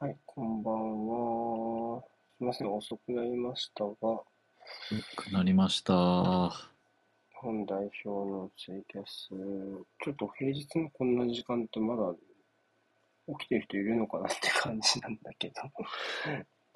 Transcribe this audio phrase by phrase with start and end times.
[0.00, 2.00] はい、こんばんは。
[2.36, 4.24] すみません、遅くなりましたが、よ
[5.16, 5.92] くなりました。
[5.92, 9.30] 日本代表のツイキャス、
[10.04, 12.14] ちょっと平日のこんな時間ってまだ
[13.40, 15.54] 起きてる人いるのかなって感じなんだけど、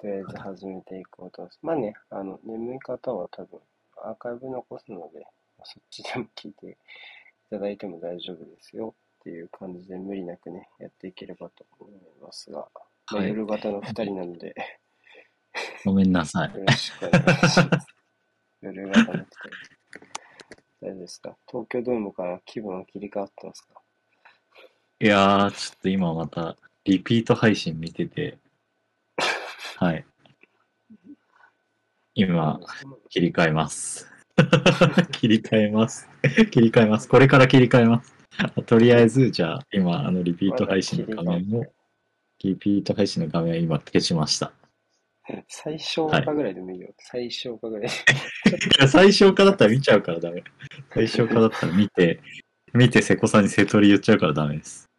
[0.01, 1.59] とりあえず始めていこうと思います。
[1.61, 3.61] まあね、あの、眠い方は多分
[4.01, 5.25] アーカイブ残すので、
[5.63, 6.75] そっちでも聞いてい
[7.51, 14.55] ただいても大丈夫ですよっていう感じで無理なくね、やっていければと思いますが、まあはい夜型の2人なので、
[15.85, 16.57] ごめんなさい。
[16.57, 17.87] よろしくお願いします。
[18.61, 19.27] 夜型の2人。
[20.81, 21.35] 大丈夫ですか？
[21.49, 23.81] 東京ドームから気分は切り替わってますか？
[24.99, 28.37] いやー、ちょっと今またリピート配信見てて、
[29.77, 30.05] はい。
[32.15, 32.59] 今、
[33.09, 34.09] 切り替えます。
[35.11, 36.07] 切り替えます。
[36.51, 37.09] 切り替えます。
[37.09, 38.15] これから切り替えます。
[38.65, 41.65] とりあえず、じゃあ、今、あの、リピート配信の画面も、
[42.43, 44.51] リピート配信の画面を今消しました。
[45.47, 46.93] 最小化ぐらいでもいいよ。
[46.97, 47.89] 最小化ぐらい。
[48.89, 50.43] 最小化だったら見ちゃうからダメ。
[50.93, 52.19] 最小化だったら見て、
[52.73, 54.89] 見て瀬古さんに瀬戸り言っちゃうからダメです。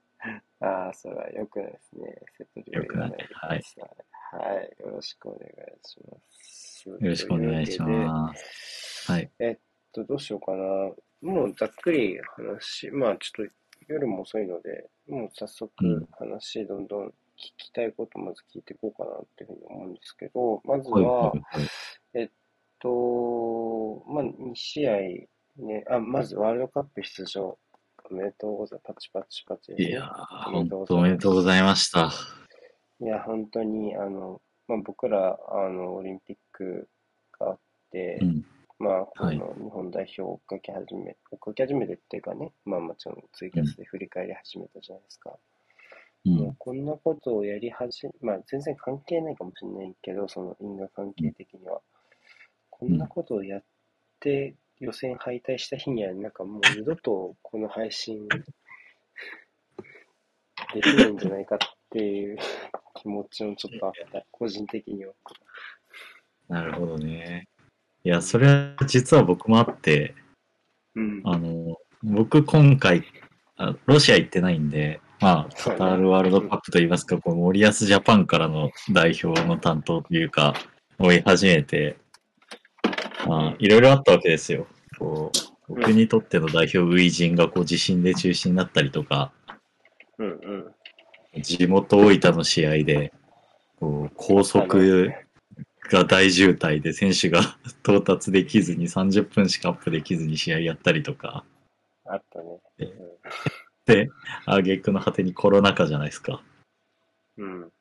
[0.61, 2.22] ああ、それは良くないですね。
[2.39, 3.77] セットリ良くないはいす。
[3.78, 3.87] は
[4.62, 4.83] い。
[4.83, 6.89] よろしくお願いします。
[6.89, 7.83] よよろしくお願いしす。
[7.83, 9.12] ます。
[9.12, 9.31] はい。
[9.39, 9.59] えっ
[9.92, 10.92] と、どうしようかな。
[11.20, 13.53] もうざっくり話、まあちょっと
[13.89, 17.12] 夜も遅いので、もう早う速ん話どんどん聞
[17.56, 21.69] きたいことまず聞いていこうかなっていうふうに思うんですけど、まずはいはは、いはい
[22.14, 22.31] えっ
[22.81, 24.92] と、まあ2試合
[25.56, 27.59] ね、あ、まずワールドカップ出場。
[28.11, 28.95] おめでとうございます。
[28.95, 32.11] パチパチパチいやー、本当おめでとうございました。
[33.00, 36.89] いや、本当に、あの、まあ、僕ら、あの、オリンピック
[37.39, 37.59] があっ
[37.91, 38.45] て、うん。
[38.78, 45.31] まあ、こはいの日本代表を追っかけ始め、追っかけ始めてっていうかね、まあ、もちろんツイキャスで振り返り始めたじゃないですか。
[45.31, 45.39] う。
[46.25, 51.81] もうんこんなことをやり始め、まあ、全然関係ないかもしれないけど、その因果関係的には。
[52.71, 53.65] こんなことをやっ
[54.21, 58.26] て、予選敗退した日には、なんかもう二度とこの配信
[60.75, 61.59] できないんじゃないかっ
[61.91, 62.38] ていう
[62.94, 65.15] 気持ちもちょっとあった、個人的には。
[66.49, 67.49] なるほどね。
[68.03, 70.15] いや、それは実は僕もあって、
[70.94, 71.22] うん。
[71.25, 73.04] あの、僕今回、
[73.56, 80.53] あロシア行ってないんで、まあ、カタールワールドカップといいますか、こう森保ジャパンからの代表の担当というか、
[80.99, 81.97] 追い始めて、
[83.27, 84.67] まあ、いろいろあったわけですよ。
[84.99, 85.33] こ
[85.67, 89.33] う、僕にとっての代表、初陣がこう地震で中止になったりとか、
[90.19, 91.43] うんうん。
[91.43, 93.11] 地元大分の試合で、
[93.81, 95.11] こう高速
[95.91, 97.41] が大渋滞で選手が
[97.83, 101.47] 到達できずに30分しかアップできずに試合やったりとか、
[102.05, 102.41] あった
[102.79, 102.93] ね。
[103.87, 104.11] で、
[104.47, 106.43] 挙句の果てにコロナ禍じゃないですか。
[107.37, 107.62] うん。
[107.62, 107.72] うん。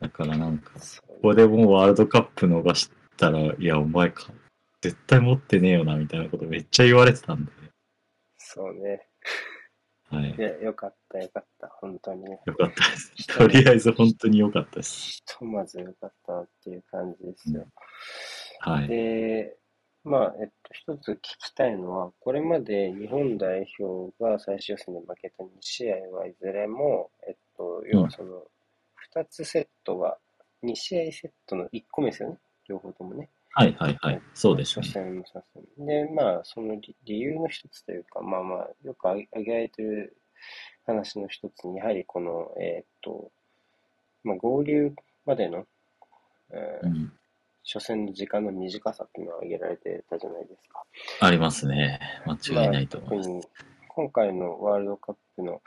[0.00, 4.32] だからなんか、そうここでもうワールドカップ逃したら、いや、お前か、
[4.80, 7.52] 絶対持ってねえよな、みたいなことめっちゃ言われてたんで、
[8.46, 9.08] そうね。
[10.10, 10.40] はいい。
[10.40, 11.68] や、よかった、よかった。
[11.80, 12.40] 本当にね。
[12.44, 13.38] よかったです。
[13.38, 15.14] とりあえず本当によかったです。
[15.14, 17.66] ひとまずよかったなっていう感じですよ。
[18.60, 18.88] はい。
[18.88, 19.56] で、
[20.04, 28.42] まあ、えっと、一つ聞きたいのは、これまで日本代表が最終予選で負けた2試合はいずれも、えっと、要はその、
[29.14, 30.18] 2つセットが、
[30.62, 32.38] 2試合セットの1個目ですよね。
[32.68, 33.30] 両方ともね。
[33.52, 34.20] はいはいはい。
[34.34, 35.04] そうです初ね。
[35.06, 35.44] 戦も初
[35.76, 35.86] 戦。
[35.86, 40.16] で、まあ、その理理由の一つというか、まあまあ、よく挙げられてる
[40.86, 43.30] 話の一つに、やはりこの、えーっと、
[44.22, 44.92] まあ、合流
[45.24, 45.64] までの、
[46.52, 47.12] えーうん。
[47.64, 50.84] 初戦の時間の短さっていうのは挙げられてたじゃないですか。
[51.20, 52.00] ありますね。
[52.26, 53.28] 間違いないと思います。
[53.30, 55.62] まあ特に今回のワールドカップの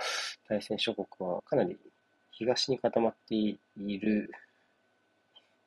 [0.48, 1.78] 対戦諸国はかなり
[2.38, 4.30] 東に固まっている、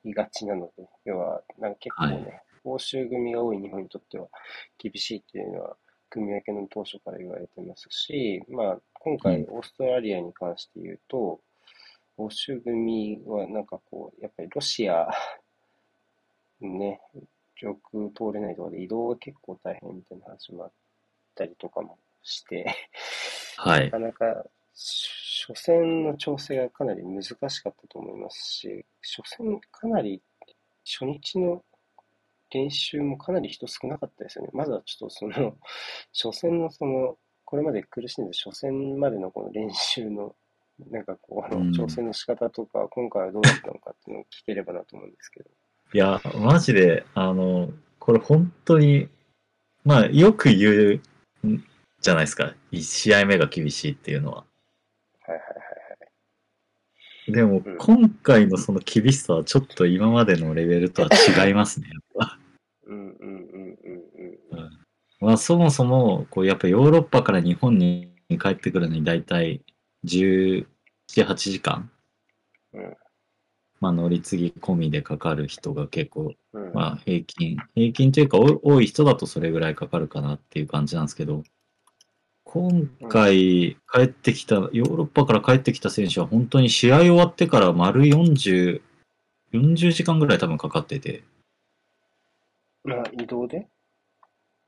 [0.05, 4.27] いがちなので、要は、なんか結構ね、欧州組が多い日本にとっては
[4.77, 5.75] 厳しいっていうのは、
[6.09, 11.41] 組み分けの当初から言われてますし、まあ、今回、オーストラリアに関して言うと、
[12.17, 15.09] 欧州組はなんかこう、やっぱりロシア、
[16.65, 17.01] ね、
[17.55, 20.71] 上空通れないとかで移動が結構大変みたいな話もあっ
[21.35, 22.65] たりとかもして、
[23.57, 23.99] はいなか。
[23.99, 30.21] なか初戦の調整がかなり難しかったと思いますし、初戦かなり
[30.85, 31.63] 初日の
[32.51, 34.49] 練習もかなり人少なかったですよね。
[34.53, 35.55] まずはちょっとその、
[36.13, 40.35] 初戦のその、これまで苦しんで初戦までのこの練習の、
[40.89, 45.49] なんかこう、うん調整の仕方とか、今回はどうだったのかっていうのを聞ければなと思うんですけど。
[45.93, 49.09] いや、マジで、あの、これ本当に、
[49.83, 51.01] まあ、よく言
[51.43, 51.65] うん
[51.99, 52.53] じゃないですか。
[52.71, 54.37] 1試合目が厳しいっていうのは。
[54.37, 54.45] は
[55.27, 55.47] いはいはい
[55.99, 56.07] は
[57.27, 57.31] い。
[57.31, 61.09] でもうん、今回のその厳しさはちょっと今までのレベルとは
[61.45, 61.89] 違いますね。
[61.91, 62.39] やっぱ
[62.87, 64.69] うんうんうんうんうん
[65.19, 69.61] まあ、そもそも、こう、やっぱヨーロッパから日本に帰ってくるのに大体
[70.05, 70.65] 17、
[71.15, 71.91] 8時間、
[72.73, 72.97] うん
[73.81, 76.73] まあ、乗り継ぎ込みでかかる人が結構、うんうん。
[76.73, 81.43] まあ、平均、平均というか、お多い人だとそれぐらいかかるかなっていう感じなんですけど、
[82.43, 88.81] 今回帰ってきた、ヨーロッパから帰ってきた選手は本当に試合終わってから丸40、
[89.51, 91.23] 40時間ぐらい多分かかってて、
[92.83, 93.67] まあ、移動で？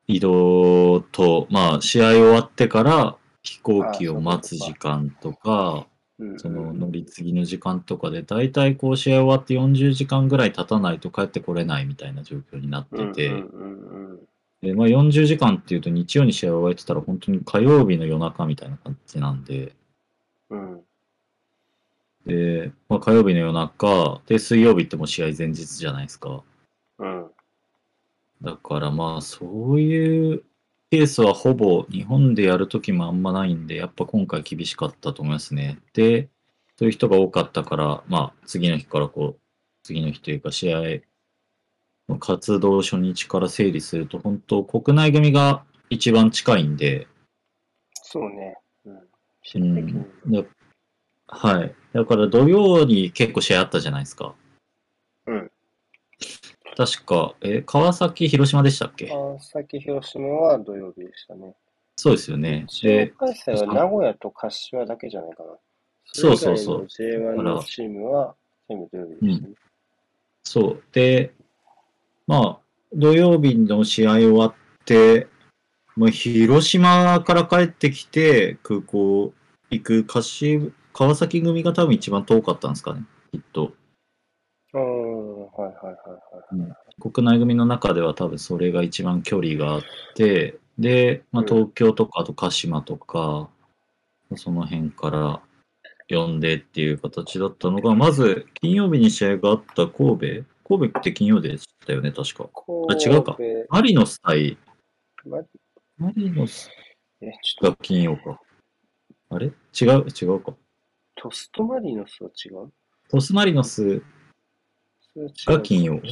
[0.07, 5.85] 移動と、まあ、試合終わってから飛行機を待つ時間とか、うん
[6.37, 13.43] その乗り継ぎの時間とかで、大体こう試合終わって40時間ぐらい経たないと帰ってこれないみたいな状況になってて、
[14.61, 19.73] でまあ、40時間っていうと日曜に試合を終えてたら本当に火曜日の夜中みたいな感じなんで、
[20.49, 20.81] うん。
[22.25, 26.43] で、まあ、火曜日の夜中、で、水曜日ってもう試合前日じゃないですか。
[26.99, 27.25] うん。
[28.41, 30.43] だからまあそういう
[30.93, 35.79] ケースはほぼ日本でやるときもあんまないんで、やっぱ今回厳しかったと思いますね。
[35.93, 36.29] で、
[36.77, 39.39] そういう人が多かったから、まあ次の日からこう、
[39.81, 40.81] 次の日というか試合
[42.07, 47.07] の活動初日から整理すると、本当国内組が一番近いんで、
[48.03, 48.55] そうね。
[48.85, 48.99] うん。
[50.31, 50.47] うん
[51.25, 51.75] はい。
[51.93, 54.35] だから土曜に結構試合あったじゃないですか。
[55.25, 55.51] うん。
[56.75, 59.07] 確か、え、川崎、広島でしたっけ？
[59.07, 61.55] 川崎、広島は土曜日でしたね。
[61.95, 62.65] そうですよね。
[62.81, 65.49] で、開催は名古屋と柏だけじゃないかな。
[66.05, 68.35] そうそうそうそれ以外の J1 のチームは
[68.67, 69.53] 全部土曜日でしたね。
[70.43, 70.83] そう。
[70.91, 71.33] で、
[72.27, 72.59] まあ、
[72.93, 74.53] 土曜日の試合終わっ
[74.85, 75.27] て、
[75.95, 79.33] まあ、広島から帰ってきて、空港
[79.69, 83.73] 行く柏川崎組が多分一番遠かったんですかね、きっと。
[84.73, 87.11] うん、はいはいはいはい。
[87.11, 89.81] 国内組の中では多分それが一番距離があっ
[90.15, 91.47] て、で、まあ、うん。
[91.47, 93.49] 東京とかあと鹿島とか、
[94.35, 95.41] その辺から
[96.09, 100.53] 呼んでっていう形だったのが、まず金曜日に試合があった神戸。
[100.65, 102.49] 神戸って金曜でしたよね、確か。
[102.89, 103.37] あ違うか。
[103.69, 104.57] マリノス対、
[105.25, 105.41] マ
[106.15, 106.69] リノス
[107.21, 108.39] え、ちょっと、が金曜か。
[109.29, 109.47] あれ？
[109.47, 110.53] 違う違うか。
[111.15, 112.71] トストマリノスは違う？
[113.09, 114.01] トスマリノス、
[115.15, 116.11] が金曜ちょ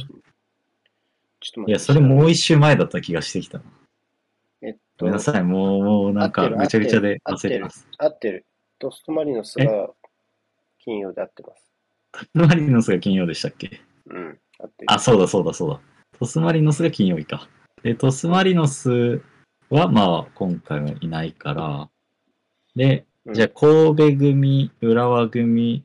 [1.54, 1.70] と待って。
[1.70, 3.64] いや、それもう一周前だった気がしてきたな。
[4.62, 7.88] えっとごめんなさい、もう、もうなんかぐちゃぐちゃで合ってます。
[7.98, 8.46] 合ってる。
[8.78, 9.90] トストマリノスが
[10.78, 11.68] 金曜で合ってます。
[12.12, 13.80] トスマリノスが金曜でしたっけ？
[14.06, 14.92] うん、合ってる。
[14.92, 15.80] あ、そうだそうだそうだ。
[16.18, 17.48] トスマリノスが金曜日か。
[17.82, 19.22] で、トスマリノス
[19.70, 21.88] はまあ今回はいないから、
[22.76, 25.84] で、うんじゃあ神戸組、浦和組、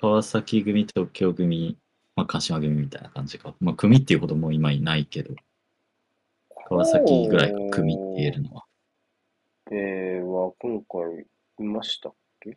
[0.00, 1.78] 川崎組、東京組、
[2.22, 3.54] まあ鹿島組みたいな感じか。
[3.60, 5.34] まあ組っていうほどもう今いないけど、
[6.68, 8.64] 川崎ぐらいか、組って言えるのは。
[9.68, 11.26] では、今回
[11.58, 12.56] いましたっけ？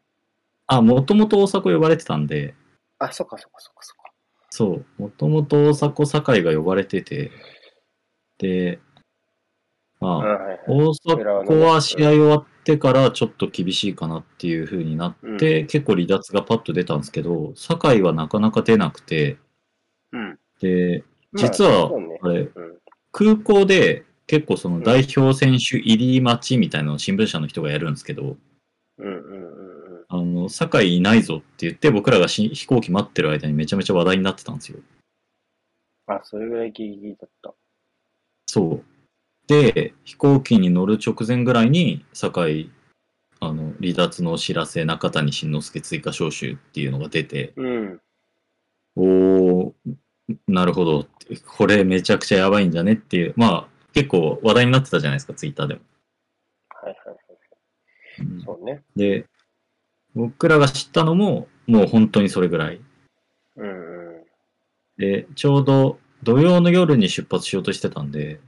[0.67, 2.53] あ、もともと大阪呼ばれてたんで、
[2.99, 4.11] あ、そっかそっかそっかそっか。
[4.51, 7.31] そう、もともと大阪堺が呼ばれてて、
[8.37, 8.79] で、
[9.99, 10.59] まあ、あはいはい。
[10.67, 19.39] 大阪は試合終わってからちょっと厳しいかなっていう風になって、結構離脱がパッと出たんですけど、堺はなかなか出なくて、うん。
[20.59, 21.91] で、まあ実は
[22.21, 22.77] あれ、うん。
[23.11, 28.37] 空港で結構その代表選手入り待ちみたいなのを新聞社の人がやるんですけど。
[30.07, 34.79] あの、堺いないぞって言って僕らがし飛行機待ってる間にめちゃめちゃ話題になってたんですよ。
[36.07, 37.53] あ、それぐらいギリギリだった。
[38.45, 38.83] そう。
[39.47, 42.71] で、飛行機に乗る直前ぐらいに、堺、
[43.39, 48.01] あの、離脱のお知らせ、中谷慎之介追加招集っていうのが出て、うん。
[48.95, 49.73] おー、
[50.47, 51.07] なるほど。
[51.57, 55.81] これめちゃくちゃやばいんじゃねっていう、まあ、結構話題になってたじゃないですか、ツイッターでも。
[56.69, 57.17] はいはいはい。
[58.19, 58.83] うんそうね。
[58.95, 59.25] で、
[60.15, 62.81] 僕らが知ったのも、もう本当にそれぐらい。
[63.57, 64.23] うんうん。
[64.97, 68.39] で、ちょうど土曜の夜に出発しようとしてたんで、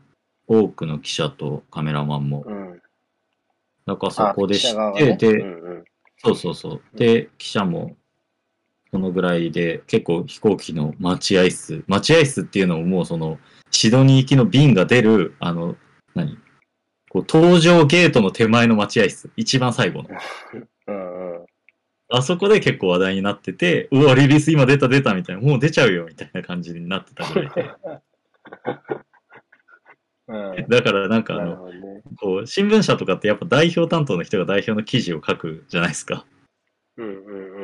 [0.48, 2.82] 多くの記者とカメラマンも、うん。
[3.86, 5.84] なんかそこで知って、で、うんうん。
[6.18, 6.82] そうそうそう。
[6.98, 7.96] で、記者も、
[8.91, 13.38] そのぐらいで、結構飛行機の待合室、待合室っていうのももうその、
[13.72, 15.75] シドニー行きの便が出る、あの、
[16.15, 16.38] 何？
[17.10, 20.10] こう、搭乗ゲートの手前の待合室、一番最後の。
[20.88, 21.46] うんうん。
[22.10, 27.75] あそこで結構話題になってて、うわ、リリース今出た出たみたいな、もう出ちゃうよみたいな感じになってたぐらいで。
[30.27, 30.65] うん。
[30.70, 32.01] だからなんかあの、ね。
[32.15, 36.25] こう、新聞社とかってやっぱ代表担当の人が代表の記事を書くじゃないですか。
[36.98, 37.57] うんうん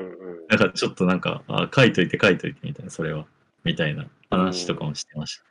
[0.49, 3.25] うんからちょっとなんか、あ書いといて書いといてみたいな、それは。
[3.63, 5.43] みたいな話とかもしてました。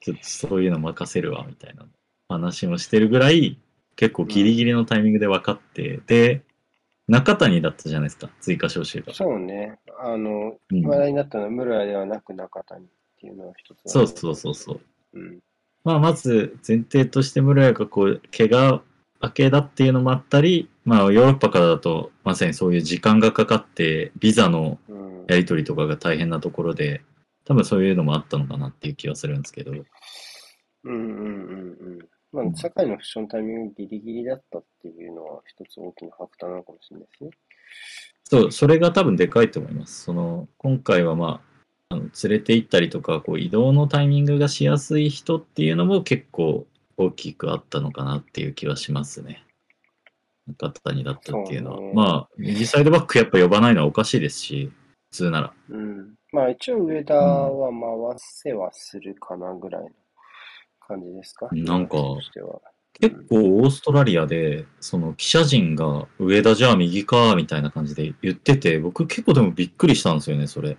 [0.00, 1.84] ちょっとそういうの任せるわ、みたいな
[2.28, 3.58] 話もしてるぐらい、
[3.96, 6.42] 結構ギリギリのタイミングで分かって、で、
[7.08, 9.12] 中谷だったじゃないですか、追加招集が。
[9.12, 9.78] そうね。
[9.98, 12.88] あの、うん話題になったのは、室谷ではなく中谷っ
[13.20, 14.80] ていうのは一つそうそうそうそう。
[15.14, 15.40] うん。
[15.82, 18.82] まあ、まず前提として室谷がこう、怪我
[19.22, 25.10] 明けだっていうのもあったり、まあ、ヨーロッパからだと、まさにそういう時間がかかって、ビザのうん。
[25.30, 27.02] やり取りとかが大変なところで、
[27.44, 29.84] 多分そういうのもあったのかなっていう気はするんですけど、うん
[30.84, 31.98] うんうん
[32.32, 32.44] うん。
[32.44, 37.30] まあ、酒井の負傷のタイミングギリギリだったっていうのは一つ大きなファクターなのかもしれないですね。
[38.24, 40.02] そう、それが多分でかいと思います。
[40.02, 41.42] その、今回はま
[41.90, 46.66] あ、あの連れて行ったりとか、こう移動のタイミングがしやすい人っていうのも結構
[47.02, 49.44] 大きくあったのかなっていう気はしますね。
[50.46, 51.94] 中谷だったっていうのは。
[51.94, 54.72] まあ、右サイドバックやっぱ呼ばないのはおかしいですし、
[55.10, 55.52] 普通なら。
[55.70, 56.14] うん。
[56.32, 59.88] まあ、一応上田は回せはするかなぐらいの
[60.86, 61.48] 感じですか？
[61.52, 61.96] なんか。
[63.00, 70.76] 結構オーストラリアで、その記者陣が上田じゃあ右か、みたいな感じで言ってて、僕結構でもびっくりしたんですよね、それ。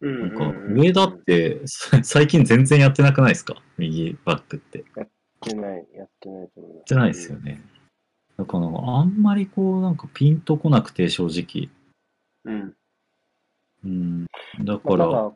[0.00, 3.60] うんなんか、上田って、さ 最近全然やってなくないですか？
[3.78, 4.84] 右バックって。
[4.96, 5.08] やっやっ
[5.40, 6.84] てない、やってないと思います。
[6.86, 7.60] てないですよね。
[8.36, 11.68] だからあんまりこう、なんかピンとこなくて、正直。
[12.44, 12.76] うん。
[13.84, 14.26] うん。
[14.64, 15.32] だまあ、から、ただ、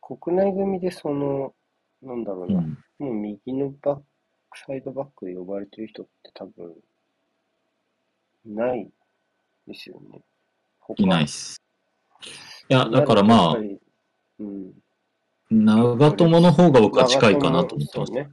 [0.00, 1.54] 国内組でその、
[2.02, 2.78] なんだろうな、うん。
[2.98, 4.02] もう右のバッ
[4.50, 6.74] ク、サイドバックで呼ばれてる人って多分、
[8.46, 8.90] いない
[9.66, 10.22] ですよね。
[10.80, 11.60] 他いないっす。
[12.70, 14.72] いや、だからまあうん。
[15.50, 18.12] 長友の方が僕は近いかなと思ってました。
[18.12, 18.30] そうね。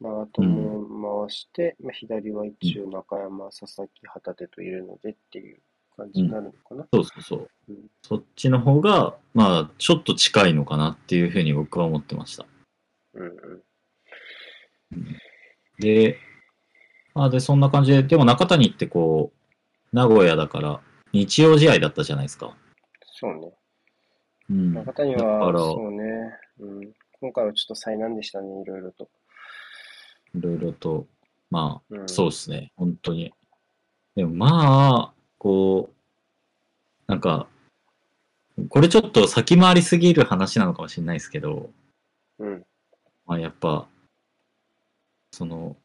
[0.00, 5.58] 長友を回して、まあ、左は一応中山、佐々木、旗手といるのでっていう
[5.96, 6.86] 感じになるのかな。
[6.92, 7.48] そうそうそう。
[7.68, 12.46] うんそっちの方が、まあ、ちょっと近いのかなっていうふうに僕は思ってました。
[13.14, 13.28] うんう
[14.96, 15.16] ん。
[15.78, 16.18] で、
[17.14, 20.80] まあ、で、そんな感じで、でも中谷ってこう、名古屋だから、
[21.12, 22.56] 日曜試合だったじゃないですか。
[23.18, 23.52] そうね。
[24.50, 24.74] うん。
[24.74, 26.02] 中谷は、らそうね、
[26.60, 26.92] うん。
[27.20, 29.08] 今回はちょっと災難でしたね、いろいろと。
[30.34, 31.06] いろいろと、
[31.50, 33.32] まあ、うんそうですね、本当に。
[34.14, 35.94] でもまあ、こう、
[37.06, 37.48] なんか、
[38.68, 41.70] これちょっと先回りすぎる話なのかもしれないですけど、
[42.38, 42.64] うん。
[43.26, 43.88] まあやっぱ、
[45.30, 45.76] その、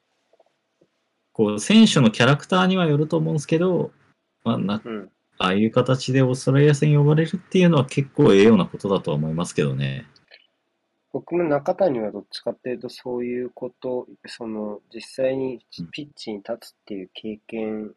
[1.33, 3.91] こう、選手のキャラクターにはよると思うんですけど、
[4.43, 5.11] まあな、うん。
[5.41, 10.05] ああいう形でオーストラリア戦呼ばれるっていうのは結構ええようなことだとは思いますけどね。
[11.11, 17.91] 僕も中谷はどっちかっていうと、そういうこと、その、実際にピッチに立つっていう経験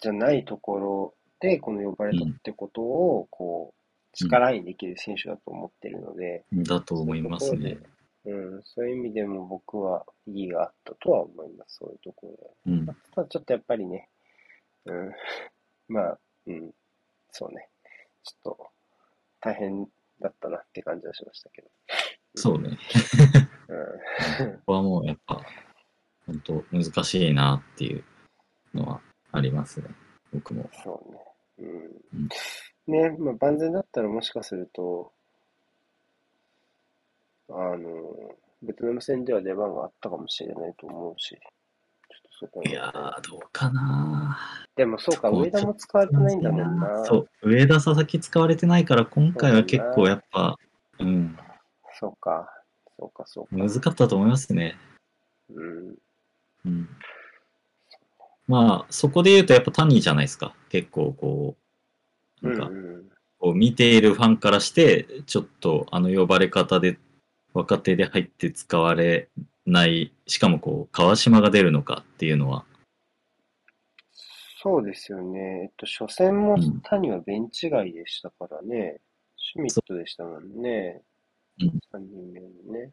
[0.00, 7.78] じゃないところで、この呼ばれたってことを、こう、力にできる選手だと思ってるので、だと思いますね。
[8.26, 12.78] うん、そういう意味でも僕は意義があったとは思います、そういうところで。
[12.78, 12.86] うん。
[12.86, 14.08] ただちょっとやっぱりね、
[14.84, 15.12] うん、
[15.88, 16.70] まあ、うん、
[17.30, 17.68] そうね、
[18.24, 18.66] ちょっと
[19.40, 19.86] 大変
[20.20, 21.68] だったなって感じはしましたけど。
[22.34, 22.78] そうね。
[23.68, 25.40] うん、ここはもうやっぱ、
[26.26, 28.04] 本当難しいなっていう
[28.74, 29.00] のは
[29.32, 29.88] ありますね。
[30.32, 30.68] 僕も。
[30.84, 31.20] そうね。
[31.58, 32.28] ううんん。
[32.86, 35.12] ね、まあ万全だったらもしかすると、
[37.48, 41.38] あの、ベトナム戦では出番があったかもしれないと思うし、
[42.38, 44.38] そこいやー、どうかな
[44.76, 47.04] でもそうか、上田も使われてないんだもんな。
[47.04, 50.58] そう、上田佐々木使われてないから、今回は結構やっぱ、
[50.98, 51.38] うん、
[51.98, 52.48] そうか、
[52.98, 53.64] そうか、そうか。
[53.64, 54.76] 難かったと思いますね。
[55.50, 55.94] うん。
[56.66, 56.88] うん。
[58.46, 60.54] まあ、そこで言うとやっぱ谷じゃないですか。
[60.68, 61.56] 結構こ
[62.42, 66.98] う、なんか、うんこう見ているファンからして、ちょっとあの呼ばれ方で
[67.52, 69.28] 若手で入って使われ
[69.66, 72.64] ない、しかもこう、川島が出るのかっていうのは、
[74.62, 75.38] そうですよね。
[75.64, 79.00] えっと、初戦もうん谷はベンチ外でしたからね。
[79.36, 81.02] シュミットでしたもんね。
[81.60, 82.90] うん3人目のね。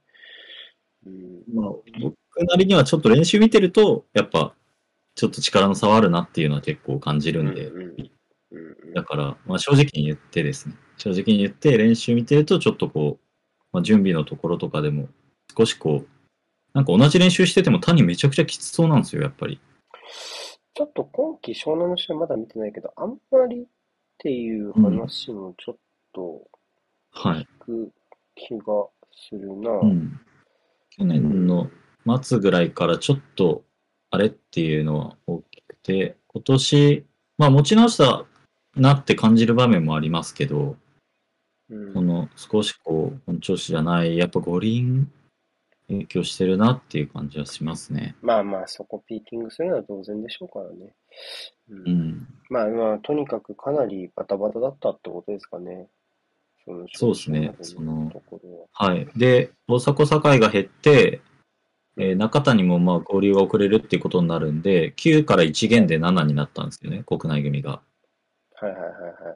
[1.05, 1.41] うん。
[1.51, 2.15] まあ、僕
[2.45, 4.53] なりにはちょっと練習見てると、やっぱ、
[5.15, 8.11] ちょっと力の差はあるなっていうのは結構感じるんで、うんうんうん
[8.93, 15.09] だから、まあ、正直に言ってですね、正直に言って練習見てると、ちょっとこう、まあ、準備のところとかでも、
[15.57, 16.07] 少しこう、
[16.73, 19.59] なんか同じ練習してても谷めちゃくちゃきつそうなんですよ、やっぱり。
[20.73, 23.65] ちょっと今季湘南の試合まだ見てないけど、あんまりっ
[24.17, 25.75] ていう話もちょっ
[26.13, 26.47] と
[27.11, 27.47] はい。
[27.61, 27.91] 聞く
[28.35, 29.69] 気がするな。
[29.71, 30.19] うん。
[30.89, 31.69] 去年の
[32.21, 33.63] 末ぐらいからちょっと、
[34.09, 37.05] あれっていうのは大きくて、今年、
[37.37, 38.25] まあ持ち直した
[38.75, 40.75] なって感じる場面もありますけど、
[41.69, 45.11] うんその少しこう、本調子じゃない、やっぱ五輪
[45.89, 48.15] 影響してるなっていう感じはしますね。
[48.21, 50.93] まあまあ、そこピーキングするのは当然でしょうからね。
[51.69, 52.27] うんうん。
[52.49, 55.87] まあまあ、とにかくかなりバタバタだったってことですかね。
[56.65, 58.11] そうですね招集までの
[58.71, 59.07] ははい。
[59.17, 61.21] で、大迫堺が減って、
[61.97, 67.81] えー中谷もまあ合流が遅れるっていうことになるんで、9から1限で7になったんですよね、国内組が。
[68.55, 69.35] はいはいはいは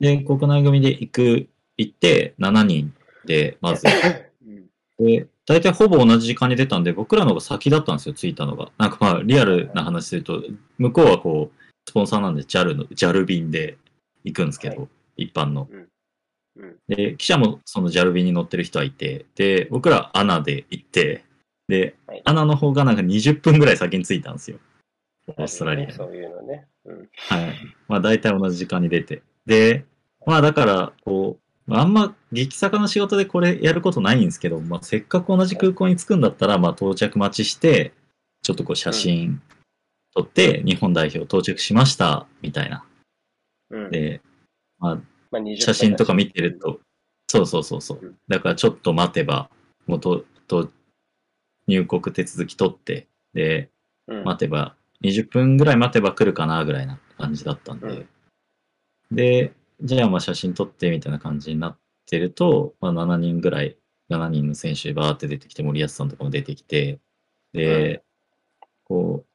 [0.00, 0.18] い。
[0.18, 2.94] で、国内組で行く、行って、7人
[3.26, 3.86] で、まず。
[3.86, 4.66] うん
[4.98, 8.70] で、大体ほぼ同じ時間に出たんで、僕らの方が先だったんですよ、着いたのが。
[8.78, 10.42] なんかまあ、リアルな話すると、
[10.78, 13.76] 向こうはこう、スポンサーなんで JAL の、JAL 便で
[14.24, 15.68] 行くんですけど、は一般の。
[15.70, 16.76] うん。
[16.88, 21.24] で、記者もその JAL 便に乗ってる人はいて、で、僕ら ANA で行って、
[21.68, 22.22] で、はい。
[22.24, 24.58] ANA の方がなんか20分ぐらい先に着いたんですよ。
[25.26, 25.92] オーストラリアに。
[25.92, 26.66] そういうのね。
[26.84, 27.08] うん。
[27.16, 27.54] はい。
[27.88, 29.22] まあ大体同じ時間に出て。
[29.46, 29.84] で、
[30.26, 37.92] まあだから、こう、まああんま激坂の仕事でこれやることないんですけど、まあせっかく同じ空港に着くんだったら、まあ到着待ちして、
[38.42, 39.40] ちょっとこう写真
[40.14, 42.84] 撮って、日本代表到着しました、みたいな。
[43.70, 43.90] うん。
[43.90, 44.20] で、
[44.78, 44.94] まあ
[45.30, 46.80] まあ、20写真とか見てると、
[47.28, 48.16] そうそうそうそううん。
[48.28, 49.50] だからちょっと待てば、
[49.86, 50.70] もうと、と、
[51.66, 53.70] 入国手続き取って、で、
[54.08, 58.08] うん、待てば、20分ぐらい待てば来るかなぐらいな感じだったんで、うん
[59.12, 63.76] で、じゃあまあ写真撮ってみたいな感じになってると、まあ、7人ぐらい、
[64.10, 67.00] 7人の選手バーって出てきて、森保さんとかも出てきて、
[67.52, 68.02] で、
[68.84, 69.26] こう、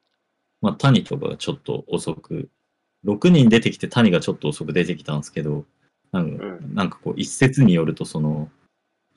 [0.61, 2.49] まあ谷とかがちょっと遅く、
[3.05, 5.65] 6人出てきて谷がちょっと遅く出てきたんですけど、
[6.11, 8.49] なんかうんなんかこう一説によるとその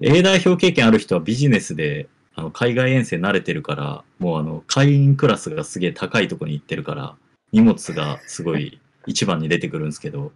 [0.01, 7.17] A 代表経験ある人はビジネスであの海外遠征慣れてるからもうあの会員クラスがすげえ高いとこに行ってるから
[7.53, 10.33] 荷物がすごい一番に出てくるんですけどうん。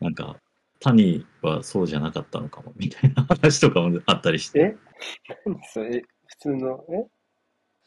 [0.00, 0.36] なんか
[0.80, 4.60] 谷はそうじゃなかったのかもみたいな話とかもあったりして。
[4.60, 4.76] え？
[5.46, 6.02] 何それ？
[6.26, 7.06] 普通の、え？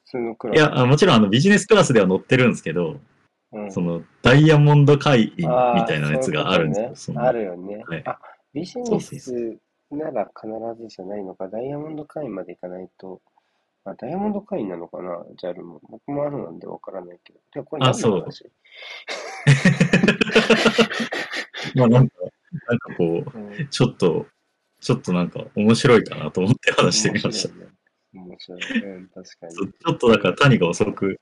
[0.05, 0.57] 普通のクラス？
[0.57, 2.99] いやあもちろんあのビジネスクラスでは乗ってるんですけど
[3.51, 5.43] うん、そのダイヤモンド会員み
[5.87, 7.19] たいなやつがあるんですよ。
[7.19, 7.27] ね。
[7.27, 7.83] あるよね。
[7.87, 8.03] はい。
[8.05, 8.19] あ、
[8.53, 9.57] ビジネス
[9.89, 10.47] なら必
[10.79, 13.21] ずじゃないのか、ダイヤモンド会員まで行かないと、
[13.85, 15.81] あ、ダイヤモンド会員なのかな、JAL も。
[15.89, 17.39] 僕もあるなんでわからないけど。
[17.53, 18.25] でこれ何あそう
[21.75, 22.15] まあなんか、
[22.67, 24.27] なんかこう、うんちょっと、
[24.79, 27.53] ちょっとなんか面白いかなと思って話してみました。
[28.13, 28.87] 面白いね。
[28.87, 29.55] うん、確かに。
[29.55, 31.19] ちょっとだから谷が遅く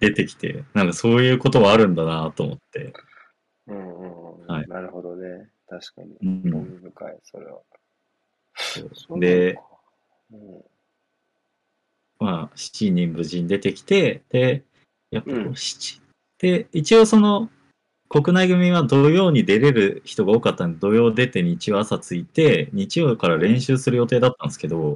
[0.00, 2.92] 出てきて、なんかそういうことはあるんだなと思って。
[3.66, 4.46] うんうんうん。
[4.46, 5.48] はいなるほどね。
[5.68, 6.16] 確かに。
[6.22, 7.60] うん興味深い、それは。
[8.54, 9.58] そうで、
[10.32, 10.64] うん
[12.18, 14.62] まあ、7人無事に出てきて、で、
[15.10, 16.00] やっぱこううん7、
[16.38, 17.50] で、一応その、
[18.14, 24.94] 国内組は土曜に出れる人が多かったんで、土曜出て日曜朝着いて、日曜から練習する予定だったんですけど、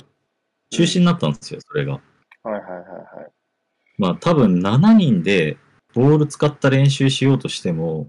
[0.70, 1.94] 中止になったんですよ、それが。
[1.94, 2.00] は
[2.50, 3.30] いはいはいはい。
[3.98, 5.56] まあ多分7人で
[5.94, 8.06] ボール使った練習しようとしても、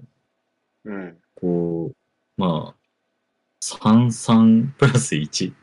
[0.85, 1.17] うん。
[1.33, 1.95] こう、
[2.37, 2.79] まあ、
[3.63, 5.53] 3-3プラス1、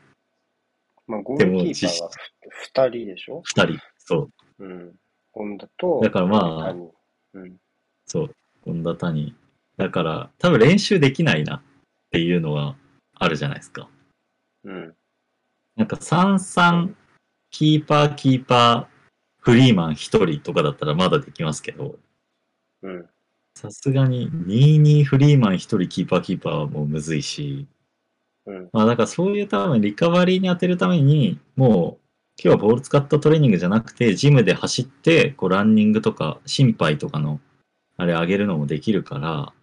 [1.07, 2.09] まあ、ゴールキーパーでも実は
[2.89, 3.79] 2人でしょ？2人。
[3.97, 4.29] そ
[4.59, 4.95] う、うん。
[5.31, 6.89] 本田と、だからまあ谷
[7.35, 7.55] うん。
[8.05, 8.35] そう、
[8.67, 9.33] 本田谷。
[9.77, 11.61] だから、多分練習できないなっ
[12.11, 12.75] ていうのは
[13.15, 13.89] あるじゃないですか。
[14.65, 14.93] うん。
[15.75, 16.93] なんか3-3、
[17.49, 18.97] キーパー、キーパー、
[19.39, 21.95] フリーマン1人とかだったらまだできますけど、
[22.81, 23.05] うん。
[23.55, 27.65] さすがに2-2フリーマン1人キーパー、キーパーはもうむずいし、
[28.45, 28.69] うん。
[28.73, 32.07] まあだからそういう多分リカバリーに当てるために、もう
[32.43, 37.39] 今日はボール使ったトレーニングじゃなくて、ジムで走って、こうランニングとか心肺とかの
[37.97, 39.53] あれ上げるのもできるから、は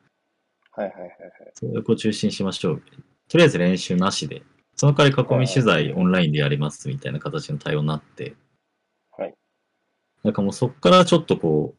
[0.78, 1.10] いはいはいはい。
[1.54, 2.82] それをこう中心しましょう。
[3.28, 4.42] とりあえず練習なしで、
[4.76, 8.34] その代わり囲み取材オンラインでやりますみたいな形の対応になって、
[9.16, 9.34] はい。
[10.24, 11.78] だからもうそこからちょっとこう、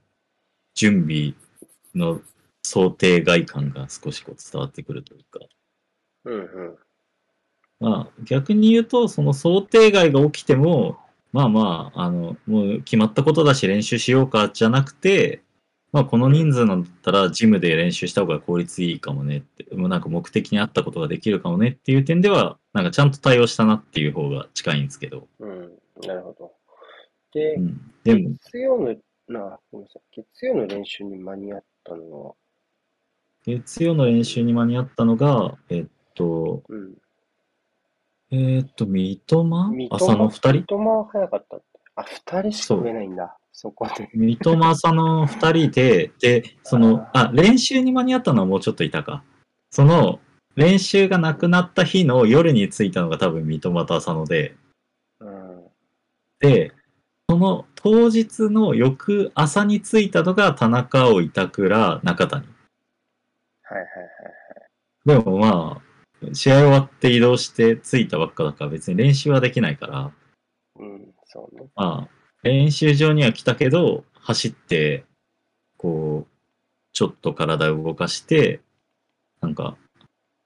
[0.74, 1.34] 準備
[1.94, 2.22] の
[2.63, 5.39] 想定外感が少しこう伝わってくるというか、
[6.24, 6.41] うんう
[6.72, 6.76] ん。
[7.80, 10.98] まあ逆に言うと、その想定外が起きても、
[11.34, 15.44] まあまあ、あの、もう決まったことだし練習しようかじゃなくて、
[15.95, 25.71] まあこの人数なんだったらジムで練習した方が効率いいかもねって、もうなんか目的に合ったことができるかもねっていう点では、なんかちゃんと対応したなっていう方が近いんですけど、うん。
[26.05, 26.51] なるほど。
[27.31, 27.93] でう、ん。
[28.03, 28.88] でも、月曜の、
[29.29, 30.01] な、ごめんなさい。
[30.17, 32.34] 月曜の練習に間に合ったのは、
[33.45, 36.95] 月曜の練習に間に合ったのが、えっと、うん。
[38.31, 39.45] えっと、三笘？
[39.71, 39.95] 三笘？
[39.95, 40.51] 浅野二人？
[40.51, 41.58] 三笘は早かった。
[41.95, 43.38] あ、二人しか増えないんだ。
[43.58, 44.10] そこで。
[44.13, 49.24] 三笘浅野二人で、で、その、あ、練習に間に合ったのはもうちょっといたか。
[49.72, 50.20] その、
[50.56, 54.58] 練習がなくなった日の夜に着いたのが多分三笘と浅野で、
[55.22, 55.63] うん。
[56.39, 56.74] で、
[57.30, 62.46] その当日の翌朝に着いたのが田中碧、板倉、中谷。
[63.63, 63.86] はいはい
[65.08, 65.24] はい。
[65.24, 70.12] でもまあ、試合終わって移動して着いたばっかだから別に練習はできないから、
[70.78, 71.68] うん、そうね。
[71.76, 75.03] まあ、練習場には来たけど、走って、
[75.77, 76.31] こう、
[76.93, 78.62] ちょっと体を動かして、
[79.41, 79.77] なんか、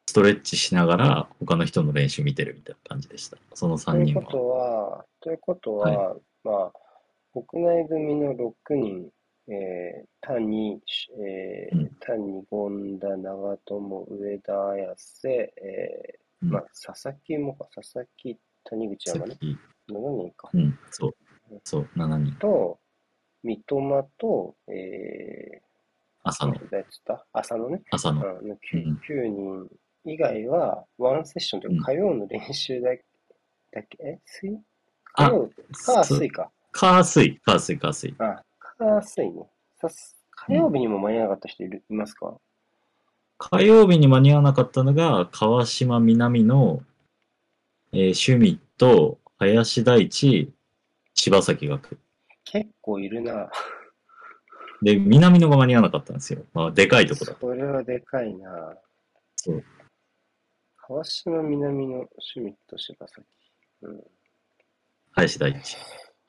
[0.08, 3.38] ストレッチしながら他の人の練習見てるみたいな感じでした。
[3.54, 4.90] その3人ということは。
[4.90, 9.10] は、ということは、まあ、国内組の6人、
[9.50, 10.82] えー、谷、
[11.22, 19.58] えーうん谷、権田、長友、上田綾瀬、えーうんまあ、佐々木もか、佐々木、谷口山ね、さっき、
[19.92, 20.50] 7人か。
[20.54, 21.16] うん、そう。
[21.64, 22.36] そう、7人。
[22.40, 22.80] と、
[23.44, 25.60] 三笘と、えー、
[26.24, 27.26] 朝の、誰っつった？
[27.34, 27.82] 浅野ね。
[27.92, 28.22] 朝の。
[28.22, 28.58] うん、うん
[29.08, 29.68] 9, 人
[30.06, 32.92] 以外は、ワンセッションというか、火曜の練習だ
[33.72, 34.20] だけ、え？
[34.26, 34.52] 水？
[35.16, 35.48] 火あ曜？
[35.48, 36.52] か、そう水か。
[36.72, 38.16] 火水、火水、火水。
[38.20, 38.44] あ、
[38.78, 39.48] 火水ね。
[39.82, 42.38] さす火曜日にも間に合わなかった人いるいますか？
[43.38, 46.84] 火曜日に間に合わなかったのが、川島南の、
[47.94, 50.52] えー、シュミット、林大地、
[51.20, 52.00] 柴崎学。
[52.46, 53.50] 結構いるな。
[54.82, 56.44] で、南のが間に合わなかったんですよ。
[56.54, 57.36] まあ、でかいとこだ。
[57.40, 58.78] それはでかいな。
[59.36, 59.64] そう。
[60.78, 63.22] 川島南のシュミット柴崎。
[63.82, 64.04] うん。
[65.12, 65.76] 林大地。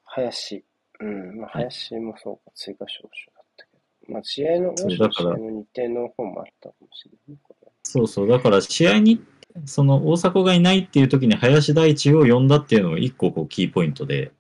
[0.05, 0.65] 林。
[0.99, 1.37] うん。
[1.39, 3.77] まあ、はい林もそうか、追加招集だったけ
[4.09, 4.13] ど。
[4.13, 7.39] まあ、試合の、そうだから日程の方もあったかもしれない
[7.85, 8.29] そうそう。
[8.29, 9.25] だから、試合に、
[9.65, 14.33] その、大迫がいないっていう時に林大地を呼んだっていうのが一個こう、キーポイントで、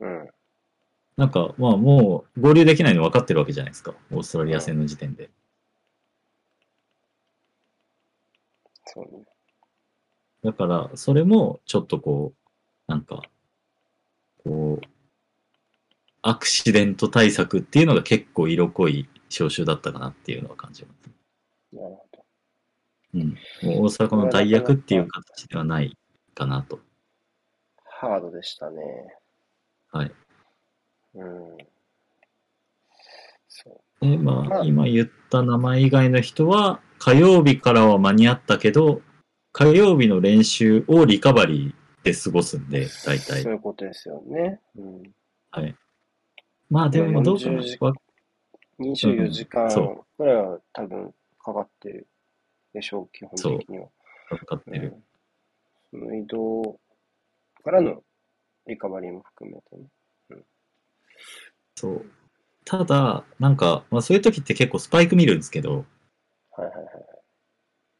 [0.00, 0.28] うん。
[1.16, 3.94] なんか、まあ、もう、合流できないの分かってるわけじゃないですか。
[4.10, 5.30] オーストラリア戦の時点で。
[8.86, 9.24] そうね。
[10.42, 13.22] だから、それも、ちょっとこう、なんか、
[14.42, 14.86] こう、
[16.22, 21.10] アクシデント対策っていうのが結構色濃い招集だったかなっていうのは感じます。
[21.72, 22.24] なるほど。
[23.14, 23.28] うん。
[23.28, 25.96] もう大阪の代役っていう形ではない
[26.34, 26.80] かなと。
[27.84, 28.82] ハードでしたね。
[29.90, 30.12] はい。
[31.14, 31.56] うん。
[33.48, 39.02] そで、ままああ、今言った名前以外の人は、火曜日からは間に合ったけど、
[39.52, 43.20] 火曜日の練習をリカバリーで過ごすんで、大う。
[43.20, 43.52] 体そう。
[43.52, 44.60] いうことですよね。
[44.76, 45.02] うん。
[45.50, 45.74] はい。
[46.70, 47.88] まあ、でもどうか40時な。
[47.88, 47.94] わ
[48.78, 52.06] 24時間そぐらいは多分かかってる
[52.72, 53.88] でしょう、基本的には。
[54.46, 54.88] かってる。
[54.88, 55.04] うん
[55.92, 56.78] その移動
[57.64, 58.04] からの
[58.66, 59.88] リカバリーも含めてね。
[61.74, 62.06] そう。
[62.64, 65.86] ただ、なんか、まあそういう時って結構スパイク見るんですけど、
[66.56, 66.84] はいはいはい。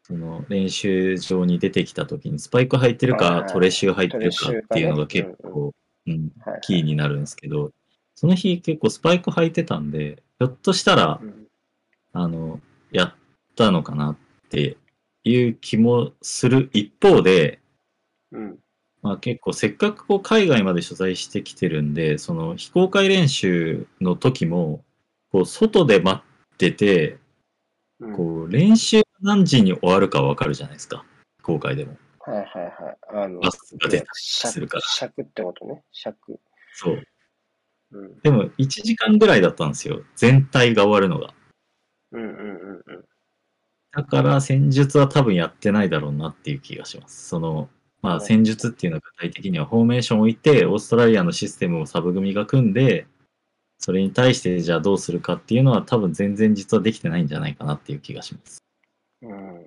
[0.02, 5.72] その練習場に出てきた時にスパイク履いてるかはいはいトレシュー履いてるかっていうのが結構、
[6.06, 7.72] うん、はいはいキーになるんですけど、
[8.16, 11.46] その日結構スパイク履いてたんで、ひょっとしたらう、ん
[12.12, 13.14] あの、やっ
[13.56, 14.16] たのかなっ
[14.48, 14.76] て
[15.24, 17.60] いう気もする一方で、
[18.32, 18.58] うん。
[19.02, 24.84] まあ結構せっかくこう海外まで取材してきてるんで、その非公開練習の時も、
[25.32, 27.18] こう外で待ってて、
[28.00, 28.16] うん。
[28.16, 31.04] こう練習何時に終わるかわかるじゃないですか。
[31.42, 31.96] 公開でも。
[32.20, 33.24] はいはいはい。
[33.24, 34.82] あの、バスが出たりす尺るから。
[34.86, 35.82] 尺ってことね。
[35.92, 36.38] 尺。
[36.74, 37.02] そう。
[37.92, 38.20] うん。
[38.20, 40.02] でも1時間ぐらいだったんですよ。
[40.16, 41.34] 全体が終わるのが。
[42.12, 43.04] うんうんうんうん。
[43.92, 47.28] だから戦術は多分やってないだろうなっていう気がします。
[47.28, 47.68] その、
[48.02, 53.06] まあ戦術っていうのは具体的にはフォーメーションを置いて、オーストラリアのシステムをサブ組が組んで、
[53.78, 58.62] それに対してじゃあどうするかっていうのは多分全然実はできてないんじゃないかなっていう気がします。
[59.22, 59.66] うん。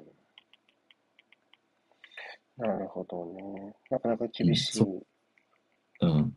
[2.58, 3.76] なるほどね。
[3.90, 4.84] なかなか厳しい。
[4.84, 5.04] うん
[6.04, 6.34] うん。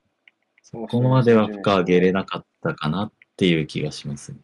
[0.63, 4.39] そこまでは負荷上げれなかったかなっていう気がしますね。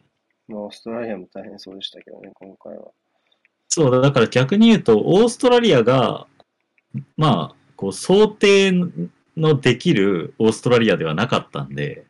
[0.47, 2.91] まあ、オーストラリアも大変そうでしたけどね、今回は。
[3.69, 6.27] そうだ、だから逆に言うと、オーストラリアが、
[7.17, 8.71] まあ、こう、想定
[9.35, 12.05] のできるオーストラリアではなかったんで、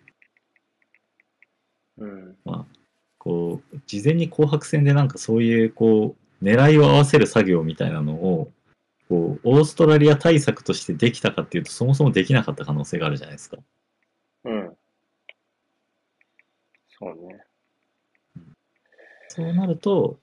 [1.98, 2.36] うん。
[3.18, 8.52] こう、事前に紅白戦でなんかそういう、こう、狙いを合わせる作業みたいなのを、
[9.08, 13.58] こう、オーストラリア対策としてできたかっていうと、そもそもできなかった可能性があるじゃないですか。
[14.44, 14.74] うん。
[17.00, 17.46] そうね。
[19.30, 20.20] そうなると、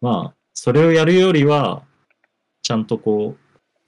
[0.00, 1.84] まあ、それをやるよりは、
[2.62, 3.45] ちゃんとこう、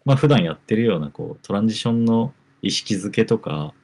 [0.09, 3.75] まあ普段やってるようなこうトランジションの意識づけとか、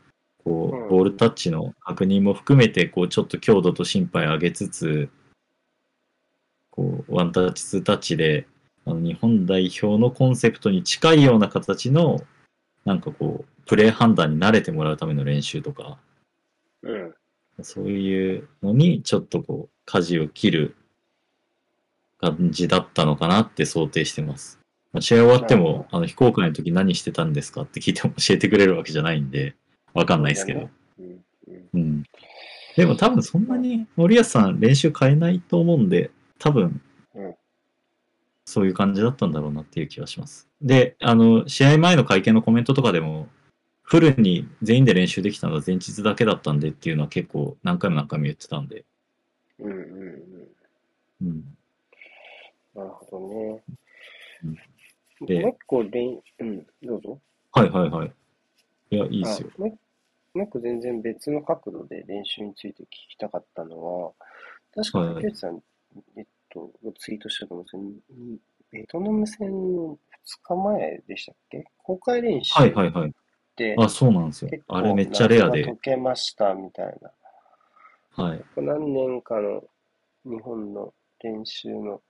[0.42, 5.10] こう、うんボールタッチの確認も含めて、こう、ちょっと強度と心配上げつつ、
[6.70, 8.46] こう、ワンタッチ、ツータッチで、
[8.86, 12.20] あの日本代表のコンセプトに近いような形の、
[12.86, 15.98] なんかこう、プレー判断に慣れてもらうための練習とか、
[16.82, 17.14] うん。
[17.62, 20.76] そういうのにちょっとこう、舵を切る
[22.18, 24.63] 感じだったのかなって想定してます。
[24.94, 29.56] まあ試合終わっても、あの、非公開の時何してたんですかって聞いても教えてくれるわけじゃないんで、
[29.92, 30.70] わかんないですけど。
[31.74, 32.04] うん。
[32.76, 36.80] でも多分そんなに森保さん練習変えないと思うんで、多分
[37.14, 37.34] うん、
[38.44, 40.48] そういう感じだったんだろうなっていう気はします。
[40.62, 43.28] で、あの、試合前の会見のコメントとかでも、
[43.82, 48.84] フルに全員で練習できたのは前日だけだったんでっていうのは結構何回も何回も言ってたんで、
[49.58, 49.72] うん。
[49.72, 49.78] うん。
[49.78, 51.26] うん。
[51.26, 51.44] うん。
[52.76, 53.62] なるほどね。
[54.44, 54.73] うん
[55.32, 57.18] もうで一個練、うん、どうぞ。
[57.52, 58.12] はいはいはい。
[58.90, 59.50] いや、いいっすよ。
[59.58, 59.66] あも
[60.42, 64.12] う一個全然別の角度で練習について聞きたかったのは、
[64.74, 65.62] 確かはい竹内さん、
[66.16, 68.38] えっと、ツイートしたと思うんですけど、に
[68.72, 69.96] ベトナム戦の2
[70.42, 71.64] 日前でしたっけ？
[71.78, 73.10] 公開練習はいはいはい。
[73.10, 73.12] っ
[73.54, 75.78] て、あ、そうなんですよあれめっちゃレアで解。
[75.82, 78.24] けましたみたいな。
[78.24, 78.44] はい。
[78.56, 79.62] 何年かの
[80.24, 82.00] 日本の練習の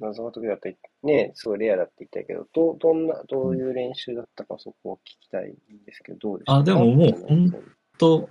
[0.00, 6.58] 謎が解けだったり、ね、すごいレアだって言ったけど、どうどんな、どういう練習だったかそこを聞きたいんですけど、どうでしたか？
[6.58, 7.52] あでももうほん
[7.98, 8.30] と、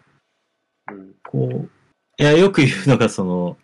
[0.90, 1.14] うん。
[1.26, 1.70] こう、
[2.18, 3.58] いや、よく言うのが、その、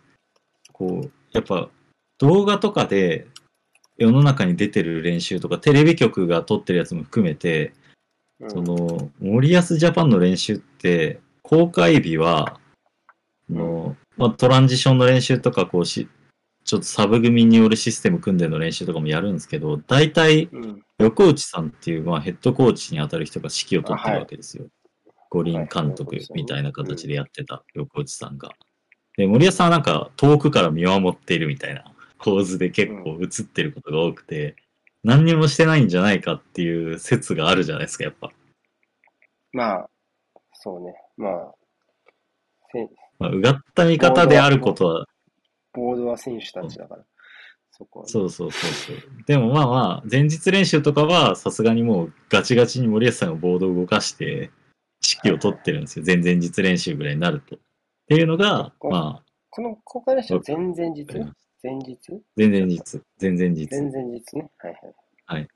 [0.71, 1.69] こう、やっぱ、
[2.17, 3.27] 動画とかで
[3.97, 7.73] 世の中に出てる練習とか、テレビ局が撮ってるやつも含めて、
[8.39, 12.59] うんその、森保ジャパンの練習って、公開日は、
[13.49, 16.09] あのまあ、トランジションの練習とか、こうし、
[16.63, 20.83] ちょっとサブ組によるシステム組んでの練習とかもやるんですけど、大体、うん。
[20.99, 24.67] 横内さんっていう、まあ、ヘッドコーチに当たる人が指揮を取ってるわけですよ。
[25.29, 28.51] 五輪監督みたいな形でやってた横内さんが。
[29.17, 31.83] で、森保さんはなんか遠くから見守っているみたいな
[32.23, 34.55] 構図で結構映ってることが多くて、
[35.03, 38.31] 何にもしてないんじゃないかっていう説があるじゃないですか、やっぱ。
[39.51, 39.89] まあ、
[40.53, 40.95] そうね。
[41.17, 41.53] まあ、
[42.71, 45.05] せまあ、うがった見方であることは、
[45.73, 47.03] ボードは選手たちだから、
[47.71, 48.97] そこはね、そうそうそうそう。
[49.25, 54.51] でもまあまあ、前日練習とかはさすがにもうガチガチに森保さんがボードを動かして、
[55.23, 56.05] 指揮を取ってるんですよ。
[56.05, 57.55] 前々日練習ぐらいになると。
[57.55, 57.59] っ
[58.07, 61.05] ていうのが、まこの公開練習は前々日？
[61.19, 61.33] あ、
[61.63, 61.97] 前日？
[62.35, 63.67] 前々日、前々日。
[63.69, 64.51] 前々日ね。
[64.59, 64.79] はい
[65.25, 65.47] はい。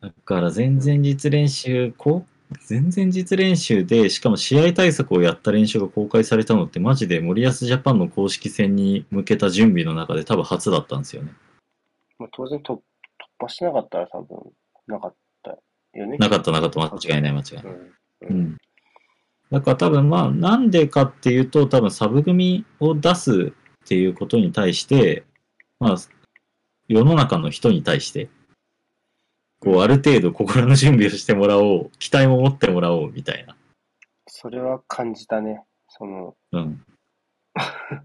[0.00, 11.32] だから前々日練習、こう前々日練習で、しかも試合対策をやった練習が公開されたのって、マジで森保ジャパンの公式戦に向けた準備の中で多分初だったんですよね。
[12.18, 12.80] まあ、当然突突
[13.38, 14.38] 破してなかったら多分
[14.86, 15.50] なかった
[15.98, 16.16] よね。
[16.18, 17.64] なかったなかった、間違いない間違いない。
[17.64, 17.72] うん。
[17.72, 17.90] う
[18.22, 18.40] うん。
[18.42, 18.56] ん。
[19.50, 23.52] だから多分まあ、なんでかっていうと、多分サブ組を出す
[23.84, 25.24] っていうことに対して、
[25.78, 25.96] まあ、
[26.88, 28.28] 世の中の人に対して、
[29.64, 33.56] こう、ある程度心の準備をしてもらおう、期待も持ってもらおう、みたいな。
[34.26, 35.64] それは感じたね。
[35.88, 36.84] その、うん。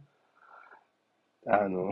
[1.48, 1.92] あの、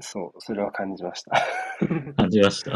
[0.00, 1.32] そう、それは感じました。
[2.16, 2.72] 感じました。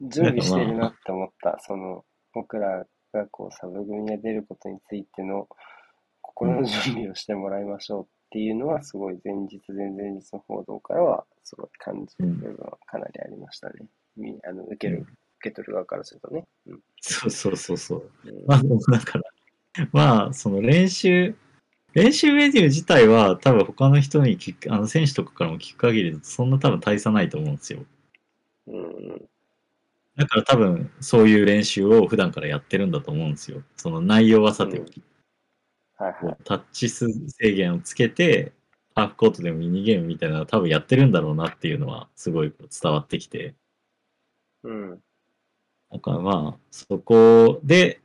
[0.00, 1.58] 準備してるなって思った。
[1.60, 5.48] その、僕らがこう、サブ組が出ることについての
[6.22, 13.86] 心の準備をしてもらいましょうっていうのは、すごい前日、前々日の報道からは、すごい感じる部分はかなりありましたね。
[14.16, 15.06] みあの受ける、うん
[15.40, 16.44] 受け取る側からするとね。
[16.66, 18.10] うんそうそうそうそう。
[18.24, 19.24] うんまあ、だから、
[19.92, 21.32] まあ、その練習、
[21.94, 27.84] 練習メニュー自体は多分他の人に聞く、あの選手とかからも聞く限りだとそんな多分大差ないと思うんですよ。
[28.66, 29.28] うん
[30.16, 33.62] だから多分そういう練習を普段からやってるんだと思うんですよ。
[33.76, 35.00] その内容はさておき、
[35.98, 36.36] はいはい。
[36.44, 38.52] タッチ数制限をつけて、
[38.94, 43.54] ハーフコートでもミニゲームみたいなのは多分やってるんだろうなっていうのはすごい伝わってきて、
[44.62, 44.98] うん。
[45.92, 48.00] だからまあ、そこで、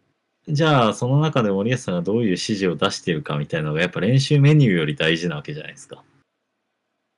[0.48, 6.04] じゃあその中で森保さんがどういう指示を出しているかみたいなのがやっぱ練習メニューより大事なわけじゃないですか。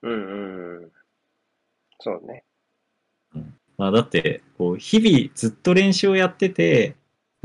[0.03, 0.91] うんうんうん。
[1.99, 2.43] そうね。
[3.77, 6.95] まあだって、こう、日々ずっと練習をやってて、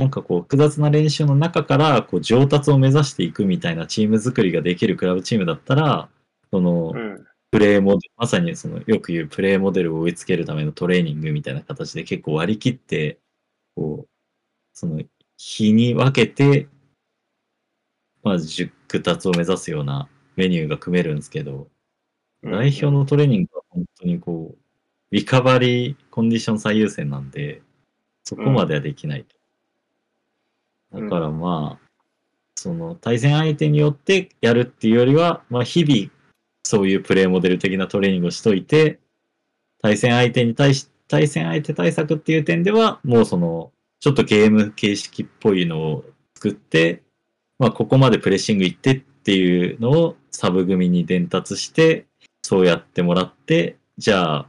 [0.01, 6.09] なんかこう、複雑な練習の中から、こう、上達を目指していくみたいなチーム作りができるクラブチームだったら、
[6.51, 7.27] そのう、ん。
[7.51, 13.19] プレーモデル、まさにその、よく言うプレーモデルを追いつけるためのトレーニングみたいな形で結構割り切って、
[13.77, 14.09] こう、
[14.73, 15.03] その、
[15.37, 16.67] 日に分けて、
[18.23, 21.69] まあ、熟達を目指すようなメニューが組めるんですけど、
[22.43, 24.59] 代表のトレーニングは本当にこう、
[25.11, 27.61] リカバリーコンディション最優先なんで、
[28.25, 29.40] そこまではできないと。
[30.93, 31.91] だからまあ、
[32.57, 36.11] その対戦相手によってやるっていうよりは、まあ日々
[36.65, 38.99] そういうプレーモデル的なトレーニングをしといて、
[39.83, 47.03] 対戦相手に対し、対戦相手対策っていう点では、もうその、ちょっとゲーム形式っぽいのを作って、
[47.59, 52.07] まあここまでプレッシングいってっていうのをサブ組に伝達して、
[52.43, 54.49] そうやってもらって、じゃあ、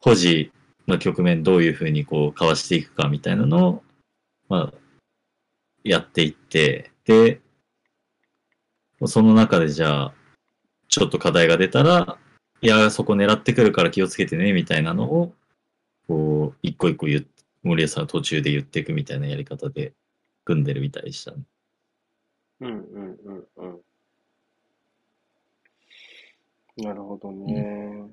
[0.00, 0.52] 保持
[0.88, 3.82] の局面どういうふうにこうかわしていくかみたいなのを、
[4.48, 4.81] まあ、
[5.84, 7.40] やっていって、で、
[9.06, 10.14] その中でじゃあ、
[10.88, 12.18] ちょっと課題が出たら、
[12.60, 15.34] いや、そこ狙ってくるから気をつけてね、みたいなのを、
[16.06, 17.24] こう、一個一個言っ
[17.62, 19.92] 森保さんが途中で言っていくみたいなやり方で
[20.44, 21.38] 組んでるみたいでしたね。
[22.60, 23.80] うんうんうんうん。
[26.84, 28.04] なるほどね。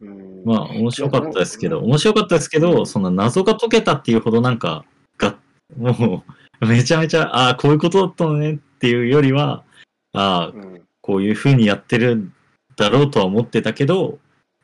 [0.00, 0.44] うん。
[0.44, 4.84] まあ、面白かったですけど、うん面白かったですけど、その謎が解けたっていうほどなんか、
[5.16, 5.38] が、
[5.76, 9.64] もう、めちゃめちゃ、ああ、こういうことだったのねっていうよりは、
[10.12, 12.34] ああ、うんこういう風にやってるん
[12.76, 14.18] だろうとは思ってたけど、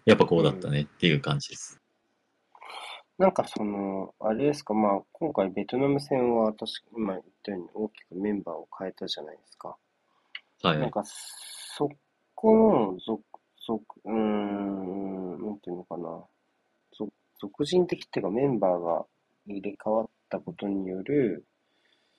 [0.05, 1.81] やっぱこうだったねっていう感じです。
[3.17, 6.67] なんかその、あれですか、まあ、今回ベトナム戦は確か
[6.99, 9.75] 今言ったように大きくメンバーを変えたじゃないですか。
[10.63, 10.79] はい。
[10.79, 11.89] なんか、そ
[12.35, 13.23] この属、
[13.67, 16.25] 属、うーん、なんていうのかな。
[16.93, 19.07] 属属人的っていうかメンバーが
[19.47, 21.47] 入れ替わったことによる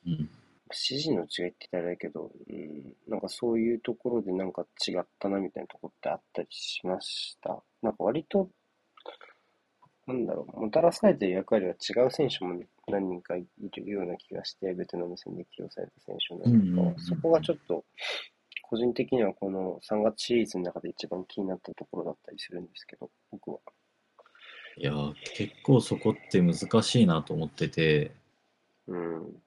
[0.05, 0.29] うん。
[0.71, 7.61] 指示の違いって言ったらあれだけど、うん、なんかそういうところでなんか違ったなみたいなところってあったりしました？
[7.83, 8.49] なんか割と、
[10.07, 17.85] なんだろう、もたらされてる役割は違う選手も何人かいるような気がして、ベトナム戦で起用された選手もなんか、うんうんうんそこがちょっと、
[18.63, 23.59] 個人的にはこの3月シリーズの中で一番気になったところだったりするんですけど、僕は。
[24.77, 28.11] いやー、結構そこって難しいなと思ってて、
[28.87, 29.41] うん。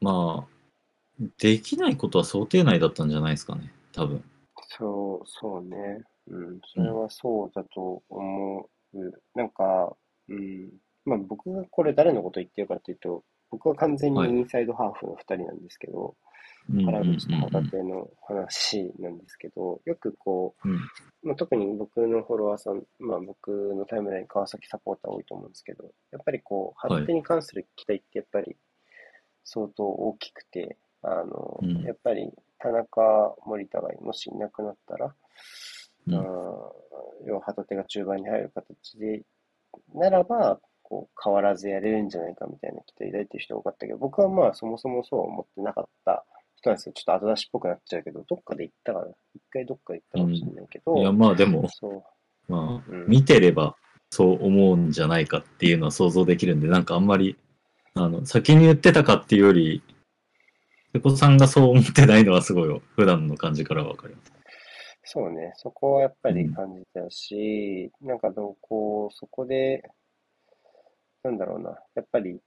[0.00, 4.24] まあ、できないことは想定内だったんじゃないですかね、多分。
[4.68, 6.04] そう、そうね。
[6.28, 8.98] うん、それはそうだと思う。
[9.34, 9.94] なんか、
[10.28, 10.70] うん、
[11.04, 20.72] まあ僕がこれ誰のこと言ってるかっていうと、僕は完全にはいインサイドハーフの2人なんですけど、うんうん原口との話なんですけど、よくこうん。
[20.74, 20.78] う、
[21.24, 28.56] まあ、特に僕のフォロワーさん、まあ僕のタイムライン川崎サポーター多いと思うんですけど、やっぱりこう、はい旗手に関する期待ってやっぱり
[29.44, 35.14] 相当大きくて、あの、うんやっぱり田中、森田がもしいなくなったら、
[36.06, 36.24] うんあー
[37.26, 39.22] 要は旗手が中盤に入る形で、
[39.94, 46.24] ならば、こう変わらずやれるんじゃないかみたいな期待抱いてる人が多かったけど、僕はまあそもそもそうは思ってなかった
[46.56, 46.92] 人なんですよ。
[46.94, 49.06] ちょっと後出しっぽくなっちゃうけど、どっかで行ったかな。
[49.34, 52.02] 一回どっかで行ったかもしれないけど、いや、まあでも、そう。
[52.48, 53.76] まあ、うん見てれば
[54.10, 57.36] そう思うんじゃないかっていうのは想像できるんで、なんかあんまり、
[57.94, 59.82] あの、先に言ってたかっていうより、
[60.92, 64.32] 瀬古さんがそう思ってないのはすごい普段の感じからわかります。
[65.04, 69.82] そうね、そこはやっぱり感じたし、なんかどうこう、そこで、
[71.22, 72.40] なんだろうな、やっぱり、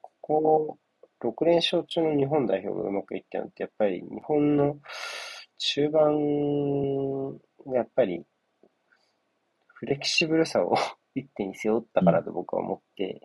[0.00, 0.78] ここ、
[1.20, 4.78] 6連勝中の日本代表がうまくいったのって、やっぱり日本の
[5.58, 7.32] 中盤
[7.66, 8.24] がやっぱり、
[9.66, 10.74] フレキシブルさを
[11.14, 13.20] 一手に背負ったからと僕は思って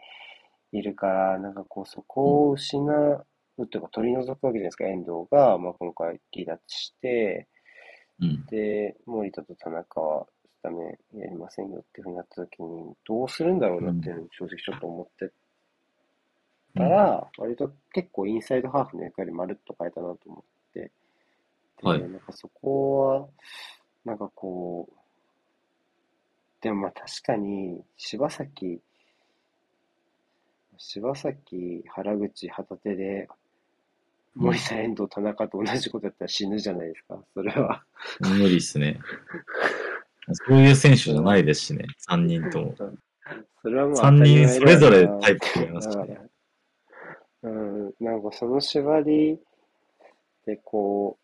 [0.72, 7.48] いるから、なんかこう、そこを失うというか取り除くわけじゃないですか、遠藤が、まあ、今回離脱して、
[8.20, 8.46] うん。
[8.46, 10.28] で、森田と田中は
[10.60, 15.32] スタメンやりませんよっていうふうになった時に、どうするんだろうなっていうのを正直ちょっと思って
[16.76, 20.92] たら、割と結構インサイドハーフの役割まるっと変えたなと思って、で、
[21.82, 22.00] はい。
[22.02, 23.28] なんかそこは、
[24.06, 24.96] なんかこう、
[26.62, 28.82] でもまあ確かに柴崎、
[30.84, 33.28] 柴崎、原口、旗手で、
[34.34, 37.84] 森田、遠藤、田中と同じことやったら死ぬじゃないですか、それは。
[38.20, 39.00] 無理っすね。
[40.34, 42.76] そういう選手じゃないですしね、3人とも。
[43.62, 46.06] それはもう3人それぞれタイププ違いますから、
[47.44, 49.40] うん、なんかその縛り
[50.48, 51.20] でこ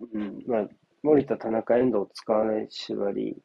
[0.00, 0.68] う、うん、まあ、
[1.02, 3.36] 森田、田中、遠藤を使わない縛り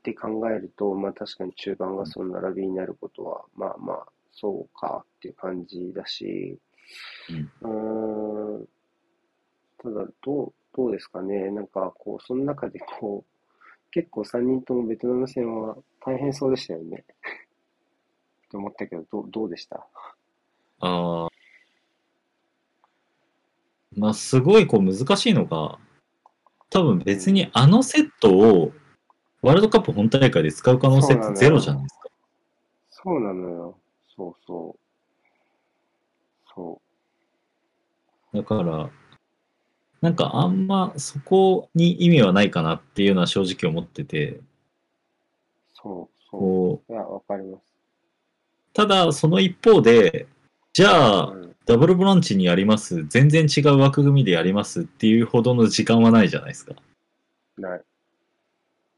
[0.00, 6.58] って考えると、まあ確かに中盤がその並びになることは、まあまあ、そうかっていう感じだし、
[7.62, 8.68] うんうーん、
[9.78, 11.50] ただ、どう、どうですかね。
[11.50, 17.04] なんか、こう、その中でこう、結構3人ともベトナム戦は大変そうでしたよね。
[18.50, 19.86] と思ったけど、どう、どうでした？
[20.80, 21.28] ああ。
[23.96, 25.78] まあ、すごいこう難しいのが、
[26.70, 28.72] 多分別にあのセットを
[29.42, 32.08] ワールドカップ本大会で使う可能性ってゼロじゃないですか。
[32.90, 33.78] そうなのよ。
[34.16, 34.76] そうそ
[36.54, 36.80] そ
[38.34, 38.90] だから、
[40.02, 44.42] なんかあんまそこに意味はないかなっていうのは正直思ってて、う、
[45.74, 46.94] そう、そこう、う。
[46.94, 47.64] いや、わかります。
[48.72, 50.26] ただその一方で、
[50.72, 56.74] じゃあ、うん、ダブルブランチにやります、全然違う枠組みでやりますっていうほどの時間はないじゃないですか。
[57.58, 57.82] ない。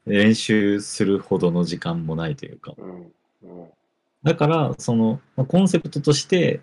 [0.05, 2.75] 練習するほどの時間もないというか。
[4.23, 6.61] だから、その、まあコンセプトとして、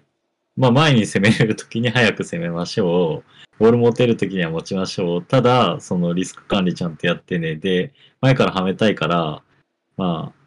[0.56, 3.58] まあ、前に攻めれるときに早く攻めましょう。
[3.58, 5.22] ボール持てるときには持ちましょう。
[5.22, 7.56] ただ、そのリスク管理ちゃんとやってね。
[7.56, 9.42] で、前からはめたいから、
[9.96, 10.40] まあ、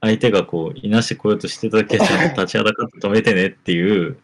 [0.00, 4.18] 相手がこう、いなしてこようとしてたときはちゃんと立ちはだかって止めてねっていう、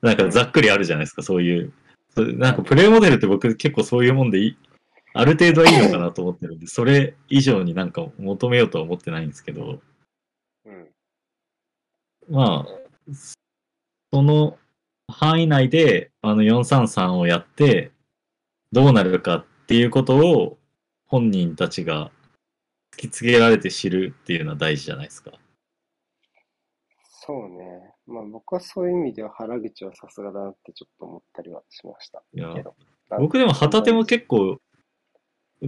[0.00, 1.72] なんかざっくりあるじゃないですか、そういう。
[2.14, 4.56] そなんかプレイモデルって僕結構そういうもんでいい、
[5.18, 9.80] ある程度はいいのかなと思ってるんで、それ以上になんか求めようとは思ってないんですけど、
[10.64, 10.88] うん。
[12.30, 13.12] まあ、
[14.12, 14.56] その
[15.08, 17.90] 範囲内で、あの433をやって、
[18.70, 20.56] どうなるかっていうことを
[21.08, 22.12] 本人たちが
[22.94, 25.32] 突きつけられて知るっていうのは大事じゃないですか。
[27.02, 27.92] そうね。
[28.06, 32.54] まあ僕はそういう意味では原口はさすがだなってちょっと思ったりはしましたいや。
[33.18, 34.60] 僕でも旗手も結構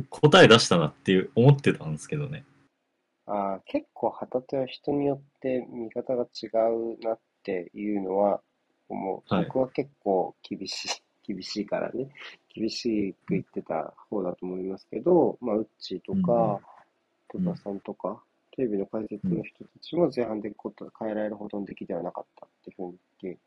[0.09, 2.45] 答え出したなっていう思ってたんですけどね。
[3.27, 8.41] ああ、結構旗手は人によって見方が違うなっていうのは
[8.89, 9.35] 思う。
[9.35, 12.11] はい僕は結構厳しい、 厳しいからね。
[12.53, 16.61] 厳しく言ってた方だと思いますけど、まあ、ウッチーとか、
[17.29, 18.21] トうんタさんとか、
[18.51, 23.41] テレビの解説の人たちも前半でこと変えられるほどの出来ではなかったっていうふうに言って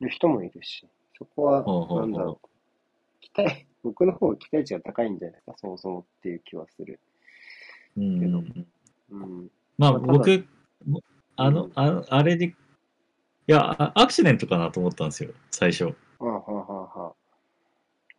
[0.00, 0.86] る人もいるし、
[1.18, 1.64] そこは、
[2.00, 2.48] なんだろう。
[3.20, 7.00] 期待、僕の方が期待値が高いんじゃないですか、そもそもっていう気はする。
[7.96, 8.42] うんけど
[9.10, 9.50] うん。
[9.78, 10.46] まあ僕、
[11.36, 12.54] あうんの、ああれで、い
[13.46, 15.84] や、あアクシデントかなと思ったんですよ、最初。
[15.86, 17.12] はあ、はあはあはあ。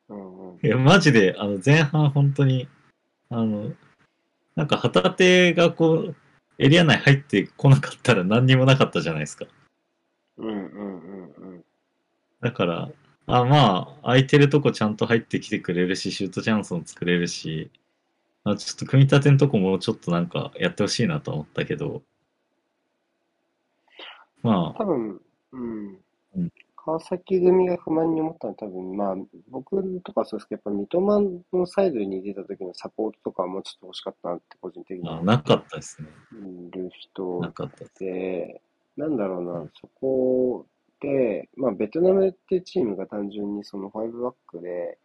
[0.09, 0.59] うんうん。
[0.61, 2.67] いや、マジで、あの、前半本当に、
[3.29, 3.71] あの、
[4.55, 6.15] なんか旗手がこう、
[6.57, 9.45] エリア内入ってこなかったら何にもなかったじゃないですか。
[10.37, 11.65] うんうんうんうん。
[12.41, 12.89] だから、
[13.27, 17.71] あまあ、空いてるとこちゃんと入ってきてくれるし、シュートチャンスも作れるし、
[18.43, 22.01] あちょっと組み立てのとこもちょっとなんかやってほしいなと思ったけど、
[24.41, 25.99] ま多分、うん
[26.35, 26.51] うん。
[26.75, 29.15] 川崎組が不満に思ったのは多分、まあ、
[29.49, 36.07] 僕とかそうですけど、やっぱ三笘のサイドに出た時のサポートとかはもうちょっと欲しかったなって個人的にあ、はなかったですね。
[36.67, 38.03] いる人なかったです。
[38.03, 38.61] で、
[38.97, 40.65] なんだろうな、そこ
[41.01, 44.97] で、まあ、ベトナムっていうチームが単純にその5バックで、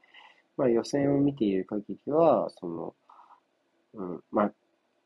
[0.56, 2.94] まあ、予選を見ている限りは、その、
[3.94, 4.52] うん、まあ、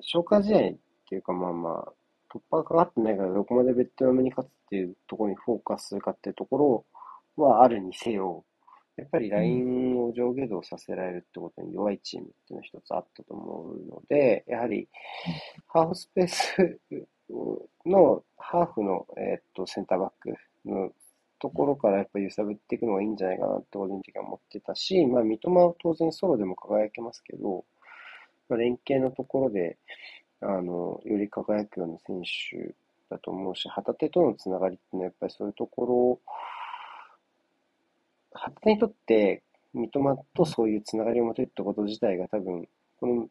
[0.00, 0.60] 消化試合っ
[1.08, 1.92] ていうか、まあまあ、
[2.32, 6.84] 突破かかってないから、どこまでベトナムに勝つっていうところにフォーカスするかっていうとこ
[7.36, 8.44] ろはあるにせよ、
[8.96, 14.88] やっぱりラインを上下動させられるってことに弱いチームっていうのは一つあったと思うので、やはり、
[15.68, 16.80] ハーフスペース
[17.86, 20.34] の、ハーフの、えーっと、センターバック
[20.66, 20.90] の
[21.38, 23.16] ところからやっぱり揺さぶっていくのがいいん。
[23.16, 27.64] じゃないかなって個人的には思ってたし、まあ、三笘は当然ソロでも輝けますけど、
[28.48, 29.78] まあ、連携のところで、
[30.42, 32.74] あの、より輝くような選手
[33.10, 36.20] だと思うし、旗手とのつながりっていうのはやっぱりそういうところを、
[38.32, 39.42] 旗手にとって
[39.74, 43.28] 三笘とそういうつながりを持てるってこと自体が多分、この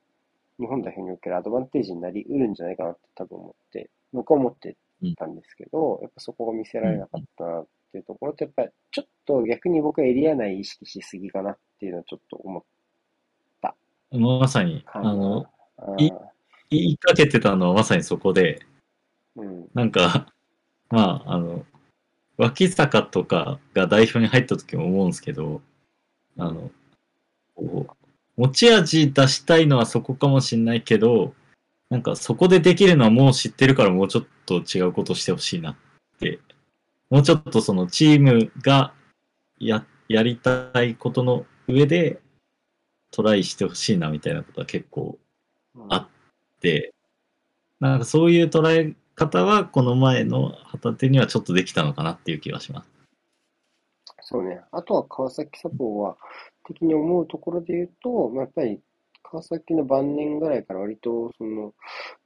[0.60, 2.54] 日本代表におけるアドバンテージになりうるん。
[2.54, 4.76] じゃないかなって多分思って、僕は思って
[5.16, 12.64] たんですけど、やっぱそこが見せられなかったなっていうところと、やっぱりちょっと逆に僕はエリア内意識しすぎかなっていうのはちょっと思っ
[14.12, 15.46] まさに、たあの、
[15.78, 16.18] あいー
[16.72, 18.62] 言いかけてたのはまさにそこで、
[19.36, 20.32] うん、なんか、
[20.90, 21.66] まあ、あの、
[22.38, 25.62] 脇坂とかが代表に入った時も思うんですけど、
[26.38, 26.72] あの、
[28.38, 31.34] 持ち味出したいのはそこかもしんないけど、
[31.90, 35.76] なんかそこでできるのはもう知ってるからもうちょっと違うことしてほしいなっ
[36.20, 36.40] て、
[37.10, 38.94] もうちょっとそのチームが
[39.60, 42.20] や、やりたいことの上で
[43.12, 45.18] トライしてほしいなみたいなことは結構
[45.76, 46.08] うんあ
[46.62, 46.94] で、
[47.80, 52.90] なんかそういう捉え方はこの前の旗手にはちょっとできたのかなっていう気がします。
[54.22, 54.62] そうね。
[54.72, 56.16] あとは川崎サポは
[56.68, 58.80] 的に思うところで言うと、まあ、やっぱり
[59.24, 61.74] 川崎の晩年ぐらいから割とその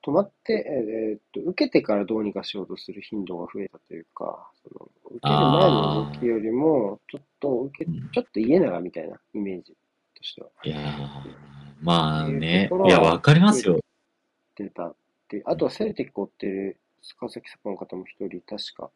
[0.05, 8.09] 止まって、えーっと受けてからどうにかしようとする頻度が増えたというか、その受ける前の動きよりもちょっと受け、うん。
[8.11, 9.73] ちょっと家長みたいなイメージ
[10.15, 10.47] としては。
[10.63, 10.81] いやー、
[11.81, 12.69] まあね。
[12.85, 13.79] いや、わかりますよ。
[14.55, 14.95] 出たっ
[15.27, 16.77] てあとはセルティックを追ってる
[17.19, 18.89] 川崎サポの方も一人、確か、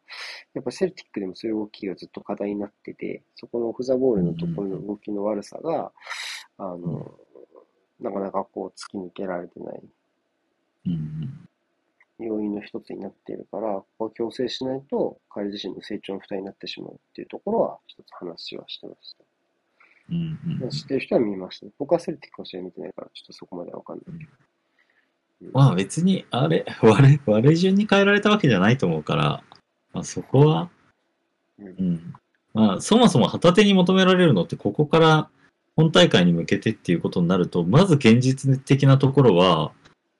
[0.54, 5.92] やっぱセルティックでもそういう動きがずっと課題になってて、そこのオフザボールのところの動きの悪さが、
[6.56, 7.14] あの、
[8.00, 9.82] なかなかこう突き抜けられてない
[10.86, 11.48] うん。
[12.20, 19.24] 要因の一つになっているから、ここは強制しないと彼自身の成長の負担になってしまうっていうところは一つ話はしてました。
[20.10, 20.38] うん。
[20.62, 20.70] うん。
[20.70, 21.72] 知ってる人は見ましたね。
[21.78, 24.16] 僕はセルティックの試合見てないから、ちょっとそこまではわかんないけど。
[24.16, 24.28] うん
[25.52, 29.44] まあ別に、あれ、 悪い、悪い順に変えられたわけじゃないと思うから、
[29.92, 30.68] まあそこは、
[31.58, 32.14] うんうん。
[32.54, 35.30] まあそもそも旗手に求められるのって、ここから
[35.78, 39.70] 本大会に向けてっていうことになると、まず現実的なところは、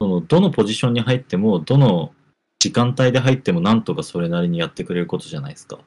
[0.01, 2.15] その、どのポジションに入っても、どの
[2.61, 5.81] 時間帯で入っても、なんとかそれなりにやってくれることじゃないですか。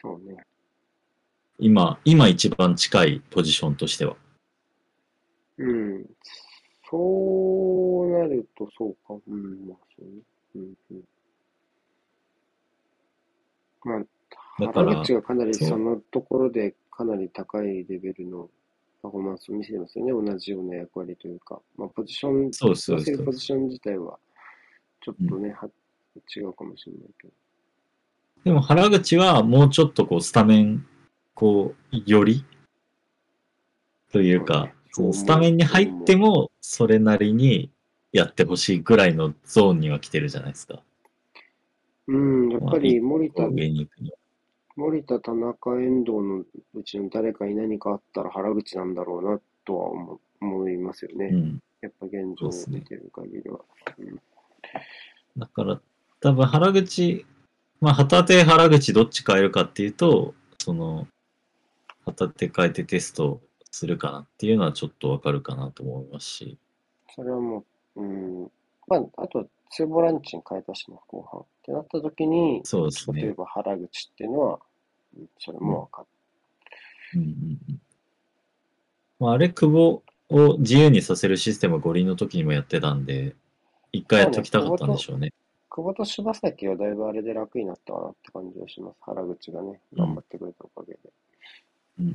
[0.00, 0.42] そうね。
[1.58, 4.16] 今、今一番近いポジションとしては。
[5.58, 6.06] うん。
[6.88, 9.20] そうなるとそうか。
[9.28, 10.22] うん、まあそうね。
[10.54, 10.74] うん、
[13.84, 14.06] うん。
[14.58, 18.48] まあ、原口がかなりそのところでかなり高いレベルの
[19.02, 20.12] パフォーマンスを見せてますよね。
[20.30, 21.60] 同じような役割というか。
[21.76, 24.18] まあ、ポジション、そうそうそうポジション自体は、
[25.00, 25.70] ちょっとね、は
[26.36, 27.32] 違うかもしれないけど。
[28.44, 30.86] でも原口はもうちょっとこうスタメン、
[31.34, 32.44] こう、より？
[34.12, 37.70] というか、そのスタメンに入ってもそれなりに
[38.12, 40.82] やってほしいぐらいのゾーンには来てるじゃないですか。
[42.08, 43.48] うん、やっぱり森田。
[44.80, 51.26] 森田、田中、遠藤のうちの誰かに何かあったら原口なんだろうなとは思思いますよね。
[51.26, 51.62] うん。
[51.82, 53.60] やっぱ現状を見てる限りは。
[53.98, 54.20] うん
[55.36, 55.80] だから、
[56.20, 57.24] 多分原口、
[57.80, 61.06] まあ、旗手原口どっち変えるかっていうと、その、
[62.04, 66.58] 旗手変えてテストするかなっていうのはちょっとわかるかなと思いますし。
[67.14, 67.64] それはも
[67.96, 68.50] う、うん、
[68.88, 71.40] まあ、あと、ツーボランチに変えたしね、後半。
[71.40, 73.22] ってなった時に、そうですね。
[73.22, 74.60] 例えば原口っていうのは、うん
[75.38, 76.06] それも分か
[77.14, 77.26] うんうん
[77.68, 77.80] うん
[79.20, 83.36] まあ、あれ、久保を自由にさせるシステムは五輪の時にもやってたんで、
[83.92, 85.32] 一回やっときたかったんでしょうね。
[85.68, 88.96] 久保と柴崎はだいぶあれで楽になったかなって感じがします。
[89.02, 90.98] 原口がね、頑張ってくれたおかげで。
[92.00, 92.06] うん。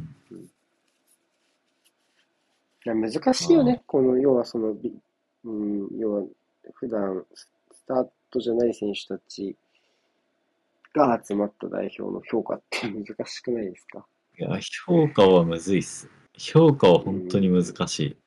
[2.85, 4.91] いや難しいよね、この、要はその、び
[5.43, 6.23] うん、要は、
[6.73, 7.47] 普段、ス
[7.87, 9.55] タートじゃない選手たち
[10.95, 14.05] が集まった代表の評価って難しくないですか？
[14.39, 16.09] いや、評価はむずいっす。
[16.37, 18.17] 評価は本当に難しい。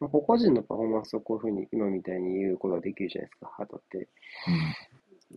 [0.00, 4.08] まあ個々人のパフォーマンスをこういうふうに今みたいに言うことができるじゃないですか、旗手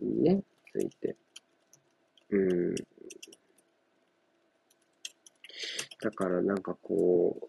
[0.02, 0.42] にね、
[0.72, 1.16] ついて。
[2.30, 2.74] うん。
[6.02, 7.48] だからなんかこ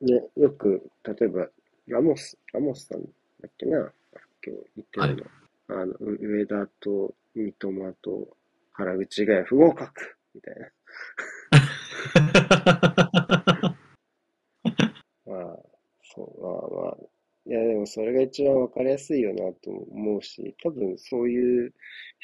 [0.00, 1.48] う、ね、よく、例えば、
[1.86, 3.08] ラモス、ラモスさんだ
[3.46, 3.88] っけな、今
[4.42, 5.30] 日言ってるの。
[5.68, 8.36] あの、う上田と三笘と
[8.72, 10.70] 原口が不合格みたいな。
[15.26, 15.58] まあ、
[16.02, 16.52] そう、まあ
[16.86, 16.96] まあ、
[17.46, 21.72] いやでもそれが一番わかりやすいよなと思うし、多分そういう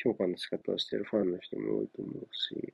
[0.03, 2.73] 評価の仕方をしてるファンの人も多いと思うし、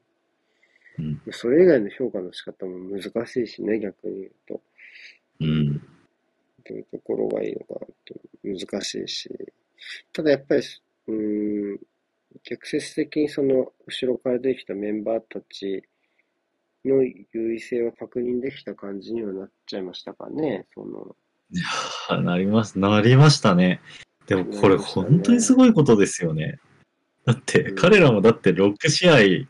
[0.98, 1.20] うん。
[1.30, 4.60] それ以外の評価の仕方も難しいしね、逆に言うと。
[5.40, 5.78] うん。
[5.78, 5.82] ど
[6.70, 9.30] ういうところがいいのかなって難しいし、
[10.12, 10.62] ただやっぱり、
[11.08, 11.80] うーん、
[12.44, 15.82] 逆説的にその後ろからできたメンバーたち
[16.84, 21.16] の優位性は確認できた感じにはなっちゃいましたかね、その、
[22.08, 23.80] あなります、なりましたね。
[24.26, 26.58] でもこれ本当にすごいことですよね。
[27.24, 29.48] だって、うん彼らもだって6試合、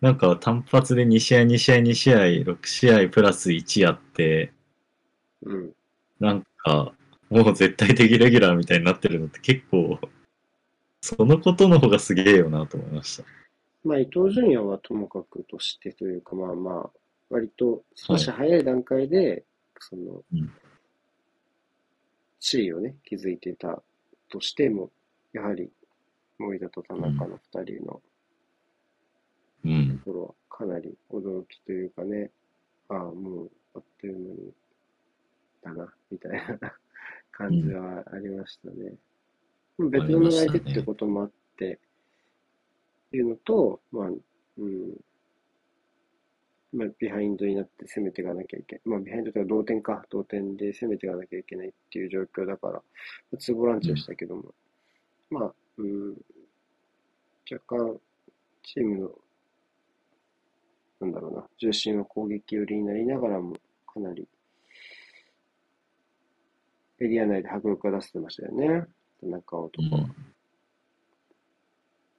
[0.00, 4.52] なんか単発で2試合、2試合、2試合、6試合プラス1やって、
[5.42, 5.72] うん、
[6.20, 6.92] なんか、
[7.28, 9.98] もう絶対的レギュラーみたいになってるのって結構、
[11.00, 13.24] そのことの方がすげえよなと思いました。
[13.84, 16.90] まあ伊東純也はともかくとしてというか、まあまあ、
[17.30, 19.44] 割と少し早い段階で、
[19.78, 20.52] そのうん、
[22.40, 23.82] 地位をね、築いてた
[24.28, 24.90] としても、
[25.32, 25.70] やはり
[26.38, 28.00] 森田と田中の二人の
[29.64, 29.98] うん。
[29.98, 32.30] ところはかなり驚きというかね、
[32.88, 34.52] ああ、もうあっという間に
[35.62, 36.72] だな、みたいな
[37.36, 38.94] 感じはありましたね。
[39.78, 41.78] 別の相手ってこともあって、
[43.12, 44.10] いうのと、まあ、う
[44.62, 44.96] ん、
[46.72, 48.82] まあ、ビハインドになって攻めていかなきゃいけない。
[48.86, 52.80] まあ、ビハインドというか同点か、同点で攻めていかなきゃいけないっていう状況だから、ま
[53.34, 54.54] あ、ツーボランチでしたけども、
[55.30, 56.16] まあ、うん、
[57.50, 58.00] 若干、
[58.62, 59.10] チームの、
[61.00, 63.56] なんだろうな、重心は攻撃寄りになりながらも、
[63.86, 64.26] かなり、
[67.00, 68.86] エリア内で迫力が出してましたよね。
[69.20, 69.96] 田中碧とか。
[69.96, 70.14] うん。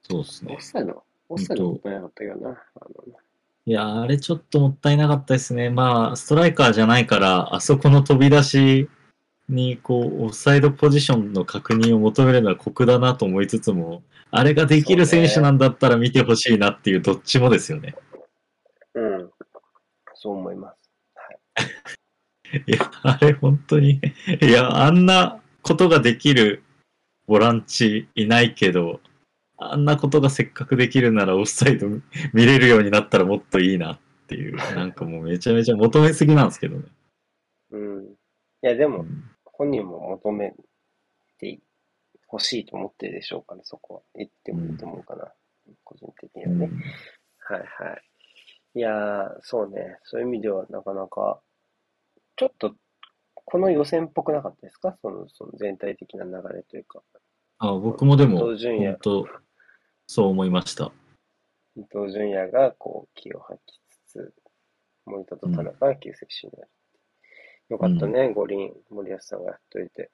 [0.02, 0.64] そうですねオフ。
[0.64, 2.50] サイド、オフサイドもったいなかったけどな。
[2.50, 3.18] あの
[3.66, 5.68] いや、あれちょっともったいなかったですね。
[5.68, 8.88] まあ、ストライカーじゃないから、あそこの飛び出し
[9.48, 17.94] に、こう、オフサイドポジションの確認を求めるのは酷だなと思いつつも、あれができる選手なんだったら見てほしいなっていう、どっちもですよね。
[18.94, 19.30] うん。
[20.14, 20.90] そう思います。
[21.60, 21.97] い
[22.66, 24.00] や、あれ本当に、
[24.40, 26.62] いや、あんなことができる
[27.26, 29.00] ボランチいないけど、
[29.56, 31.88] あんなことがせっかくできるならオフサイド
[32.32, 36.84] 見れるようになったらもっといいなっていう、なんかもうめちゃめちゃ求めすぎなんですけどね。
[37.70, 38.04] うん。
[38.04, 38.06] い
[38.62, 39.24] や、でも、うん
[39.58, 40.54] 本人も求め
[41.40, 41.58] て
[42.28, 44.00] ほしいと思ってるでしょうから、そこは。
[44.14, 45.32] 言ってもいいと思うかな。
[45.82, 46.66] 個人的にはね。
[46.66, 46.82] うん
[47.50, 48.02] はいはい。
[48.74, 49.98] いやー、そうね。
[50.04, 51.40] そういう意味ではなかなか、
[52.38, 52.74] ちょっと、
[53.34, 54.96] この予選っぽくなかったですか？
[55.02, 57.02] その、その全体的な流れというか。
[57.58, 58.56] あ僕もでも、本
[59.02, 59.26] 当、
[60.06, 60.92] そう思いました。
[61.76, 64.34] 伊東純也が、こう、気を吐きつつ、
[65.04, 66.70] 森田と田中が救世主になる。
[67.70, 70.10] よかったね、五輪、森保さんがやっといて。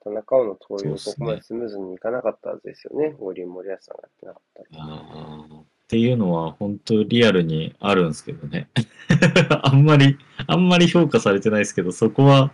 [0.00, 3.16] 田中碧の投入、そここまでスムーズにいかなかったはずですよね。
[3.18, 5.53] 五輪、森保さんがやってなかった
[5.84, 8.70] っていうのは本当リアルにあるんですけどね。
[9.62, 10.16] あんまり、
[10.46, 12.52] あんまり評価されてないですけど、そこは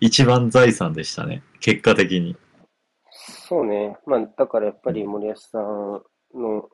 [0.00, 1.42] 一番財産でしたね。
[1.60, 2.36] 結果的に。
[3.10, 3.96] そうね。
[4.04, 5.62] まあ、だからやっぱり森保さん
[6.34, 6.68] の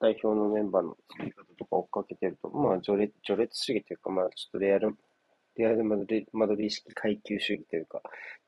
[0.00, 4.96] 代表のメンバーの作り方とか追っかけてると、まあ、序列、序列主義というか、まあ、ちょっとレアル、
[5.56, 8.02] レアルマドリマドリー意識階級主義というか、っ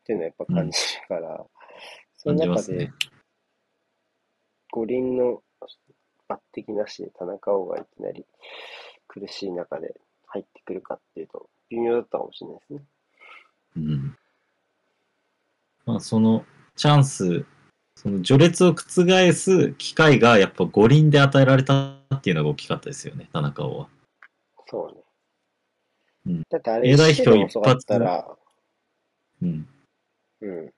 [0.05, 1.47] ていうのはやっぱ感じるから、
[2.19, 2.93] その感じま中ですね、。
[4.73, 5.43] 五輪の
[6.31, 8.25] 抜擢なしで田中碧がいきなり
[9.09, 9.95] 苦しい中で
[10.27, 12.83] 入ってくるかっていうと、微妙だったかもしれないですね。
[13.77, 14.17] うん。
[15.87, 16.45] まあ、その
[16.77, 17.45] チャンス、
[17.97, 23.89] その序列を覆す機会がやっぱ五輪で与えられたっていうのが大きかったですよね、田中碧は。
[24.69, 25.03] そうね。
[26.27, 28.37] うんだってあれ、A 代表一遅かったら、
[29.43, 29.69] うん。
[30.43, 30.73] うん。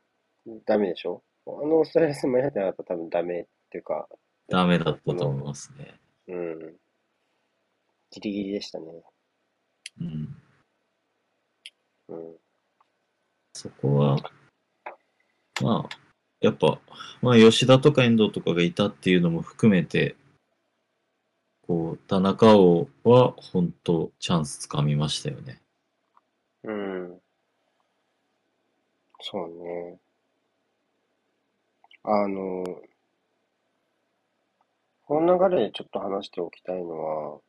[0.65, 1.23] ダメでしょ？
[1.47, 4.09] あのオーストラリア戦間に合ってなかったら多分ダメっていうか、
[4.49, 6.01] ダメだったと思いますね。
[6.29, 6.77] うん。
[8.11, 8.87] ギリギリでしたね。
[10.01, 10.37] うん。
[12.09, 12.37] うん。
[13.55, 14.17] そこは、
[15.63, 15.97] まあ、
[16.41, 16.81] やっぱ、
[17.21, 20.17] まあ、吉田とか遠藤とかがいたっていうのも含めて、
[21.63, 25.61] こう、田中碧は本当チャンスつかみましたよね。
[26.65, 27.21] うん。
[29.21, 29.99] そうね。
[32.05, 32.65] あの、
[35.05, 37.41] この流れでちょっと話しておきたいのは、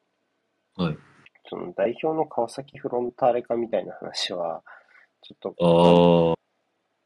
[0.75, 0.97] はい。
[1.49, 4.63] その代表の川崎フロンターレ化みたいな話は、
[5.21, 6.35] ちょっあとあ、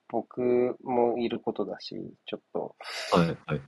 [0.10, 1.96] 僕もいることだし、
[2.26, 2.76] ちょっと
[3.12, 3.62] はい、はい。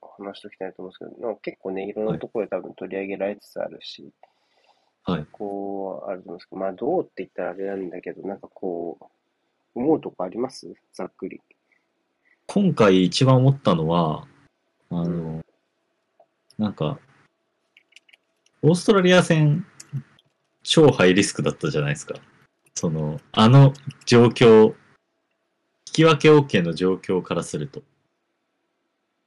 [0.00, 4.10] 話しておきたいと思うんですけど、結構ね、いろんなところで多分取り上げられつつあるし、
[5.04, 5.26] はい。
[5.30, 9.04] こう、あると思うんですけど、まあ、どうって言ったらあれなんだけど、なんかこう、
[9.78, 10.74] 思うとこあります？
[10.92, 11.40] ざっくり。
[12.50, 14.26] 今回一番思ったのは、
[14.88, 15.44] あうの、
[16.56, 16.98] なんか、
[18.62, 19.66] オーストラリア戦、
[20.62, 22.14] 超ハイリスクだったじゃないですか。
[22.74, 23.74] その、あの
[24.06, 24.74] 状況、引
[25.92, 27.82] き分け OK の状況からすると。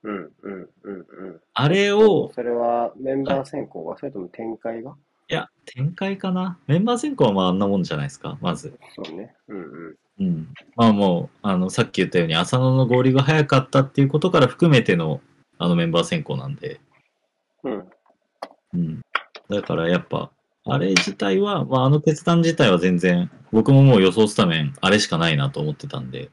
[0.02, 1.00] うん、うん、うん、う
[1.30, 1.42] ん。
[1.54, 4.96] あれを、それはメンバー選考が、それとも展開が？
[5.30, 8.80] いや、展開かなメンバー選考はまああんなもんじゃないですか、まず。
[8.96, 9.36] そうね。
[9.48, 9.62] うん、う
[9.92, 9.96] ん。
[10.22, 10.54] うん。
[10.76, 15.22] まあもう、あの、さっき言ったように浅野の合流が早かったっていうことから含めての、
[15.58, 16.80] あのメンバー選考なんで。
[17.64, 17.90] うん。
[18.74, 19.02] うん。
[19.50, 20.32] だからやっぱ、
[20.66, 26.30] あれ自体は、まああの決断自体は全然、僕ももう予想スタメン、あれしかないなと思ってたんで、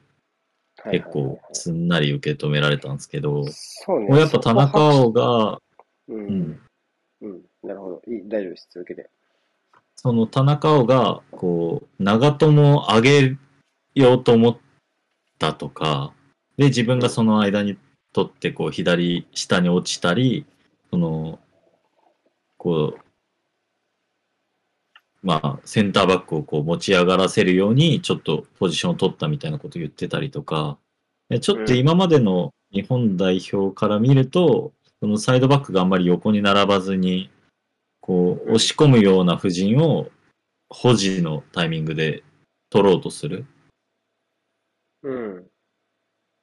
[0.91, 4.09] 結構すんなり受け止められたんですけど、そうね。
[4.09, 5.61] もうやっぱ田中碧が、
[6.09, 6.14] う。
[6.14, 6.61] うんん、
[7.22, 7.41] うん。
[7.62, 8.03] なるほど。
[8.07, 8.68] いい、大丈夫です。
[8.70, 9.11] 続けて。
[9.97, 13.36] その田中碧が、こう、長友を上げ
[14.01, 14.59] ようと思っ
[15.38, 16.12] たとか、
[16.57, 17.76] で、自分がその間に
[18.12, 20.46] 取って、こう、左下に落ちたり、
[20.90, 21.38] その、
[22.57, 23.01] こう、
[25.22, 30.78] まあ、センターバックをこう持ち上がらせるように、ちょっとポジションを取ったみたいなことを言ってたりとか、
[31.28, 37.30] でちょっと今までの日本代表から見ると、そのサイドバックがあんまり横に並ばずに、
[38.01, 40.09] こう、押し込むような布陣を
[40.70, 42.22] 保持のタイミングで
[42.70, 43.44] 取ろうとする。
[45.03, 45.46] うん。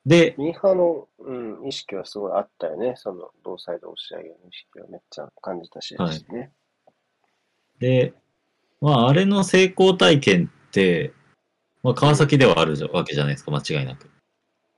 [0.05, 1.33] で、ミーハーの、う
[1.65, 2.93] ん、意識はすごいあったよね。
[2.95, 6.51] その、同サイド押し上げの意識はめっちゃ感じたし、はいね。
[7.79, 8.13] で、
[8.81, 11.13] まあ、あれの成功体験っって、
[11.81, 14.09] まあ、川崎ではあるじゃわけじゃないですか、間違いなく。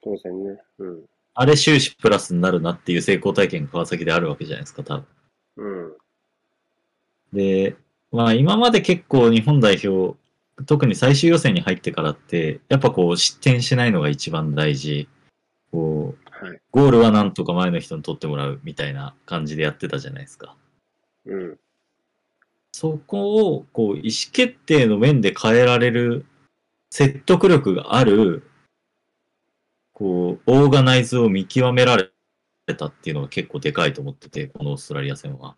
[0.04, 0.62] 当然ね。
[0.78, 1.06] うん。
[1.34, 5.06] あれ終始プラスになるなっていう成功体験が川崎であるわけじゃないですか、多分。
[5.58, 5.98] うん。
[7.34, 7.76] で、
[8.12, 10.18] まあ今まで結構日本代表、
[10.66, 15.08] 特に最終予選に入ってからって、やっぱこう失点しないのが一番大事。
[15.72, 16.60] こう、はい。
[16.72, 20.56] ゴールはなんとか前の人に取ってもらうみたいな感じでやってたじゃないですか。
[21.26, 21.60] うん。
[22.72, 26.26] そこを、こう、意思決定の面で変えられる
[26.92, 28.44] 説得力がある、
[29.94, 35.56] こう、オーガナイズを見極められたっていうのが結構でかいと思ってて、このオーストラリア戦は。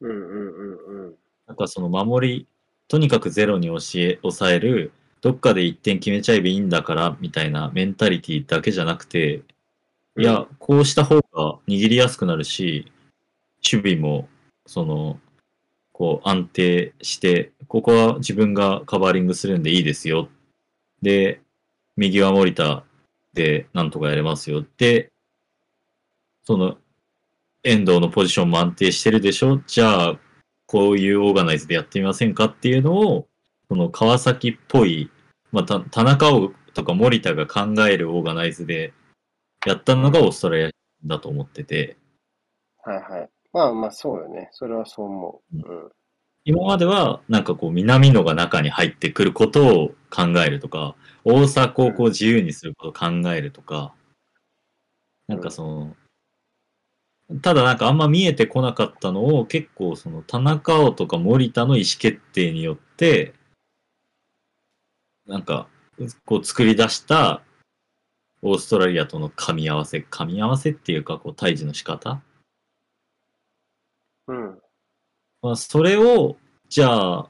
[0.00, 1.14] うんうんうんうん。
[1.48, 2.46] なんかその守り、
[2.88, 9.42] とにかくゼロに教え、抑える、どっかで1点決めちゃえばいいんだから、みたいなメンタリティだけじゃなくて、
[10.16, 12.90] いや、こうした方が握りやすくなるし、
[13.62, 14.28] 守備も、
[14.66, 15.20] その、
[15.92, 20.28] こう安定して、ここは自分がカバーリングするんでいいですよ。
[21.02, 21.40] で、
[21.96, 22.84] 右は森田
[23.34, 24.64] でなんとかやれますよ。
[24.78, 25.10] で、
[26.44, 26.78] その、
[27.64, 30.18] 遠藤のポジションも安定してるでしょじゃあ、
[30.68, 33.26] こういうオーガナイズでやってみませんかっていうのを、
[33.68, 35.10] その川崎っぽい、
[35.50, 38.92] まあ、た田中碧とか森田が考えるオーガナイズで
[39.66, 40.70] やったのがオーストラリア
[41.06, 41.96] だと思ってて、
[42.84, 43.28] はいはい。
[43.52, 44.50] まあまあそうよね。
[44.52, 45.56] それはそう思う。
[45.56, 45.90] うん。
[46.44, 50.94] 今まではなんかこう南野が中に入ってくることを考えるとか、
[51.24, 53.94] 大阪をこう自由にすることを考えるとか、
[55.26, 55.96] なんかその、
[57.42, 63.34] ただなんかあんま見えてこなかったのを結構その田中碧とか森田の意思決定によって、
[65.26, 65.68] なんか
[66.24, 67.42] こう作り出した
[68.40, 72.22] オーストラリアとの噛み合わせ、噛み合わせっていうかこう対峙の仕方？
[74.28, 74.58] うん。
[75.42, 76.36] まあ、それを、
[76.68, 77.28] じゃあ、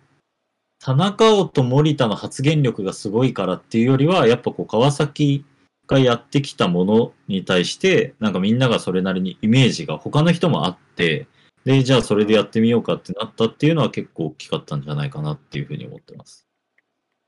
[0.81, 5.45] 田中碧と森田の発言力がすごいからっていうよりは、やっぱこう、川崎
[5.89, 11.27] がやってきたものに対して、なんかみんながそれなりにイメージが他の人もあって、
[11.65, 16.47] で、じゃあそれでやってみようかってなったっていうのは結構大きかったんじゃないかなっていうふうに思ってます。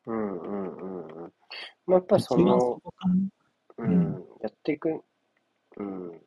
[0.07, 1.33] うんうんうんうん。
[1.87, 2.83] まあやっぱりその、
[3.79, 5.03] うん、やっていく、
[5.79, 6.21] うん。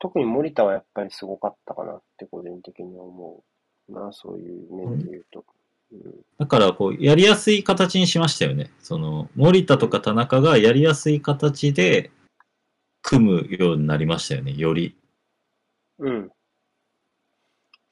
[0.00, 3.44] 特に森田はやっぱりすごかったかなって個人的には思
[3.88, 5.44] うな、そういう面で言うと。
[5.92, 6.14] うん。
[6.38, 8.70] だから、こう、やりやすい形にしましたよね。
[8.80, 12.10] その、森田とか田中がやりやすい形で
[13.02, 14.96] 組むようになりましたよね、より。
[15.98, 16.30] うん。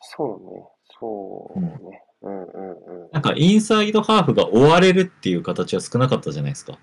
[0.00, 0.68] そうね。
[0.98, 2.02] そうね。
[2.22, 3.10] うんうんうん。
[3.12, 6.78] なんかインサイドハーフが追われるっていう形は少なかったじゃないですか。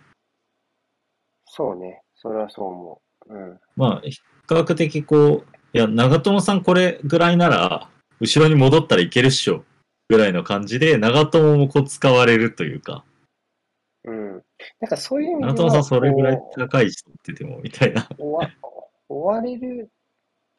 [1.45, 2.01] そうね。
[2.15, 3.33] それはそう思う。
[3.33, 3.59] うん。
[3.75, 7.89] まあ、比較的こう、いや、長友さんこれぐらいなら、
[8.19, 9.63] 後ろに戻ったらいけるっしょ、
[10.09, 13.05] ぐらいの感じで、長友もこう使われるというか、
[14.03, 14.31] うん。
[14.79, 18.07] なんかそういう意味では、長友さんそれぐらい高い人ってても、みたいな。
[18.17, 18.49] 追わ
[19.07, 19.89] 追われる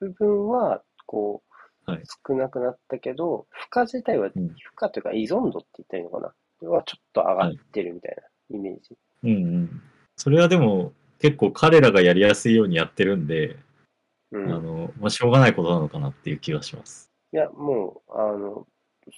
[0.01, 1.43] 部分は、こ
[1.87, 6.33] う、はい少なくなったけど、負荷自体は、うん負荷というか依存度って言ったらいいのかな？
[6.59, 8.17] それはちょっと上がってるみたい
[8.51, 8.97] なイメージ。
[9.25, 9.83] うんうん。
[10.17, 13.59] それはでも、結構彼らがやりやすいようにやってるんで、
[14.33, 14.51] うん。
[14.51, 17.11] あの、まあ、しょうがないことなのかなっていう気がします。
[17.35, 18.67] いや、もう、あの、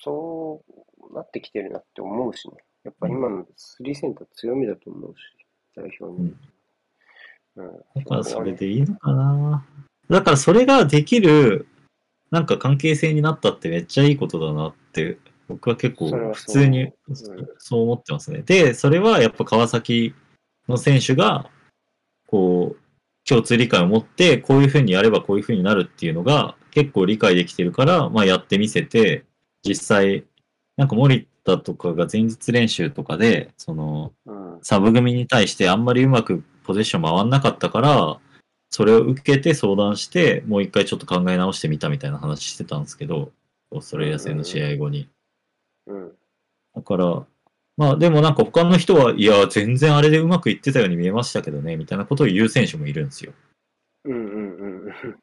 [0.03, 0.63] そ
[1.11, 2.57] うなってきてるなって思うしね。
[2.85, 5.17] やっぱ今のスリーセンター強みだと思うし、
[5.75, 6.35] 代表に。
[7.57, 7.73] うん。
[7.95, 9.67] だからそれでいいのかな。
[10.09, 11.67] だからそれができる、
[12.31, 15.19] なんか関係性になったってめっちゃいいことだなって、
[15.49, 16.93] 僕は結構普通にうん
[17.59, 18.43] そう思ってますね。
[18.43, 20.15] で、それはやっぱ川崎
[20.69, 21.51] の選手が、
[22.27, 22.87] こう、
[23.29, 29.25] 共通理解を持って、こういうふうにやればこういうふうになるっていうのが結構理解できてるから、まあやってみせて、
[29.67, 30.25] 実際、
[30.77, 34.59] なんか森田とかが前日練習とかで、その、うん。
[34.63, 38.19] サブ組に対してあんまりうまくポゼッション回んなかったから、
[38.71, 43.33] それを受けて相談して、もう一回ちょっと考え直してみたみたいな話してたんですけど、
[43.71, 45.09] オーストラリア戦の試合後に。
[45.87, 46.13] うん。
[46.75, 47.25] だから、
[47.77, 53.33] まあでもなんか他の人は、いや、全然あれでうまくいってたように見えましたけどね、みたいなことを言う選手もいるんですよ。
[54.05, 55.17] うんうんうんうん。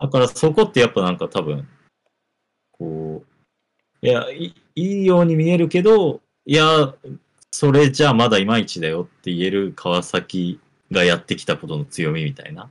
[0.00, 1.68] だからそこってやっぱなんか多分、
[2.72, 3.27] こう、
[4.00, 6.94] いや、いいいように見えるけど、いや、
[7.50, 12.70] それじゃあまだいまいちだよって言える川崎がやってきたことの強みみたいな、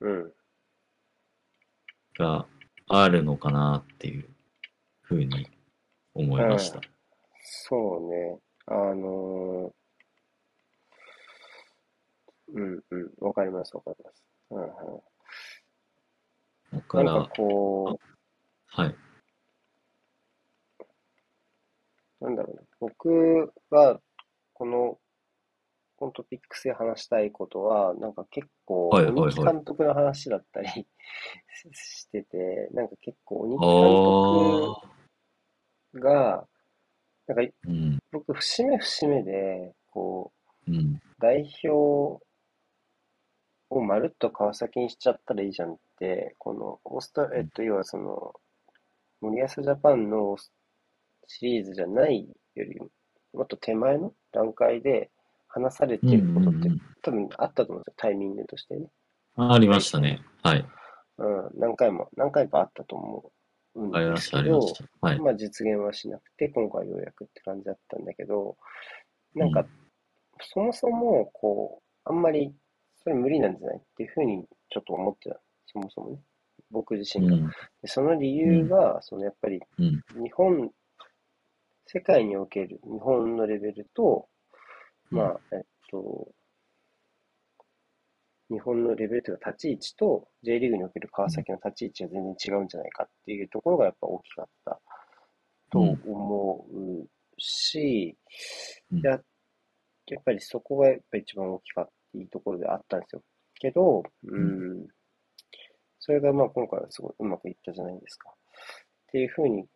[0.00, 0.32] うん。
[2.18, 2.46] が
[2.88, 4.28] あるのかなっていう
[5.00, 5.48] ふうに
[6.14, 6.80] 思いました。
[7.42, 8.38] そうね。
[8.66, 9.72] あのー
[12.54, 13.10] うんうん。
[13.18, 14.24] わかります、わかります。
[14.50, 14.70] うんうん。
[16.72, 17.98] だから、かこ
[18.66, 18.94] はい。
[22.22, 24.00] なんだろうな、僕が
[24.52, 24.98] この、
[25.96, 29.22] このトピックスで話したいことは、なんか結構、はいはいはい。
[29.22, 30.68] 鬼木監督の話だったり
[31.72, 34.80] してて、なんか結構鬼木監あ
[35.92, 36.48] 督が、
[37.26, 40.32] なんかあ、うん、僕、節目節目で、こ
[40.68, 42.24] う、うん、代表
[43.70, 48.32] をまるっと川崎にしちゃったらいいじゃんって、このオースト、えっと、要はその、
[49.20, 50.36] 森保ジャパンの
[51.38, 52.78] シリーズじゃないより
[53.32, 55.10] もっと手前の段階で
[55.48, 56.68] 話されてることって
[57.02, 58.88] 多分あったと思うんですよ、タイミングとしてね。
[59.36, 60.20] ありましたね。
[60.42, 60.64] はい。
[61.18, 63.32] うん、何回も、何回かあったと思
[63.74, 65.16] うんですけど、りま。
[65.16, 68.56] まあ実現はしなくて、今回ようやくって感じだったんだけど、
[69.34, 69.66] なんかうん、
[70.40, 72.54] そもそも、こう、あんまり、
[73.02, 75.40] それ無理なんじゃないっていうふうにちょっと思ってた。
[75.66, 76.18] そもそもね。
[76.70, 77.34] 僕自身が。
[77.34, 77.52] うん、で
[77.86, 80.70] その理由が、そのやっぱり、うん、日本、
[81.92, 84.26] 世界における日本のレベルと、
[85.10, 86.28] まあ、えっと、
[88.48, 94.80] 日本のレベルというか立ち位置と J リーグにおける川崎の立ち位置が全然違うんじゃないかっていうところがやっぱ大きかった
[95.70, 98.16] と思うし、
[98.90, 99.00] うん。
[99.00, 99.10] や
[100.06, 103.22] やっぱりそこがやっぱ一番大きかったいいところであったんですよ。
[103.54, 104.86] けど、うん、
[106.00, 108.30] それがまあ今回はすごいうまくいったじゃないですか。
[108.30, 108.34] っ
[109.12, 109.66] ていうふうに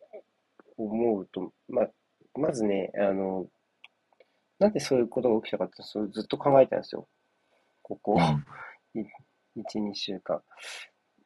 [0.77, 1.89] 思うと、まあ、
[2.37, 3.47] まずね、あの、
[4.59, 7.07] なんでそういうことが起きたかってそれずっと考えたんですよ。
[7.81, 8.19] ここ
[8.95, 9.03] うん
[9.55, 10.41] 1、2週間。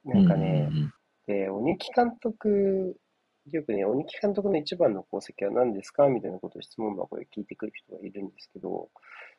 [0.03, 0.69] なんかね、
[1.27, 2.97] で、鬼木監督、
[3.49, 8.89] よくね、鬼木監督の一番の功績は何ですかみたいなことを質問箱で聞いてくる人がいるんですけど、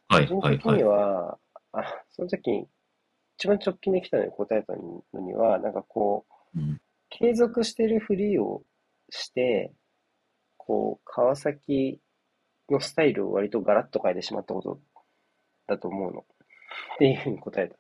[0.09, 0.83] はい、個人的に。
[0.85, 1.39] は、
[1.73, 2.67] あ、その時に、
[3.39, 6.81] 一番直近で来たのに答えたのには、なんかこう、うん
[7.15, 8.63] 継続してるふりを
[9.11, 9.71] して、
[10.67, 12.01] こう、川崎
[12.71, 14.81] のスタイルを割とガラッと変えてしまったこと
[15.67, 16.21] だと思うの。
[16.21, 17.77] っていうふうに答えた。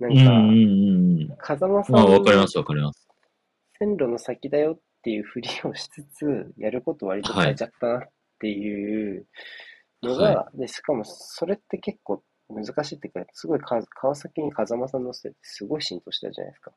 [0.00, 1.36] なうん、うん、んか、うん。
[1.38, 3.06] 風間さんまあ、わのかります、わかります。
[3.78, 8.08] 線路の先だよっていうふりをしつつ、やること割と変えちゃったなっ
[8.40, 9.26] ていう
[10.02, 16.72] のが、はで、しかもそれって結構難しいっていうか、すごいか川崎に風間さんのせいってすごい浸透してたじゃないですか。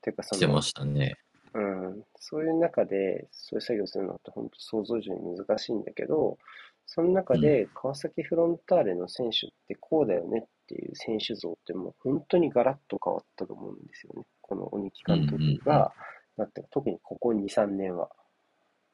[0.00, 1.16] ていうかそのしてま、したね。
[1.54, 6.38] うん、そういう中で、そういう作業するのって本当想像以上に難しいんだけど、
[6.86, 14.22] その中で川崎フロンターレの選手ってこうだよねっていう選手像ってもう本当にガラッと変わったと思うんですよね。
[14.40, 15.92] この鬼木監督が、
[16.36, 18.08] だって特にここ2、3年は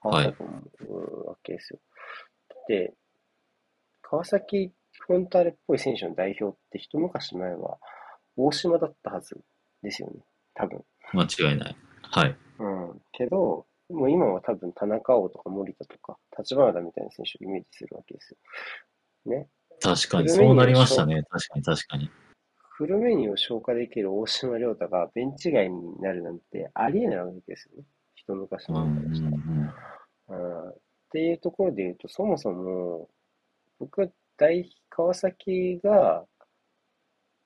[0.02, 1.78] 変わったと思うわけですよ。
[2.68, 2.92] で、
[4.02, 7.78] 川崎フロンターレっぽい選手の代表って一昔前は
[8.36, 9.38] 大島だったはず
[9.82, 10.16] ですよね。
[10.54, 10.84] 多分。
[11.12, 11.76] 間違いない。
[12.02, 12.36] はい。
[12.58, 13.02] うん。
[13.12, 19.32] けど、もう今は多分田中碧とか森田とか、立花田みたいな選手をイメージするわけですよ。
[19.32, 19.48] ね。
[19.80, 21.22] 確かに、そうなりましたね。
[21.28, 22.10] 確かに、確かに。
[22.76, 27.84] フルメニューを消化できる大島亮太がベンチ外になるなんてありえないわけですよね。
[28.14, 29.36] 一昔うん、うん前からしたら。
[30.28, 30.66] うん。
[30.66, 30.76] うんっ
[31.14, 33.08] ていうところで言うと、そもそも、
[33.78, 36.24] 僕は大、川崎が、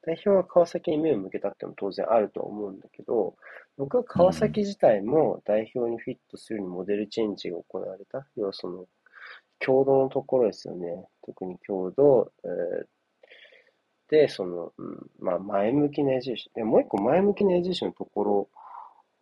[0.00, 3.36] 代表が川崎に目を向けたってのも当然あるとは思うんだけど、
[3.78, 8.26] 僕は川崎自体も代表にフィットするようにモデルチェンジが行われた。
[8.36, 8.86] 要はその、
[9.60, 11.06] 強度のところですよね。
[11.24, 12.86] 特に強度、えー
[14.08, 16.50] で、その、うん、まあ前向きな矢印。
[16.54, 18.48] でもう一個前向きな矢印のところ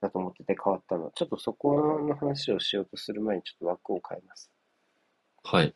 [0.00, 1.74] だと思ってて変わったのは、ちょっとそこ
[2.08, 4.50] の話をしようとする前にちょっと枠を変えます。
[5.42, 5.74] はい。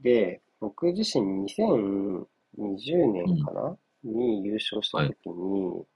[0.00, 2.26] で、僕自身2020
[3.12, 5.89] 年かな、に優勝した時に、はい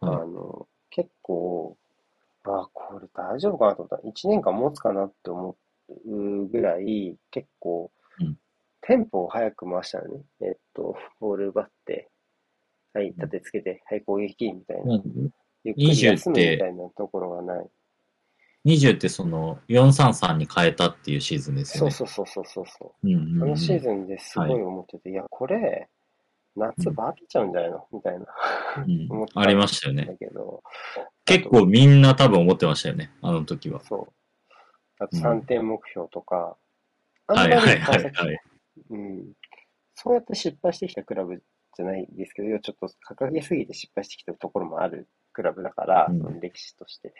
[0.00, 1.76] あの、結構、
[2.44, 4.08] あ、これ大丈夫かなと思った。
[4.08, 5.56] 1年間持つかなって思
[6.06, 7.90] うぐらい、結構
[8.20, 8.36] うん、
[8.82, 10.24] テンポを早く回したのね。
[10.40, 12.08] えっと、ボール奪って、
[12.94, 14.84] はい、立てつけて、はい、攻撃みたいな。
[14.84, 15.00] まあ
[15.64, 17.66] ゆっくり20休むみたいなところがない。
[18.64, 21.90] 20ってその433に変えたっていうシーズンですよね。
[21.90, 23.06] そうそうそうそうそうそう。
[23.06, 25.88] うんうんうんこのシーズンですごい思ってて、いや、これ、
[26.58, 27.86] 夏バテちゃうんじゃないの？
[27.92, 28.26] みたいな。
[29.34, 30.04] ありましたよんね。
[30.06, 30.62] だけど、
[31.24, 33.10] 結構みんな多分思ってましたよね。
[33.22, 33.80] あの時は。
[33.80, 34.12] そう。
[34.98, 36.56] あとうん3点目標とか、
[37.28, 38.40] あんまりはいはいはいはい。
[38.90, 39.32] うん、
[39.94, 41.42] そうやって失敗してきたクラブ
[41.74, 47.14] じゃないですけど、ちょっと掲げすぎて失敗してきたところもあるクラブだから、うんその歴史として。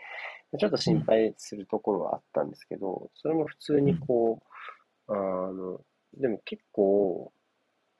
[0.58, 4.40] ちょっと心配するところはあったんですけど、それも普通にこ
[5.06, 5.16] う、あ
[5.52, 5.80] の、
[6.14, 7.32] でも結構、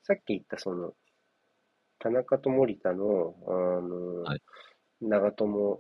[0.03, 0.95] さっき言ったその、
[1.99, 4.43] 田中と森田の、あの、はい。
[5.01, 5.79] 長友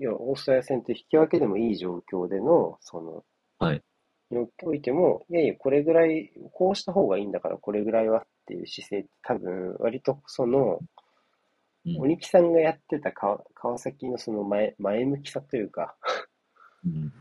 [0.00, 3.24] 要はオーストラリア戦って引き分けでもいい状況での、その、
[3.58, 3.82] はい。
[4.30, 10.80] においても、いやいや、これぐらい、こうした方がいいんだから、これぐらいはっていう姿勢って多分、割とその、
[11.86, 12.00] うん。
[12.00, 15.96] 鬼木さんがやってた川川崎のその前前向きさというか、
[16.84, 17.12] うん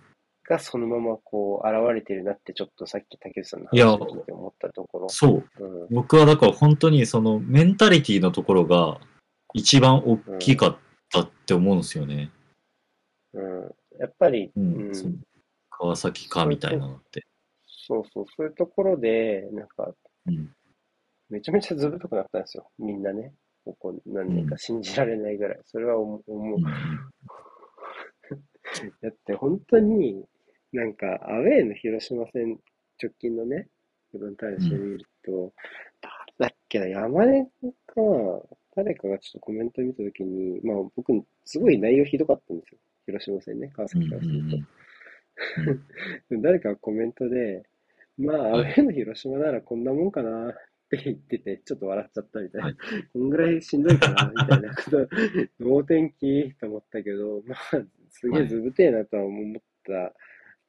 [0.49, 5.09] がそのままこう現れてるなってちょっとさっき竹内さんの話を聞いて思ったところ。
[5.09, 5.59] そう。
[5.59, 5.87] うん。
[5.91, 8.99] 僕はだから本当にそのメンタリティのところが
[9.53, 10.77] 一番大きかっ
[11.11, 12.31] たって思うんですよね。
[13.33, 13.75] うん。
[13.99, 14.59] やっぱり、う。
[14.59, 14.95] うんん。
[14.95, 15.13] その
[15.69, 17.27] 川崎かみたいなのって。
[17.67, 19.93] そうそう、そういうところで、なんか、
[20.25, 20.51] うん。
[21.29, 22.71] めちゃめちゃずぶとくなったんですよ。
[22.79, 23.33] みんなね。
[23.65, 25.59] ここ何年か信じられないぐらい。
[25.65, 26.23] それは思う。
[29.01, 30.23] だって本当に、
[30.72, 32.59] なんか、アウェーの広島戦、
[33.01, 33.67] 直近のね、
[34.11, 35.53] フロンターレしてみると、
[36.01, 37.51] 誰だっけな、山根か、
[38.76, 41.11] 誰かがちょっとコメント見たときに、まあ僕、
[41.45, 42.78] すごい内容ひどかったんですよ。
[43.05, 44.55] 広島戦ね、川うん崎からすると。
[44.55, 44.67] うん
[46.41, 47.63] 誰かがコメントで、
[48.17, 50.53] まあ、アウェーの広島ならこんなもんかなっ
[50.89, 52.67] て言ってて、ちょっと笑っちゃったみたいな。
[52.67, 52.76] はい
[53.13, 55.07] こんぐらいしんどいかなみたいなこと、
[55.59, 57.59] 能天気と思ったけど、まあ、
[58.09, 60.13] すげえずぶてえなとは思った。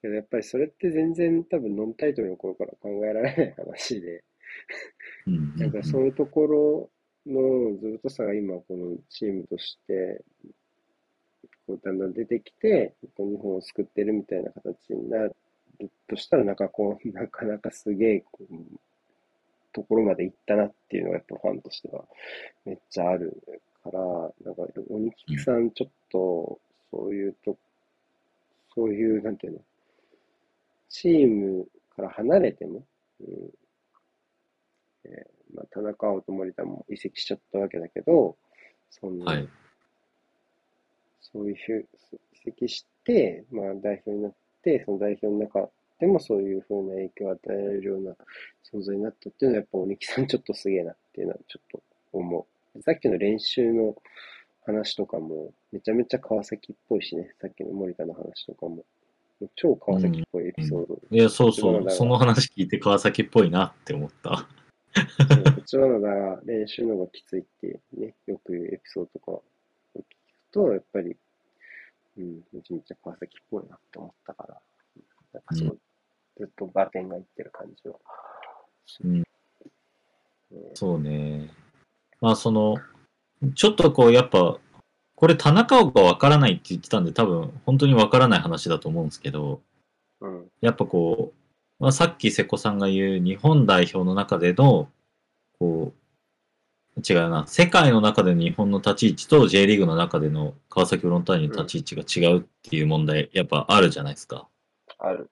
[0.01, 4.25] けど、やっぱりそれって全然多分ノンタイトルの頃から考えられない話で、
[5.57, 6.91] なんかそういうところ
[7.27, 10.23] のずぶとさが今このチームとして、
[11.67, 15.35] こうだんだん出てきて、こう日本を救ってるみたいな形になる
[16.09, 18.55] としたら、なんかこう、 なかなかすげえ、こう
[19.73, 22.05] ところまで行ったなっていうのがやっぱファンとしては
[22.65, 23.41] めっちゃある
[23.85, 24.01] から、
[24.45, 27.57] なんか鬼木さんちょっと、そういうと、
[28.75, 29.61] そういう、なんていうの、
[30.91, 31.67] チーム
[31.97, 32.85] から離れても、
[33.21, 33.27] うん
[35.05, 38.37] えーまあ、田中碧と森田も移籍しちゃったわけだけど、
[38.91, 39.49] その、はい。
[41.21, 41.89] そういうふう、
[42.35, 45.71] 移籍して、まあ代表になって、その代表の中
[46.01, 48.13] でもそういうふうな影響を与えられるような
[48.73, 51.83] 存在になったっていうのは、やっぱ鬼木さんちょっとすげえなっていうのはちょっと
[52.13, 52.83] 思う。
[52.83, 53.95] さっきの練習の
[54.65, 58.85] 話とかも、めちゃめちゃ川崎っぽいしね、さっきの森田の話とかも、
[59.57, 60.99] 超川崎っぽいエピソード。
[61.11, 61.91] いや、そうそう。
[61.91, 64.31] その話聞いて川崎っぽいなって思った。
[64.37, 64.45] こ
[65.61, 69.43] っちのが練習の方がきついってね、よく言うエピソードとかを
[69.97, 70.05] 聞く
[70.53, 71.17] と、やっぱり、
[72.19, 74.61] うん、めちゃめちゃ川崎っぽいなって思ったから、
[75.33, 75.79] なんかすごい、
[76.39, 77.97] ずっとバテンがいってる感じは。
[79.05, 79.19] うん。
[79.21, 79.25] ね
[80.75, 81.51] そうね。
[82.21, 82.77] まあ、その、
[83.55, 84.59] ちょっとこう、やっぱ、
[85.21, 89.61] これ田中碧がわからないって言ってたんで、多分、本当にわからない話だと思うんですけど、
[90.23, 91.35] うん、やっぱこ
[91.79, 94.89] う、まあ、さっき瀬古さんが言う日本代表の中での、
[95.59, 95.93] こ
[96.97, 104.49] う、違うな、世界の中での日本の立ち位置と J リーグの中での川崎フロンターレの立ち位置が違うっていう問題、やっぱあるじゃないですか。
[104.99, 105.31] ある。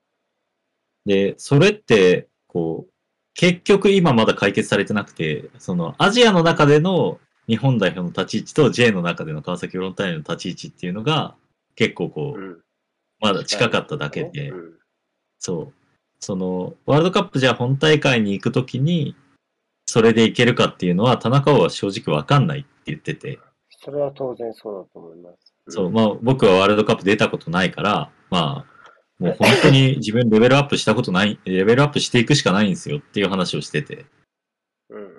[1.06, 2.92] で、それって、こう、
[3.32, 7.18] 結局今まだ解決されてなくて、そのアジアの中での
[7.48, 11.34] 日本代表の立ち位置と J の中での川崎フロンターレの立ち位置っていうのが
[11.74, 12.58] 結構こう、うん。
[13.20, 14.74] まだ近かっただけで、うん。
[15.38, 15.72] そう。
[16.20, 19.16] その、ワールドカップじゃ本大会に行くときに、
[19.86, 23.38] それでいけるかっていうのは、田中碧は正直わかんないって言ってて、
[23.80, 25.54] それは当然そうだと思います。
[25.68, 34.06] そう、まあ僕はワールドカップ出たことないから、まあ、もう本当に 自分レベルアップしたことない、レベルアップしていくしかないんですよっていう話をしてて。
[34.90, 35.17] うん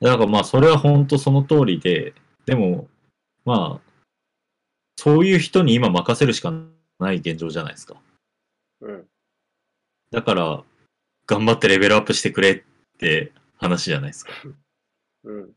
[0.00, 0.06] うん。
[0.06, 2.14] だからまあそれは本当その通りで、
[2.46, 2.88] でも、
[3.44, 3.88] まあ、
[4.96, 6.52] そういう人に今任せるしか
[6.98, 7.96] ない現状じゃないですか。
[8.80, 9.06] うん。
[10.10, 10.64] だから、
[11.26, 12.62] 頑張ってレベルアップしてくれっ
[12.98, 14.32] て話じゃないですか。
[15.24, 15.50] うん。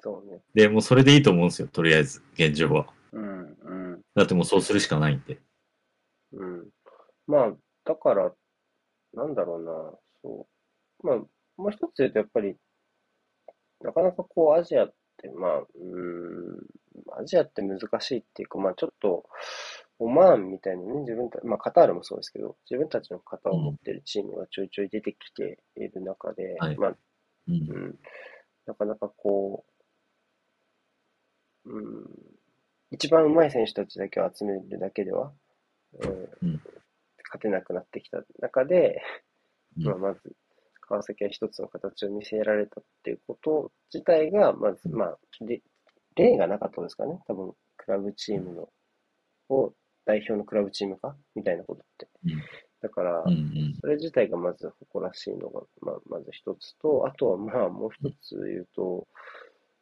[0.00, 0.40] そうね。
[0.54, 2.86] で、もうそれでいいと思うんですよ、とりあえず、現状は。
[3.12, 4.00] うんうん。
[4.14, 5.38] だってもうそうするしかないんで。
[6.32, 6.68] うん。
[7.26, 7.52] まあ、
[7.84, 8.32] だから、
[9.14, 10.46] なんだろうな、そ
[11.02, 11.06] う。
[11.06, 11.16] まあ、
[11.56, 12.56] もう一つ言うと、やっぱり、
[13.82, 19.24] なかなかこう、アジアって、まあ、うーん、アジアって難しいっていうか、まあ、ちょっと、
[20.00, 26.76] オマーンみたいなね、自分た、まあ、カタールもそうですけど、自分たちの型を持ってるチームがちょいちょい出てきている中で、はい。
[26.76, 26.96] まあ、
[27.48, 27.54] うん。
[27.54, 27.98] うん、
[28.66, 29.64] なかなかこ
[31.66, 32.06] う、うん、
[32.90, 35.32] 一番上手い選手たちだけを集めるだけでは、
[35.98, 36.48] うん。
[36.48, 36.60] うん
[37.30, 39.02] 勝てなくなってきた中で、
[39.76, 39.84] うん。
[39.84, 40.20] まあ、まず
[40.88, 45.60] 川崎は一つの形を見せられたっていうこと自体が、まず、まあ、で
[46.16, 48.68] 例がなかったですかね、多分、クラブチームの、
[49.50, 49.72] を
[50.04, 51.14] 代表のクラブチームか？
[51.34, 52.08] みたいなことって。
[52.24, 52.30] うん
[52.80, 53.24] だから。
[53.80, 59.08] それ自体がまず誇らしいのが、まあ、まず一つと、あとはまあもう一つ言うと、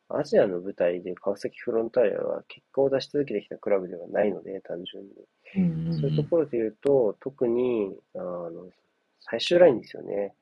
[0.09, 5.11] アジアの舞台で川崎フロンターレは結果を出し続けてきたクラブではないので、単純に。
[6.01, 8.71] そういうところで言うと、特に、あの、
[9.21, 10.35] 最終ラインですよね。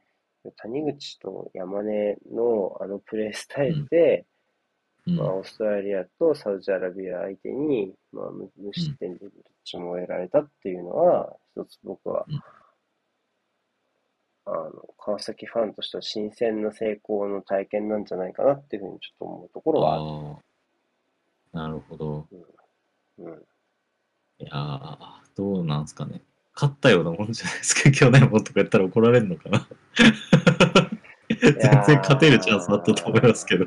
[0.53, 4.26] 谷口と山根のあのプレースタイルで、
[5.07, 9.30] うんまあ、オーストラリアとサウジアラビア相手に、まあ、無無失点でどっ
[9.64, 12.36] ちも得られたっていうのは、一つ僕はうん、
[14.47, 20.45] あの、川崎ファンとしては新鮮な成功の体験なんじゃないかなっていうふうにちょっと思うところはある。
[21.53, 22.26] なるほど。
[23.18, 23.42] うん。
[24.38, 24.99] いやー、
[25.36, 26.22] どうなんすかね。
[26.55, 27.90] 勝ったようなもんじゃないですか。
[27.90, 29.66] 去年もとか言ったら怒られるのかな。
[31.28, 33.66] 全然勝てるチャンスあったと思いますけど。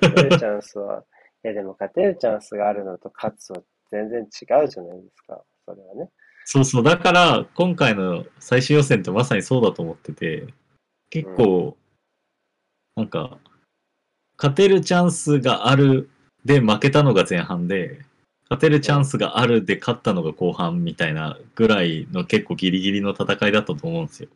[0.00, 1.04] 勝てるチャンスは、
[1.44, 5.42] いやでも勝てるチャンスがあるのと勝つは全然違うじゃないですか。
[5.64, 6.10] それはね。
[6.44, 6.82] そうそう。
[6.82, 10.46] だから、今回の最終予選ってまさにそうだと思ってて、
[11.10, 11.76] 結構、
[12.94, 13.38] なんか、
[14.38, 16.08] 勝てるチャンスがある
[16.44, 18.00] で負けたのが前半で、
[18.48, 24.28] 勝てるチャンスがあるで勝ったのが後半みたいなぐらいの結構ギリギリの戦いだったと思うんですよ。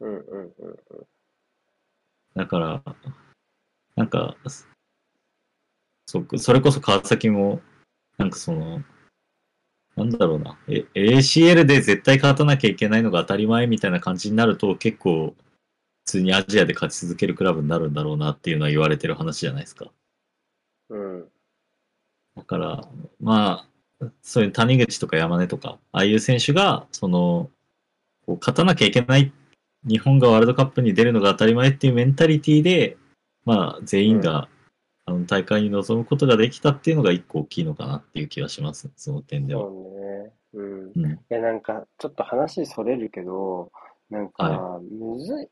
[0.00, 0.24] うんうん
[0.58, 1.06] うんうん。
[2.34, 2.82] だから、
[3.96, 4.36] なんか、
[6.06, 7.60] そそれこそ川崎も、
[8.18, 8.82] なんかその、
[9.96, 15.34] なんだろうな、え ACL で絶対勝たなきゃいけないのが当たり前みたいな感じになると、結構、
[16.04, 19.90] 普通にアジアで勝ち続けるクラブになるんだろうなっていうのは言われてる話じゃないですか。
[20.90, 21.28] うん。
[22.36, 22.88] だから、
[23.20, 23.66] ま
[24.00, 27.50] あ、そういう谷口とか山根とか、ああいう選手が、その、
[28.26, 29.32] こう勝たなきゃいけない、
[29.86, 32.96] 日本がワールドカップに出るのが当たり前っていうメンタリティで、
[33.44, 34.48] まあ、全員が、
[35.06, 39.64] あの大会に臨むことができたっていうのが一個大きいのかなっていう気がします、その点では。
[39.64, 40.32] そうね。
[40.54, 40.92] うん。
[40.94, 43.70] うん、いや、なんか、ちょっと話それるけど、
[44.08, 45.44] なんか、むずい。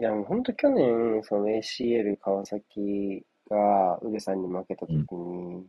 [0.00, 5.66] いや、もう本当去年、その ACL 川崎がウルさんに負けたときに、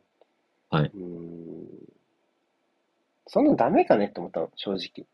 [0.69, 1.67] はいうん、
[3.27, 5.05] そんなダメかねって思ったの、正直。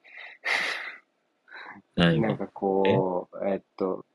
[1.96, 4.06] なんかこう、えっと、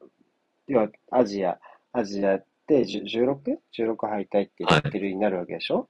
[0.66, 1.58] 要はアジア、
[1.92, 5.88] アジアってじゅ 16?16 敗退ってレッテルになるわけでしょ、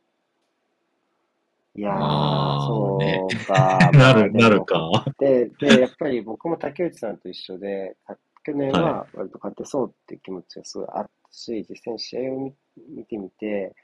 [1.74, 3.78] い、やー、そねうか。
[3.92, 5.04] なる、なるか。
[5.18, 12.54] で、で、やっぱり僕も竹内さんと一緒で、か去年はは割と勝てそうっていう気持ちがすごいあったし、実際に試合を見
[12.88, 13.74] 見てみて、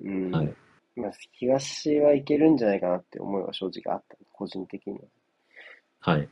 [0.00, 0.54] うん、はい
[0.98, 5.04] まあ、東はいけるんじゃないかなって思いは正直あった、個人的には。
[6.00, 6.28] はい。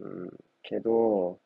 [0.00, 0.30] うん、
[0.62, 1.38] けど、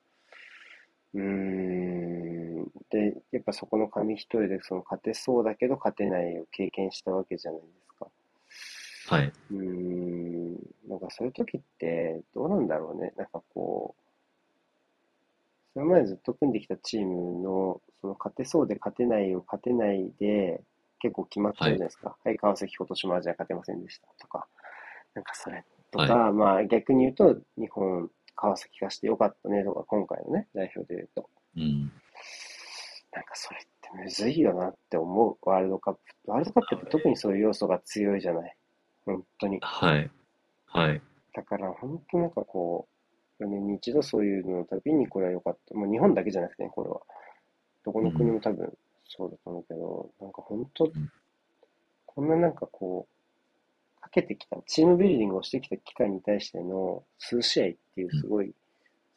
[1.15, 8.07] うーん、で、やっぱそこの紙一重でその勝てそうだけど勝てないを経験したわけじゃないですか。
[9.17, 9.33] はい。
[9.51, 10.53] うーん、
[10.89, 13.13] なんかそういう時ってどうなんだろうね。
[13.17, 14.03] なんかこう、
[15.75, 20.61] それまでずっと組んできたチームの、その勝てそうで勝てないを勝てないで
[20.99, 22.17] 結構決まっちゃうじゃないですか。
[22.25, 24.47] はい、川崎今年もアジア勝てませんでしたとか。
[25.15, 31.31] なんかそれとか、まあ逆に言うと、日本、川崎がしてよかったねとか、今回のね、代表で言うと。
[31.57, 31.93] うん。
[33.13, 36.01] なんかそれってむずいよなって思う、ワールドカップ。
[36.31, 38.57] ワールドカップって特にそういう要素が強いじゃない。
[39.05, 39.59] 本当に。
[39.61, 40.11] はい。
[40.67, 41.03] はい。
[41.35, 42.89] だから本当なんかこ
[43.41, 45.75] う、4年に一度そういうののたびにこれは良かった。
[45.75, 47.01] もう日本だけじゃなくてね、これは。
[47.85, 48.73] どこの国も多分
[49.09, 50.93] そうだと思うけど、なんか本当ん、
[52.07, 58.53] こんななんかこう、かけてきた、チームビルディングをしてきた機会に対しての数試合っていうすごい、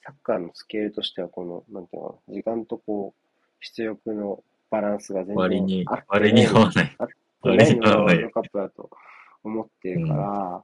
[0.04, 3.26] サッカーのスケールとしてはこの、なんていうの時間とこう、
[3.60, 6.98] 出力のバランスが全然割に割に合わない。
[7.42, 8.30] 割に合わないワールド。
[8.30, 8.90] カップだと
[9.44, 10.64] 思ってるから、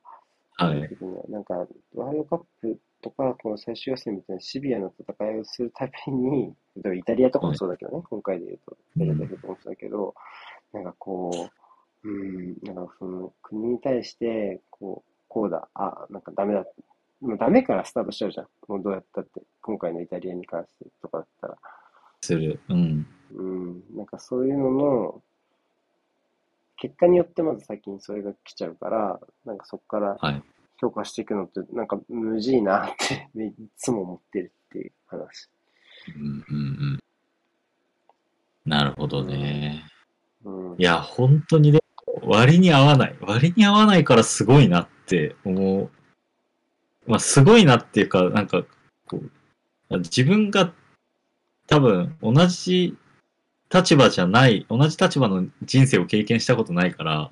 [0.67, 0.89] はい。
[0.89, 1.55] 的にはなんか、
[1.95, 10.13] ワールドカップとか、この最終予選みたいなシビアな戦いをするたびに、例えばイタリアとかもそうだけどね、今回で言うと、イタリアとかもそうだけど、
[10.73, 11.49] なんかこ
[12.03, 16.65] う、うん、なんかその国に対して、こう、こうだ、あ、なんかダメだ、
[17.21, 18.47] もうダメからスタートしちゃうじゃん。
[18.67, 21.57] もうどうやったって、今回のイタリアに関してとかだったら。
[22.21, 22.59] する。
[22.69, 23.05] うん。
[23.33, 25.21] うん、なんかそういうのの、
[26.77, 30.41] 結果によってまず先にそれが来ちゃうから、なんかそこからはい。
[30.81, 35.47] 評価していくのって、なんか無事いなって いつも思ってるっていう話。
[36.15, 36.59] うんうんう
[36.95, 36.99] ん。
[38.65, 39.83] なるほどね。
[40.43, 40.75] うん。
[40.79, 41.79] いや、本当にね、
[42.23, 43.15] 割に合わない。
[43.21, 45.91] 割に合わないからすごいなって思う。
[47.11, 48.63] まあ、すごいなっていうか、なんか、
[49.05, 49.21] こ
[49.89, 50.71] う、自分が
[51.67, 52.95] 多分同じ
[53.69, 57.31] 立場じゃない、同じ立場の人生を経験したことないから、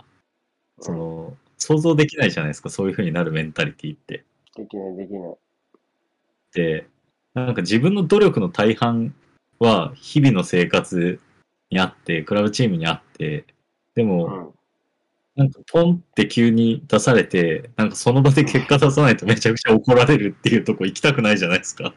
[0.82, 4.26] その、想像できないじゃないですか、そういう風になるメンタリティって。
[4.58, 5.38] できない、できない。
[6.52, 6.90] で、
[7.34, 9.16] なんか自分の努力の大半
[9.60, 11.22] は日々の生活
[11.72, 13.46] にあって、クラブチームにあって、
[13.96, 14.54] でうも、ん。
[15.36, 21.94] なんかポンって急に出されて、なんかその場で結果出さないとめちゃくちゃ怒られるっていうとこ行きたくないじゃないですか。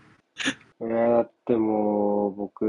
[0.81, 2.65] いや、だってもう、僕、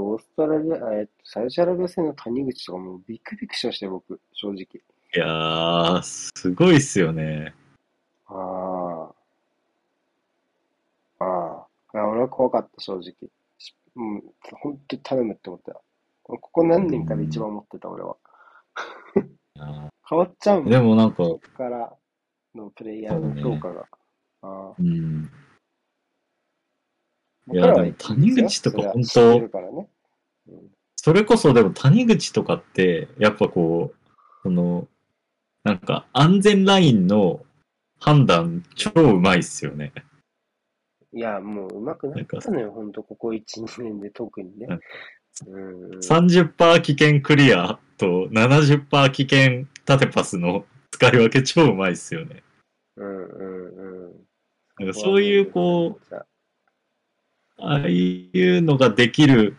[0.00, 4.60] オーストラリア、えっと、サウジアラビア戦の谷口とかもうビクビクしましたよ、僕、正直。
[4.60, 4.64] い
[5.12, 7.54] やー、すごいっすよね。
[8.26, 9.10] あ
[11.18, 11.24] あ。
[11.24, 11.66] ああ。
[11.94, 13.02] いや俺は怖かった、正直。
[13.58, 14.22] しうん、
[14.60, 15.80] 本当に頼むって思った。
[16.22, 18.16] ここ何年かで一番思ってた、俺は。
[19.56, 21.24] いや変わっちゃうでもなんか、
[21.56, 21.92] から
[22.54, 23.86] のプレイヤーの評価が。
[24.42, 24.74] ああ。
[24.78, 25.30] うん、
[27.52, 29.88] いやでも谷口とか本当ね。
[30.48, 30.70] うん
[31.06, 33.96] それこそでも谷口とかって、やっぱこう、
[34.42, 34.88] その、
[35.62, 37.44] なんか安全ラインの
[38.00, 39.92] 判断超うまいっすよね。
[41.12, 44.66] いや、もう上手くなったのよ、ほんと、ここ1、2年で特にね。
[44.68, 44.80] うん
[45.46, 45.98] うん。
[45.98, 52.42] 30%危険クリアと70%危険縦パスの使い分け超うまいっすよね。
[52.96, 54.12] うんうんうん。
[54.78, 56.14] なんかそういうこう、
[57.58, 59.56] ああいうのができる、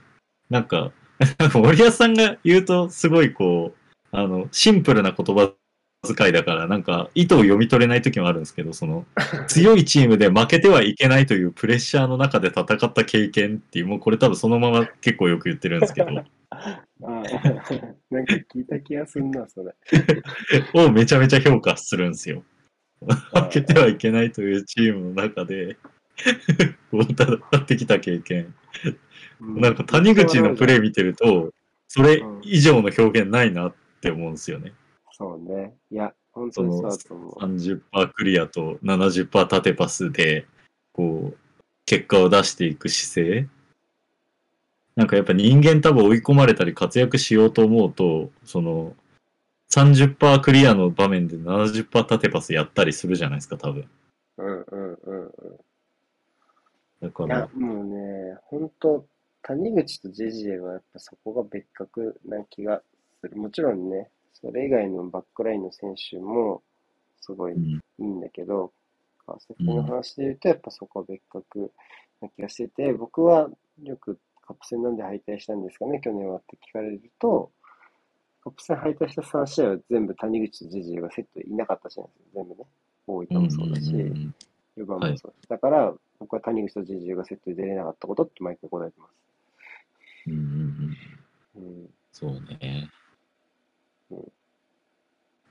[0.49, 0.91] なんか、
[1.39, 5.53] なんか森保さんが言うとすごいこう、あの、シンプルな言葉
[6.15, 9.05] 遣いだから、なんか意図を読み取れない時もあるんですけど、その、
[9.47, 17.23] 強いチームで負けてはいけないというプレッシャーの中で戦った経験っていう、もうこれ多分そのまま結構よく言ってるんですけど、あなん
[18.25, 19.75] か聞いた気がすんな、それ。
[20.73, 22.43] をめちゃめちゃ評価するんですよ。
[23.33, 25.77] 負けてはいけないというチームの中で、
[26.91, 28.53] 戦ってきた経験。
[29.39, 31.53] なんか谷口のプレイ見てると、
[31.87, 34.73] それ以上の表現ないなって思うんですよね。
[35.17, 35.75] そうね。
[35.89, 37.39] いや、本当にそうだと思う。
[37.39, 40.45] 30%クリアと70%縦パスで、
[40.91, 41.37] こう、
[41.87, 43.47] 結果を出していく姿勢。
[44.95, 48.95] なんかやっぱ人間多分追い込まれたり活躍しようと思うと、その、
[49.71, 53.89] 30%クリアの場面で70%縦パスやったりするじゃないですか、多分。
[54.37, 55.31] うんうんうんうん。
[57.01, 59.03] だからいや、、もうね、本当
[59.41, 62.83] 谷口とジェジエはやっぱそこが別格な気が
[63.21, 63.35] する。
[63.35, 64.11] もちろんね、
[64.41, 66.61] それ以外のバックラインの選手も
[67.21, 68.71] すごいうん、いいんだけど、
[69.25, 71.71] 川崎の話で言うと、やっぱそこは別格
[72.21, 73.49] な気がしてて、僕は
[73.83, 77.51] よくカップ戦なんで敗退したんですかね、去年はって聞かれると、
[78.43, 82.65] カップ戦敗退した3試合は全部谷口とジェジエがセットいなかったじゃないですか、全部ね。
[83.07, 84.35] 大分もそうだし、うんうんうん
[84.77, 85.49] 4番もそうです。
[85.49, 89.11] だから、僕は谷口とジェジエがセットで出れなかったことって毎回答えてます。
[90.27, 90.39] うんうん
[91.55, 91.89] うんうん。
[92.11, 92.31] そう
[92.61, 92.89] ね。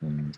[0.03, 0.33] うん、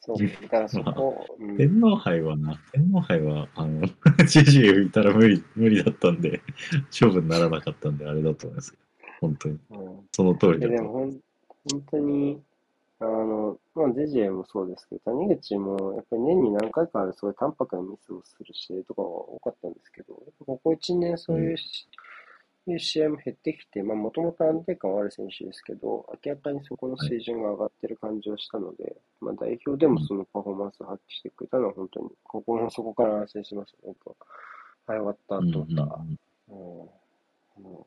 [0.00, 0.16] そう。
[0.42, 3.86] だからそこ、うん、天皇杯はな、天皇杯は、あの、
[4.26, 6.42] ジェジエいたら無理、無理だったんで、
[6.86, 8.76] 勝負にならなかったんで、あれだと思います。
[9.20, 9.58] 本当に。
[9.70, 10.76] うんその通りでだと。
[10.76, 11.20] でもほん、
[11.70, 12.42] 本当に、
[13.00, 20.14] あの、まあ、ジェジエもそうですけど、谷口も、やっぱり年に何回かある、すごい淡白なミスをする試合とかが多かったんですけど、
[20.44, 21.88] ここ1年そういうし、
[22.72, 34.14] いう試合も減ってきて、まあ、もともと安定感はある選手ですけど、明らかにそこの水準が上がってる感じをしたので、まあ、代表でもそのパフォーマンスを発揮してくれたのは、本当に、ここの底から安心しました、僕は。
[34.86, 35.82] はい、終わった、うんと思った。
[35.82, 36.88] うん
[37.60, 37.84] うんうん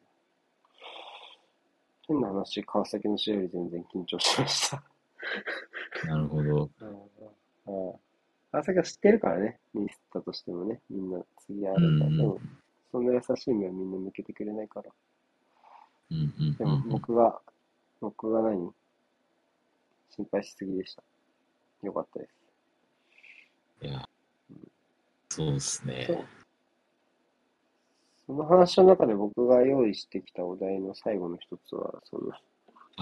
[2.08, 4.84] 変な話、川崎の試合より全然緊張しました。
[6.06, 6.70] なるほど。
[8.52, 12.61] 川崎は知ってるからね、ミスったとしてもね、みんな次あるから、うん
[12.92, 14.92] そんな優しい目はみんな向けてくれないから。
[16.12, 17.40] うんうんでも僕が、
[18.02, 18.72] 僕が何？
[20.10, 21.04] 心配しすぎでした。
[21.84, 23.86] よかったです。
[23.88, 24.08] いや、
[25.30, 26.26] そうですね。
[28.28, 32.42] その話の中で僕が用意してきたお題の最後の一つは、その、はい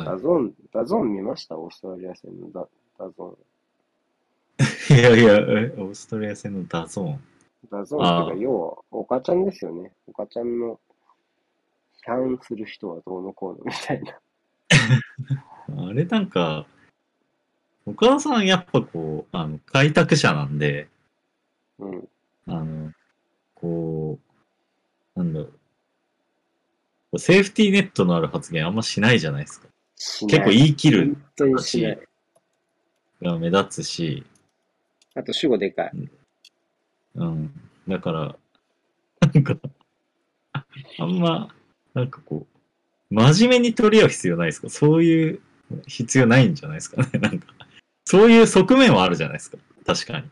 [0.06, 1.57] DAZN、DAZN 見ました？
[1.57, 2.68] オーストラリア戦のダ
[2.98, 3.38] ダゾ
[4.90, 7.24] いやいや、えオーストラリア戦の DAZN？
[7.72, 7.80] ーン。
[7.80, 9.91] DAZN っていうか、要は、おかちゃんですよね。
[10.08, 10.80] おかちゃんの、
[12.06, 14.20] 批判する人はどうのこうのみたいな。
[15.90, 16.66] あれなんか、
[17.86, 20.88] 岡田さんやっぱこう、あの、開拓者なんで、
[21.80, 22.10] うん。
[22.48, 22.91] あの、
[23.56, 24.20] こ
[25.16, 25.50] う、なんだろ
[27.12, 27.20] う。
[27.20, 29.68] セーフティーネットのある発言あんましないじゃないですか。
[30.28, 32.00] 結構言い切る本当にしない。
[33.22, 34.24] が目立つし、
[35.16, 35.91] あと、主語でかい。
[35.94, 36.12] うん。
[37.15, 38.36] だから、
[39.34, 39.56] なんか、
[40.99, 41.49] あんま、
[41.94, 42.45] なんかこ
[43.11, 44.69] う、真面目に取り合う必要ないですか？
[44.69, 45.41] そういう
[45.88, 47.10] 必要ないんじゃないですかね？
[47.19, 47.48] なんか、
[48.06, 49.57] そういう側面はあるじゃないですか？
[49.86, 50.30] 確かに。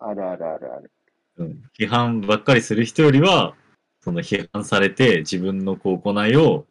[0.00, 0.90] あるあるあるある。
[1.38, 3.54] うん、批判ばっかりする人よりは、
[4.00, 6.66] その批判されて自分のこう行いを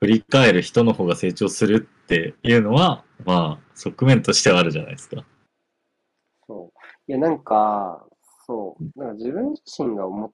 [0.00, 5.24] 振り返る人の方が成長するっていうのは、まあ、側面としてはあるじゃないですか。
[6.46, 7.10] そう。
[7.10, 8.06] いや、なんか、
[8.46, 8.98] そう。
[8.98, 10.30] なんか自分自身が思っ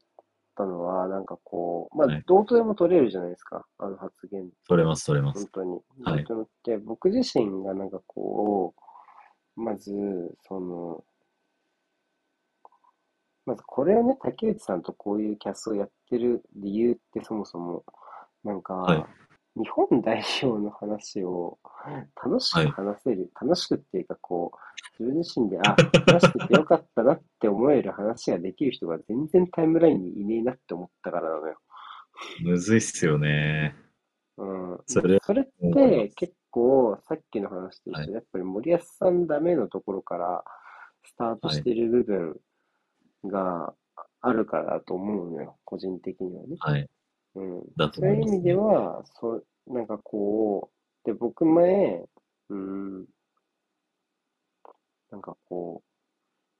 [0.56, 3.64] たのは、なんかこう、まあはい、どうとでも取れるじゃないですか。
[3.78, 4.48] あの発言。
[4.68, 5.40] 取れます、取れます。
[5.40, 5.80] 本当に。
[6.04, 8.74] はいどうとでもって、僕自身がなんかこ
[9.56, 9.92] う、まず、
[10.46, 11.04] その、
[13.44, 17.84] まずこれをね、竹内さんとこういうキャスをやってる理由ってそもそも、
[18.44, 19.21] なんか、はい
[19.54, 21.58] 日本代表の話を
[22.24, 25.76] 楽しく話せる、楽しくっていうかこう、自分自身で、あ、
[26.06, 31.58] 話しててよかったなって思える話ができる人が全然タイムラインにいねえなって思ったからなのよ。
[32.42, 33.74] むずいっすよね。
[34.38, 34.78] うん。
[34.86, 40.44] それそれって結構さっきの話と一緒はいで、やっぱり森保さんダメのところから
[41.04, 42.36] スタートしてる部分
[43.24, 43.74] が
[44.20, 46.56] あるからだと思うのよ、個人的にはね。
[46.58, 46.88] はい。
[47.34, 47.62] うん。
[47.76, 50.70] だとそう思いうます、い意味では、そう、なんかこ
[51.04, 52.04] う、で、僕前、
[52.50, 53.06] うん、
[55.10, 55.82] なんかこ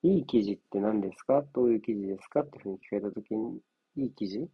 [0.04, 1.44] う、いい記事って何ですか？
[1.52, 2.40] どういう記事ですか？
[2.40, 3.60] っていうふうに聞かれたときに、
[3.96, 4.48] いい記事？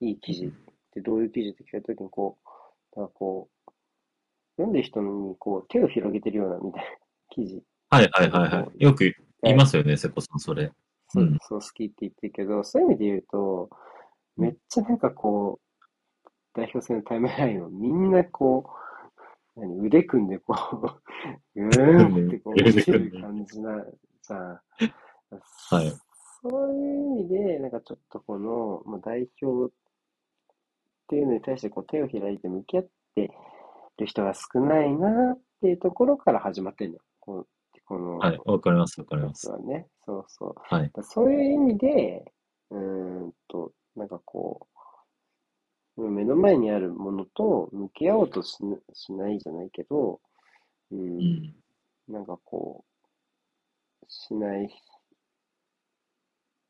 [0.00, 0.46] いい記事？
[0.46, 0.50] っ
[0.94, 2.38] てどういう記事って聞かれたときに、こ
[2.96, 3.72] う、なんかこう、
[4.56, 6.88] 読んでる人にこう手を広げてるようなみたいな
[7.30, 7.62] 記事。
[7.90, 8.62] はいはいはい。
[8.62, 8.82] はい。
[8.82, 9.04] よく
[9.42, 10.70] 言いますよね、瀬古さん、それ。
[11.08, 11.38] そううん。
[11.40, 13.70] そう好きって言ってるけど、そういう意味で言うと、
[14.36, 18.64] めっちゃなんかこう、代表戦のタイムラインをみんなこ
[19.56, 20.54] う、何腕組んでこ
[21.54, 23.84] う、 うーんってこう見てる感じな、
[24.22, 24.60] じゃん。
[25.70, 25.92] はい
[26.42, 29.76] そういう意味で、なんかちょっとこの、まあ、代表っ
[31.06, 33.30] ていうのに対してこう手を開いて向き合って
[33.98, 37.02] る人が少ないなっていうところから始まってるのよ。
[37.20, 37.46] この、
[37.84, 39.48] この、はい、わかります、わかります。
[39.48, 39.86] はね。
[40.04, 40.54] そうそう。
[40.56, 40.90] はい。
[40.92, 42.32] だそういう意味で、
[42.70, 44.66] うーんと、なんかこ
[45.96, 50.20] う、目の前にあるものと向き合おうとしなしないじゃないけど、
[50.90, 51.54] うん、うん。
[52.08, 52.84] なんかこ
[54.02, 54.68] う、しない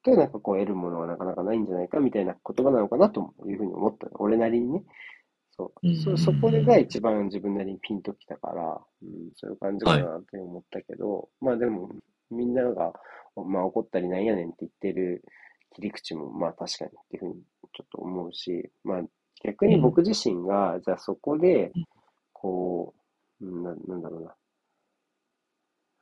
[0.03, 4.12] と、なんかこう得るものはなかなかないんじゃないかみたいな言葉なのかなというふうに思ったの。
[4.19, 4.82] 俺なりにね。
[5.57, 5.90] そうう。
[5.90, 11.90] んそ、そこが一番自分なりにピンときたから、うん、そういう感じかなって思ったけど、まあでも、
[12.31, 12.93] みんなが、
[13.36, 15.23] まあ怒ったりなんやねんって言ってる
[15.74, 17.43] 切り口も、まあ確かにっていうふうに
[17.74, 19.03] ちょっと思うし、まあ
[19.44, 21.85] 逆に僕自身が、じゃあそこでうん、
[22.32, 22.94] こ
[23.40, 24.35] う、うんな、なんだろうな。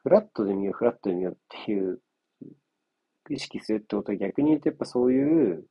[0.03, 2.01] フラットで見よう、フラットで見ようっていう
[3.31, 5.67] 意識するってことは逆に言うとやっぱそういう、う。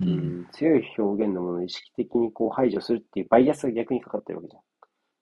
[0.00, 0.08] うん
[0.40, 4.62] ん、強い表現のものを意識的にこう排除するっていうバイアスが逆にかかってるわけじゃん。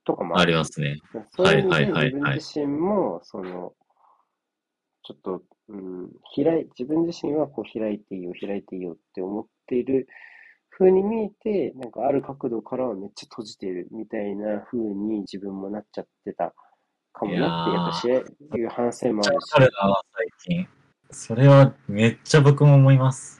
[0.05, 0.97] とかもあるりますね。
[1.37, 3.75] そういう意味ではいはいはい自分自身も、その、
[5.03, 10.09] ちょっと、うん、開い、自分自身はこう開いていいよ、開いていいよって思っている
[10.71, 16.55] 風に見えて、なんかある角度からはめっちゃ閉じてるみたいな風に自分もなっちゃってた
[17.13, 19.61] かもなって、やっぱ試合、いう反省もあるし。
[19.61, 20.69] るな、最近。
[21.11, 23.39] それはめっちゃ僕も思います。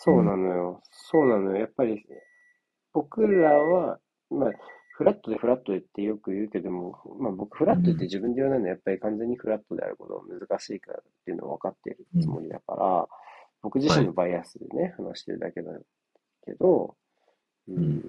[0.00, 0.82] そうなのよ。
[0.90, 1.56] そうなのよ。
[1.58, 2.04] やっぱり、
[2.92, 3.98] 僕らは、
[4.30, 4.50] まあ、
[4.98, 13.08] フラットでフラットでってよく言うけども、まあ僕フラットって自分で言わないのはやっぱり完全にフラットであることが難しいからっていうのは分かっているつもりだから、
[13.62, 15.70] 僕自身のバイアスでね、話してるだけだ
[16.44, 16.96] けど、
[17.68, 18.04] うんうん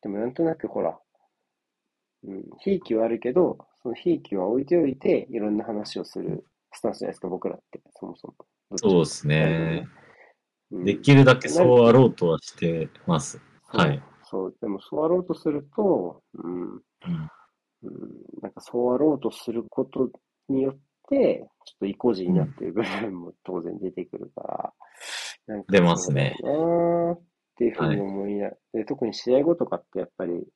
[0.00, 0.96] でもなんとなくほら、
[2.22, 8.34] うん、ひいきはあるけど、そのひいきは置いておいて、いろんな話をするスタンスじゃないですか、僕らって、そもそも。
[8.76, 9.88] そうですね。
[10.70, 13.40] うんできるだけそうあろうとはしてます。
[13.66, 14.02] はい。
[14.30, 16.80] そう、でもそうあろうとすると、うん、うん。
[17.82, 17.90] うん、
[18.42, 20.10] なんかそうあろうとすること
[20.48, 20.78] によっ
[21.08, 24.74] て、ちょっと意固地になっている部分も当然出てくるから、
[25.46, 26.36] なんか出ますね。
[26.38, 26.40] っ
[27.56, 30.46] ていうふうに思いな、で、特に試合後とかってやっぱり、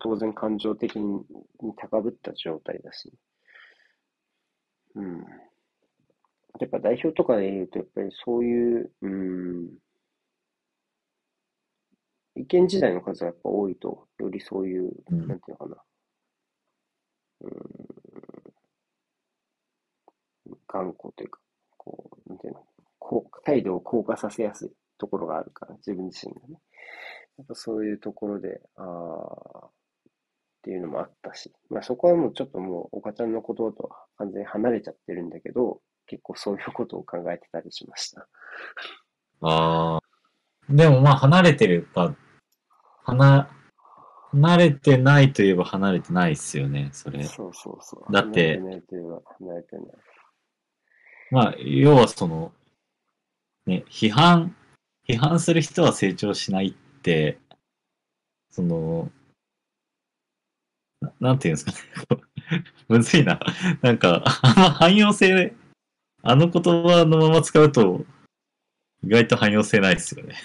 [0.00, 1.24] 当然感情的に
[1.76, 3.12] 高ぶった状態だし、
[4.94, 5.18] うん。
[6.60, 9.70] やっぱ代表とかで言うと、やっぱりそういう、うん、
[12.34, 15.82] 意見時代の数がやっぱ多いと、よりそういう、うんなんていうのかな、
[17.42, 17.50] うん、
[20.66, 21.40] 頑固というか、
[21.76, 22.64] こう、なんていうの、
[22.98, 26.58] こう態度を硬化させやすいところがあるから、自分自身がね。
[27.38, 29.70] やっぱそういうところで、ああ、っ
[30.62, 38.28] ていうのもあったし、まあそこはもうちょっともう、岡ちゃんのこととは完全に離れちゃってるんだけど、結構そういうことを考えてたりしました。
[39.40, 40.01] ああ。
[40.68, 42.14] でもまあ離れてるか、
[43.04, 43.48] 離、
[44.32, 47.24] 離れてないといえば離れてないっすよね、それ。
[47.24, 48.12] そうそうそう。
[48.12, 49.86] だって離れてないといえば離れてない。
[51.30, 52.52] まあ、要はその、
[53.66, 54.54] ね、批判
[55.08, 57.38] 批判する人は成長しないって、
[58.50, 59.10] その、
[61.00, 62.64] ななんていうんですかね。
[62.88, 63.40] むずいな。
[63.80, 65.54] なんか、あんま汎用性、
[66.22, 68.04] あの言葉のまま使うと、
[69.04, 70.36] 意外と汎用性ないですよね。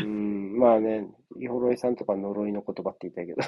[0.00, 1.08] うん、まあね、
[1.40, 3.42] イホロイさんとか呪いの言葉って言ったけど。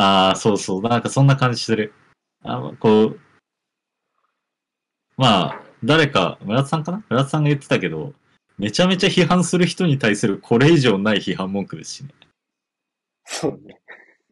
[0.00, 0.82] ああ、そうそう。
[0.82, 1.92] なんかそんな感じする。
[2.42, 3.20] あのこう、
[5.16, 7.04] まあ、誰か、村田さんかな？
[7.08, 8.12] 村田さんが言ってたけど、
[8.58, 12.10] めちゃめちゃ批判する人に対するこれ以上ない批判文句ですしね。
[13.24, 13.80] そうね。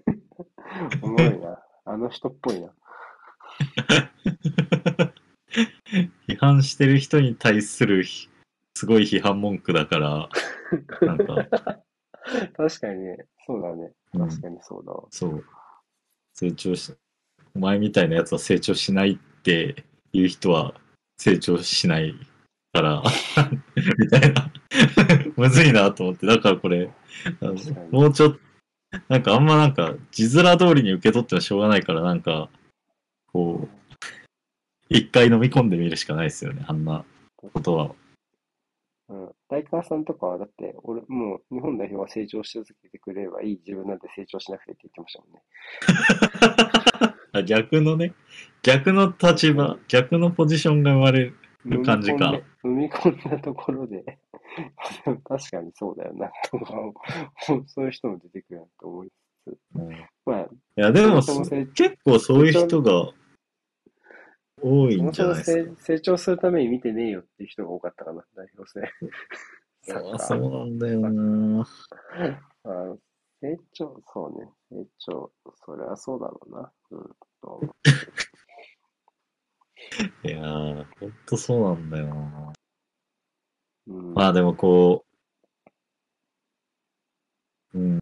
[1.01, 1.63] おもろいな。
[1.87, 2.71] あの人っぽいな。
[6.29, 8.29] 批判してる人に対するひ
[8.79, 10.29] すごい批判文句だから、
[11.01, 11.49] なんか、
[12.57, 13.93] 確かにね、そうだね。
[14.15, 15.05] うん確かにそうだわ。
[15.11, 15.45] そう、
[16.35, 16.95] 成長し、
[17.57, 20.75] お前みたいなやつは成長しないっていう人は
[21.17, 22.15] 成長しない
[22.73, 23.03] から、
[23.99, 24.53] みたいな。
[25.37, 26.91] むずいなと思って、だからこれ、
[27.91, 28.41] もうちょっと、
[29.09, 32.49] なんかあんまなんか字面通りに受け取ってもしょうがないから、なんか、
[33.33, 33.78] こう、
[34.89, 37.05] 一回飲み込んでみるしかないですよね、あんな
[37.37, 37.95] ことは。
[39.09, 39.31] うん。
[39.49, 45.43] 大川さんとかは、だって、俺、もう日本代表は成長し続けてくれればいい、自分なんて成長しなくてって言ってましたもんね。
[47.33, 48.15] あ逆のね、
[48.63, 51.35] 逆の立場、逆のポジションが生まれる。
[51.85, 54.19] 感じか踏み込んで踏み込んだところで、
[55.05, 56.73] 確かにそうだよな、とか、
[57.67, 59.13] そういう人も出てくるなと思い
[59.45, 59.59] つつ、
[60.25, 63.11] まあ、いや、でも、結構そういう人が
[64.63, 68.83] 多いんじゃないです成成長するために見てねえよっていう人が多かったかな、代表戦。
[70.19, 71.67] そうなんだよな。
[72.65, 72.99] あの
[73.41, 75.33] 成長、そうね、成長、
[75.65, 76.73] それはそうだろうな。
[76.91, 77.61] うんと
[80.25, 82.53] いやー、ほんとそうなんだよな。
[83.87, 85.05] うん、まあでもこ
[87.75, 87.99] う、うん。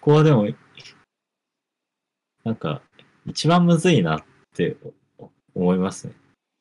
[0.00, 0.48] ここはでも、
[2.44, 2.82] なんか、
[3.26, 4.24] 一番むずいなっ
[4.54, 4.76] て
[5.54, 6.14] 思いますね。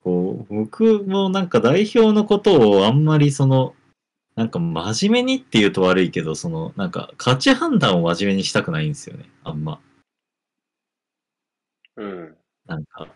[0.04, 3.76] こう、僕もなんか代表のことをあんまりその、
[4.36, 9.30] なんか真面目にって言うと悪いけど、その、なんか価値判断を真面目にしたくないんですよね。
[9.44, 9.80] あんま。
[11.98, 12.36] うん。
[12.66, 13.08] なんか、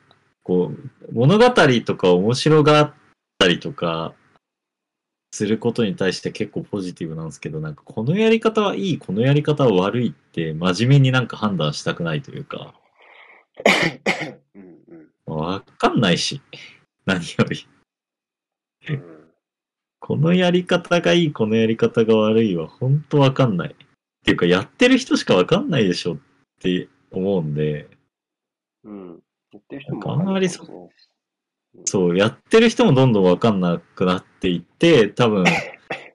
[0.43, 1.49] こう、物語
[1.85, 2.93] とか面白がっ
[3.39, 4.14] たりとか、
[5.35, 12.73] することに対して結構ポジティブなんですけど、なんかこのやり方はいい、このやり方は悪いって真面目になんか判断したくないというか、
[15.36, 16.41] わかんないし、
[17.06, 17.68] 何より。
[18.90, 19.16] うん
[20.07, 23.70] このやり方がいい、このやり方が悪いは本当わかんない。
[23.70, 23.76] っ
[24.24, 26.18] ていうか、やってる人しかわかんないでしょっ
[26.62, 27.90] て思うんで、
[28.84, 29.20] うん。
[29.52, 30.91] 言ってる人もあんまりそわかんないかも
[31.86, 35.44] しそう、やってる人もどんどんわかんなくなっていって、多分、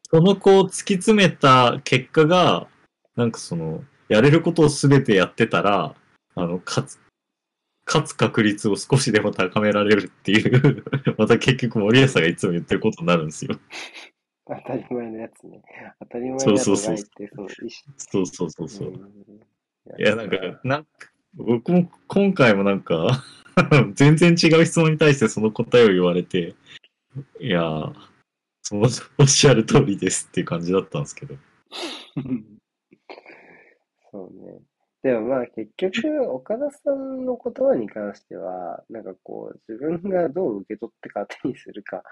[0.09, 2.69] その子を突き詰めた結果が、
[3.17, 5.97] なんかその、やれることを全てやってたら、
[6.37, 7.01] あの、勝つ、
[7.93, 10.85] 勝つ確率を少しでも高められるっていう、
[11.19, 13.59] また結局森保さんがいつも言ってることになるんですよ。
[14.47, 15.61] 当たり前のやつね。
[15.99, 17.51] 当たり前のそうやつそうそうその意
[17.97, 18.89] そうそうそうそう。
[18.89, 18.97] 思。
[19.99, 20.89] いや、なんか、なんか、
[21.35, 23.25] 僕も今回もなんか、
[23.95, 26.55] 全然違う質問に対してその答えを言われて、
[27.41, 27.93] いやー、
[28.63, 28.89] その
[29.19, 31.35] おっしゃる通りですっていう感じだったんですけど。
[34.13, 34.61] そうね。
[35.03, 42.03] でもまあ結局、岡田さんの言葉に関しては、なんかこう、自分がどう受け取ってから手にするか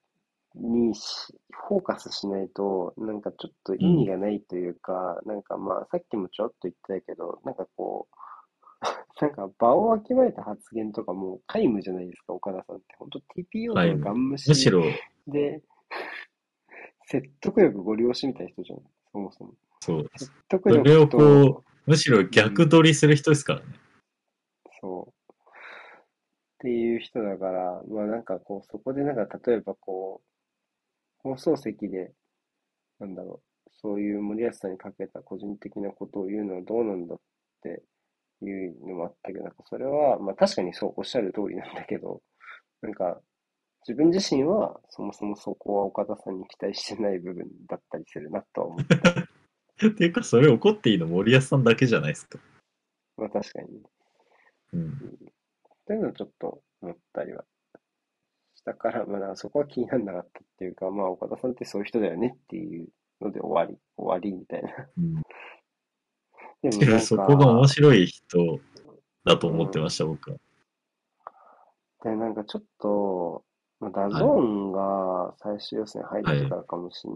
[0.54, 1.34] にし
[1.68, 8.16] フォーカスしないと、なんかちょっと意味がないというか、なんかまあさっきもちょろっと言ってたけど、なんかこう、
[9.22, 12.94] なんか場をわきまえた発言とかもう皆無じゃないですか、岡田さんって。
[12.98, 14.82] 本当 TPO のガン無視むしろ、
[15.26, 15.62] で、
[17.06, 19.54] 説得力ご利用しみたいな人じゃん、そもそも。
[19.80, 21.18] そう、説得それを力と、
[21.54, 23.66] こむしろ逆取りする人ですからね。
[24.80, 25.10] そう。
[25.10, 30.28] っていう人だから、まあなんかこう、そこでなんか例えばこう、
[31.22, 32.12] 放送席で、
[32.98, 37.18] なんだろう、そういう森保さんにかけた個人的なことを言うのはどうなんだっ
[37.62, 37.82] て
[38.42, 42.22] いうのもあったけど、なんかそれは、まあ確かにそうおっしゃる通りなんだけど、
[42.80, 43.20] なんか
[43.86, 48.96] 自分自身はそもそもそこは岡田さんに期待してない部分だったりするなとは思って、
[49.76, 52.38] っていうか、それ怒っていいの森保さんだけじゃないですか。
[53.16, 53.80] まあ確かにね。
[54.72, 54.90] うん。
[54.90, 54.92] っ
[55.86, 57.44] ていうのをちょっと思ったりは
[58.56, 62.88] したから、まあ、そこは気にならなかったっていうか、まあ、岡田さんってそういう人だよねっていう
[63.20, 64.70] ので終わり、終わりみたいな。
[64.96, 65.22] うん、
[66.70, 68.60] でもそこが面白い人
[69.24, 70.38] だと思ってました、僕は。
[72.04, 73.44] で、なんかちょっと、
[73.80, 77.10] まあ、 DAZN が最終予選入ってからかもしれ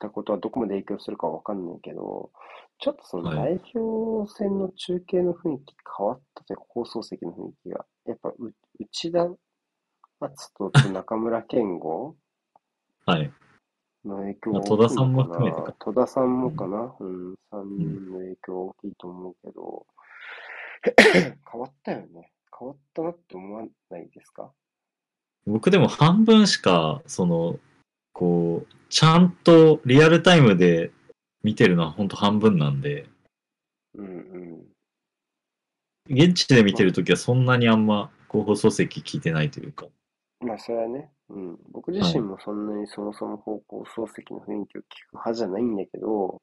[0.00, 2.30] たことはどこまで影響するかわかんないけど、
[2.78, 3.36] ちょっとそのはい。
[3.36, 9.28] 代表戦の中継の雰囲気変わったというか、放送席の雰囲気が、やっぱう内田
[10.20, 12.16] 篤人と中村憲剛
[13.06, 13.32] はい。
[14.04, 15.76] の影響まあが戸田さんも大きいのかな含めてか。
[15.78, 16.94] 戸田さんもかな。
[17.00, 19.86] うん、3人の影響大きいと思うけど、
[21.50, 22.32] 変わったよね。
[22.58, 24.52] 変わったなって思わないですか？
[25.46, 27.58] 僕でも半分しか、その、
[28.14, 30.92] こう、ちゃんとリアルタイムで
[31.42, 33.06] 見てるのは本当半分なんで、
[33.94, 34.64] うんうん。
[36.08, 39.86] 現地で見てるときはそんなにあんま、こう放送席聞いてないというか。
[40.40, 41.58] まあ、それはね、うん。
[41.72, 46.40] 僕自身もそんなにそもそも方向漱石の雰囲気を聞く派じゃないんだけど、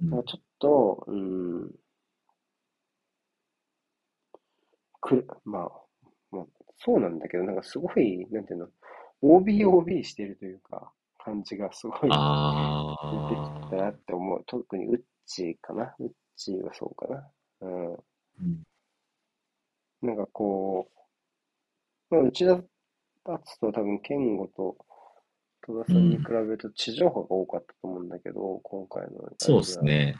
[0.00, 1.70] ちょっと、うん、
[5.00, 5.70] くる、まあ、
[6.30, 6.46] まあ、
[6.78, 8.68] そうなんだけど、なんかすごい、なんていうの、
[9.22, 10.92] OB、OB してるというか、
[11.24, 14.42] 感じがすごい出てきあたなって思う。
[14.46, 15.94] 特にウッチーかな。
[16.00, 17.30] ウッチーはそうかな。
[17.60, 17.94] うん。
[17.94, 17.96] ー
[18.40, 18.62] うん
[20.02, 20.88] なんかこ
[22.10, 22.60] う、まあ、内田
[23.24, 24.76] 篤と多分、健吾と
[25.64, 29.30] 戸田さんに比べると地上波が多かったと思うんだけど、今回の。
[29.38, 29.80] そうです。
[29.80, 30.16] ね。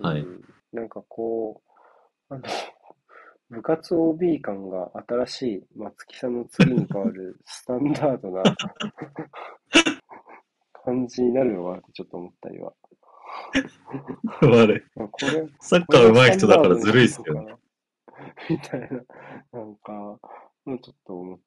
[0.00, 0.44] はいうん。
[0.72, 1.62] なんかこ
[2.28, 2.42] う、あの、
[3.54, 8.42] 部活 OB 感が新しい松木さんの次に変わるスタンダードな
[10.72, 12.74] 感じになるのかなってちょっと思ったりは。
[14.42, 14.82] 悪い。
[14.98, 17.44] まあ、これ、サッカー上手い人だからずるいっすよね。
[17.44, 17.56] ね。
[18.50, 18.88] みたいな、
[19.52, 19.92] なんか、
[20.64, 21.40] もうちょっと思っ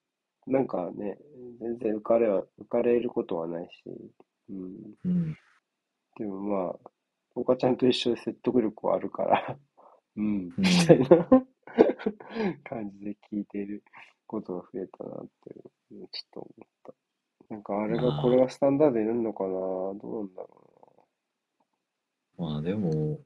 [0.48, 1.18] なんかね、
[1.60, 3.84] 全然浮かれは、浮かれることはないし、
[4.50, 4.96] うん。
[5.04, 5.38] うん。
[6.18, 6.92] でもまあ、
[7.36, 9.58] おかちゃんと一緒で説得力はあるから、
[10.16, 11.28] うん、みんたいな
[12.64, 13.84] 感じで聞いている
[14.26, 16.94] ことが増えたなって、ちょっと思った。
[17.50, 19.50] なんかあれが、これがスタンダードになるのかな？
[19.50, 21.08] どうなんだろ
[22.38, 23.20] まあでも、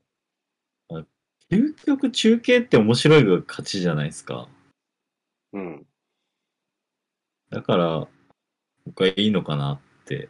[0.89, 1.05] まあ
[1.49, 4.47] 究極中継って面白いが勝ちじゃないですか。
[5.53, 5.63] うな。
[5.63, 5.87] うん。
[7.49, 8.07] だから、
[8.85, 10.29] 僕はいいのかなって。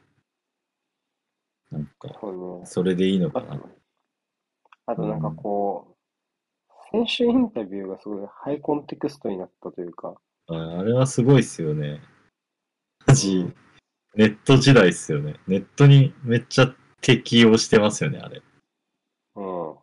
[1.69, 2.19] なんか、
[2.65, 3.61] それでいいのかあな。
[4.87, 6.00] あとなんかこう、
[6.91, 10.15] 選手インタビューがすごいハイコンテクストになったというか、
[10.47, 12.01] ああれはすごいっすよね。
[13.07, 13.45] マジ、
[14.15, 15.35] ネット時代っすよね。
[15.47, 18.41] ネットにめっちゃ適用してますよね、あれ。
[19.35, 19.75] うん。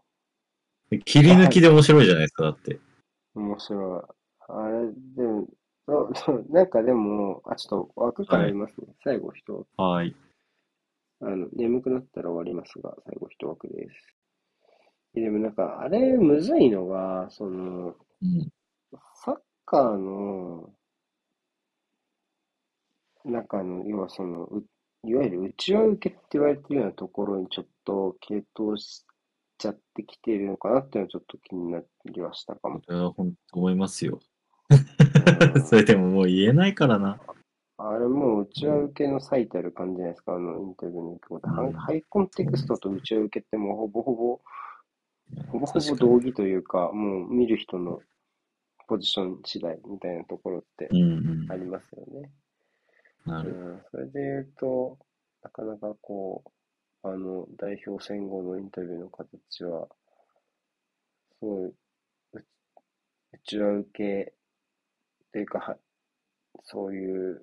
[0.91, 2.79] で切り抜きで面白いじゃないですか、だって。
[3.35, 4.03] 面白い。
[4.49, 5.49] あれ、でも、
[5.87, 8.89] そうそうなんかでも、あ、ちょっと枠から言いますね。
[9.03, 10.15] 最後一枠はい。
[11.21, 14.18] あの、眠くなったら終わりますが、最後一枠です。
[15.15, 18.53] でもなんか、あれ、むずいのが、その、うん。
[19.15, 20.71] サッカーの、
[23.25, 24.65] 中の、要はその、う
[25.05, 29.05] いわゆる内輪受けって言われてるようなところにちょっと傾倒し
[29.57, 32.81] ちゃってきているのかなっていうのはちょっと気になりはしたかも。
[32.85, 34.19] それは本当思いますよ。
[34.23, 34.29] うん
[35.65, 37.19] それでももう言えないからな。
[37.79, 41.49] あれもう内輪受けの最たる感じじゃないですか、あのインタビューの行くこと。
[41.49, 44.41] ハイハイコンテクストと内輪受けってもうほぼほぼ、
[45.49, 48.01] ほぼほぼ同義というか、もう見る人の
[48.87, 51.53] ポジション次第みたいなところってうんうん。
[51.53, 52.31] ありますよね。
[53.27, 53.51] なる。
[53.51, 54.99] うん、それで言うと、
[55.43, 59.89] なかなかこう、あの、代表戦後のインタビューの形は、
[61.39, 61.75] すごい、う
[63.33, 65.77] 内輪受けっていうか、は
[66.65, 67.41] そういう、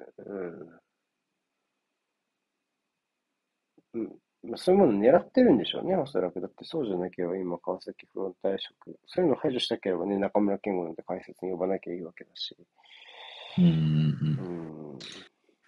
[3.94, 4.25] うん、うん、まあ
[4.56, 6.42] そういうものを狙ってるんでしょうね、おそらく。
[6.42, 12.56] だってそうじゃなければ今、川崎フロンターレ職、そういうの排除したければね、中村健吾なんて解説に呼ばなきゃいいわけだし。
[13.58, 15.00] うんうんうんうん。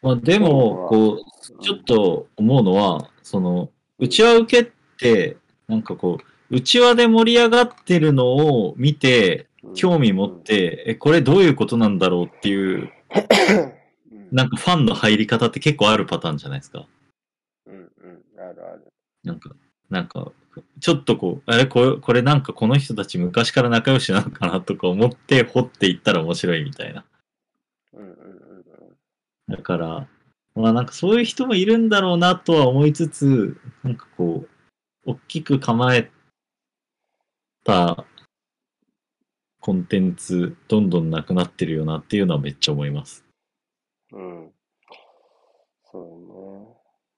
[0.01, 5.37] まあでも、こう、ちょっと思うのは、その、内輪受けって、
[5.67, 13.73] なんかこう、内輪で盛り上がってるのを見て、うん興味持って、え、これどういうことなんだろうっていう、うん
[14.31, 16.85] なんかファンの入り方って結構あるパターンじゃないですか。
[17.68, 18.88] うんうん、あるある。
[19.23, 19.52] なんか、
[19.89, 20.31] なんか、
[20.80, 27.06] ちょっとこう、あれこれ、これなんかこの人たち昔から仲良しなのかなとか思って掘っていったら面白いみたいな。
[27.94, 28.48] うんうんうん
[29.49, 30.07] だから、
[30.56, 36.11] まあなんかそういう人もいるんだろうなとは思いつつ、なんかこう、大きく構え
[37.64, 38.06] た
[39.61, 43.23] コンテンツ、どんどんなくなってるよなっていうのはめっちゃ思います。
[44.11, 44.52] うん。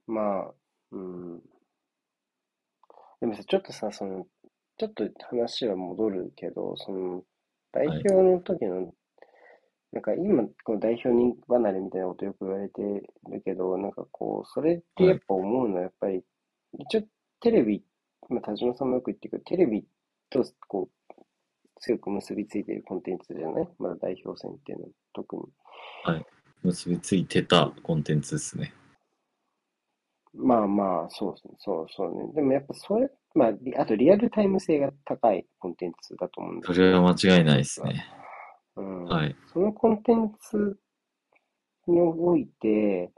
[0.10, 0.54] まあ、
[0.92, 1.40] うん。
[3.22, 4.26] でもさ、ちょっとさ、その、
[4.78, 7.24] ちょっと話は戻るけど、その、
[7.72, 8.94] 代表の時の
[9.92, 16.24] なんか今、こう代表人離れみたいなことよく言われてるけど、なんかこう、それってやっぱ思うのは、やっぱり、
[16.78, 17.04] 一応
[17.42, 17.84] テレビ、
[18.30, 19.84] まあ、田島さんもよく言ってるけど、テレビ
[20.30, 21.22] とこう、
[21.82, 23.68] 強く結びついているコンテンツじゃない？
[23.80, 25.44] まだ代表戦っていうのは特に。
[26.62, 28.74] 結びついてたコンテンツですね。
[30.42, 31.54] まあまあ、そうですね。
[31.60, 32.34] そうそうね。
[32.34, 38.06] でもやっぱそれ、まあ、リあとリアルタイム性が高いコンテンツだと思うんだそれは間違いないですね。
[38.76, 39.36] うんはい。
[39.52, 40.78] そのコンテンツ
[41.88, 43.12] において、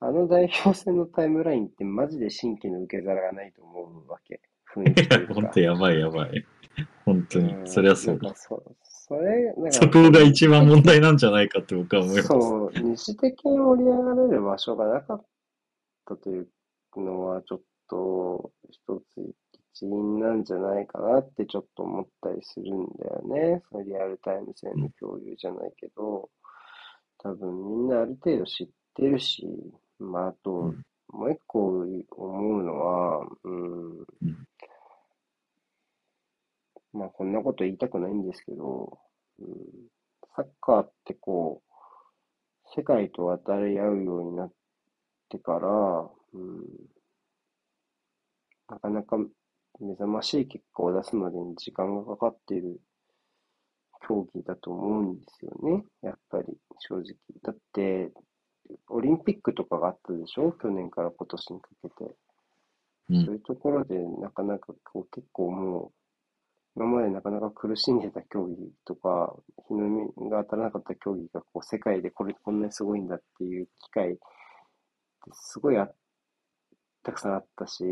[0.00, 4.40] あの代表戦のタイムラインってマジで新規の受け皿がないと思うわけ。
[4.74, 5.34] 雰囲気いいうか。
[5.34, 6.44] 本当やばいやばい。
[7.04, 7.52] 本当に。
[7.52, 8.20] んそりゃそう。
[8.34, 12.28] そそれ、なんかそこが一番問題なんじゃないかって僕は思います。
[12.28, 15.24] そう、二次的に盛り上がれる場所がなかっ
[16.06, 16.48] たという
[17.00, 19.34] のは、ちょっと一つ
[19.74, 23.62] 一因なんじゃないかなってちょっと思ったりするんだよね。
[23.70, 26.30] そのリアルタイム性の共有じゃないけど、
[27.18, 29.46] 多分みんなある程度知ってるし、
[29.98, 30.82] まあ、あと、うん。
[31.12, 34.06] もう一個思うのは、うん、うん。
[36.94, 38.98] まあこんなこと言いたくないんですけど、
[39.38, 39.46] うん、
[40.34, 41.72] サッカーってこう、
[42.74, 44.52] 世界と渡り合うようになっ
[45.28, 46.64] てから、うん、
[48.68, 49.16] なかなか
[49.80, 52.80] 目覚ましい結果を出すまでに時間がかかっている
[54.06, 55.84] 競技だと思うんですよね。
[56.02, 57.04] やっぱり正直。
[57.42, 58.12] だって、
[58.88, 60.52] オリンピックとかがあったでしょ？
[60.52, 62.04] 去年から今年にかけて。
[62.04, 62.12] うん
[63.26, 65.92] そういうところでなかなかこう結構も
[66.76, 68.56] う、今までなかなか苦しんでた競技
[68.86, 69.34] とか、
[69.68, 74.20] 日の目が当たらなかった競技がこう世界でこれこんなにすごいんだっていう機会って
[75.32, 75.90] すごいあ
[77.02, 77.84] たくさんあったし、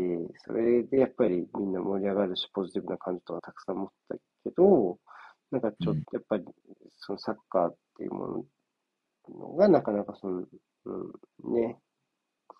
[0.45, 4.21] それでやっぱりみんな盛り上がるし、ポジティブな感じとかたくさん持ったけ
[4.55, 4.97] ど、
[5.51, 6.45] なんかちょっとやっぱり
[6.97, 8.45] そのサッカーっていうも
[9.29, 10.43] のがなかなかその、
[10.85, 11.77] うん、ね、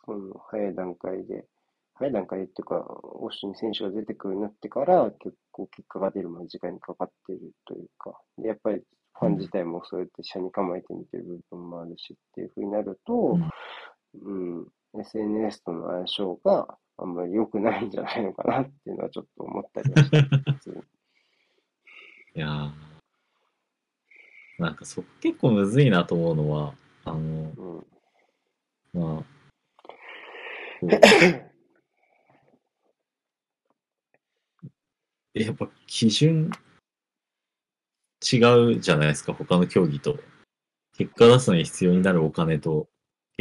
[0.06, 1.46] その早い段階で、
[1.94, 8.82] 早い段階っていうか、欧州に選手が出てくるようになってから、結構結果が出るまで時間にかかってるというか、でやっぱり
[9.18, 13.38] ファン自体もそうやって車に構えて見てる部分もあるしっていうふうになると、
[14.22, 14.68] うん、
[15.00, 20.22] SNS との相性があんまり良くないんじゃないのかなっていうのはちょっと思ったりはして。
[20.22, 20.76] 普通に
[22.36, 22.72] いやー。
[24.60, 26.74] なんかそこ結構むずいなと思うのは、
[27.06, 29.02] あの、うん。
[29.02, 29.26] まあ、
[35.34, 36.52] え やっぱ基準
[38.22, 38.38] 違
[38.76, 40.20] うじゃないですか、他の競技と。
[40.94, 42.88] 結果出すのに必要になるお金と、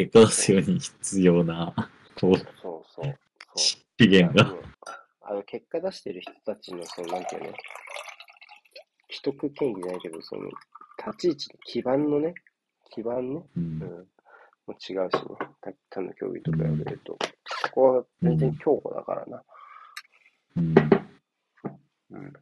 [0.00, 1.74] 結果出すように必要な、
[2.18, 3.04] こう、そうそう。
[3.04, 3.08] そ
[3.54, 3.58] う。
[3.58, 4.54] 資源が。
[5.22, 7.48] あの結果出してる人たちの、その、なんていうの、
[9.10, 10.42] 既得権益じゃないけど、その、
[11.06, 12.34] 立ち位置、基盤のね、
[12.90, 13.78] 基盤ね、ううん。
[13.78, 13.88] ん、も
[14.68, 15.10] う違うしね、
[15.60, 17.18] 他他の競技と比べると、
[17.62, 19.42] そこは全然強固だからな。
[20.56, 20.74] うん。
[22.10, 22.32] うん。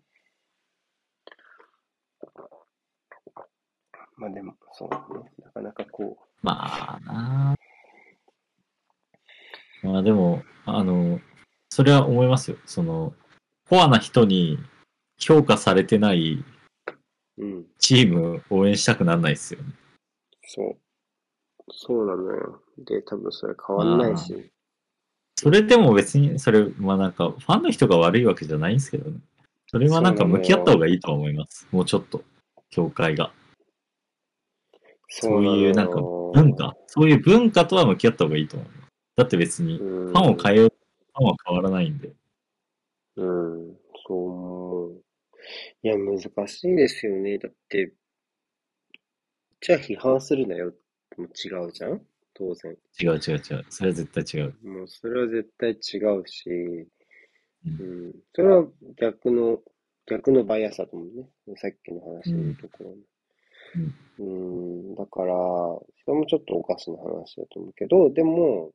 [4.17, 7.57] まあでも、そうね、なかなかこまあな
[9.83, 11.21] まあでも、あの、
[11.71, 12.57] それは思いますよ。
[12.67, 13.15] その、
[13.69, 14.59] コアな人に
[15.19, 16.45] 評価されてない
[17.39, 19.73] う、うん、チーム応援したくならないですよね。
[20.43, 20.77] そう。
[21.71, 22.63] そうなのよ。
[22.79, 24.51] で、多分それ変わんないし。
[25.37, 29.19] それでも別に、それ、まあなんか、ファンの人が悪いわけじゃないんですけどね。
[29.69, 31.69] それはなんか向き合った方がいいとは思います。
[31.71, 32.25] もうちょっと、
[32.71, 33.33] 協会が。
[35.09, 36.01] そういうなんか
[36.33, 38.89] 文化、そういう文化とは向き合った方がいいと思います。
[39.17, 42.13] だって別に、フファンを変えよう、ファンは変わらないんで。
[43.17, 43.77] うん、
[44.07, 45.05] そう思う。
[45.83, 47.39] いや、難しいですよね。
[47.39, 47.93] だって、
[49.61, 50.73] じゃあ批判するなよ
[51.17, 52.01] も違うじゃん？
[52.35, 52.77] 当然。
[53.01, 53.65] 違う違う違う。
[53.71, 54.55] それは絶対違う。
[54.63, 55.79] もうそれは絶対違う
[56.27, 56.89] し、う
[57.67, 59.59] うんん、それは逆の、
[60.07, 61.29] 逆のバイアスだと思うね。
[61.57, 62.97] さっきの話のところの。
[64.19, 68.73] うん、だから、それもちょっとおかしな話だと思うけど、でも、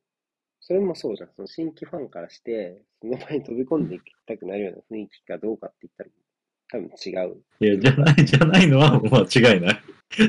[0.60, 1.30] それもそうじゃん。
[1.36, 6.10] その新規ファンからして、その場に飛び込んでいきたくなるような雰囲気かどうかって言ったら、
[6.70, 7.42] 多分違う。
[7.60, 9.80] いや、じゃない、じゃないのはもう間違いない。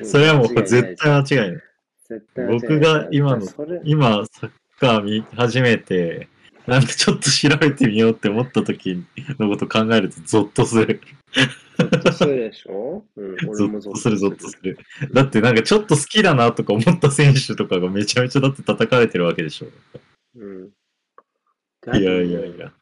[0.06, 1.62] それはもう絶対間違いない。
[2.10, 3.48] 絶対僕が今の
[3.84, 6.28] 今、サッカー見始めて、
[6.68, 9.04] なんかちょっと調べてみようって思った時
[9.40, 11.02] のこと考えるとゾッとする。
[11.78, 13.06] ゾッとするでしょ？
[13.16, 14.78] うん、ゾ俺もゾッッとする、ゾッとする。
[15.14, 19.68] だってなんかちょっと好きだなとか思った選手とかがめちゃめちゃだって叩かれてるわけでしょ。
[20.38, 20.70] うん。
[22.00, 22.74] いやいやいや。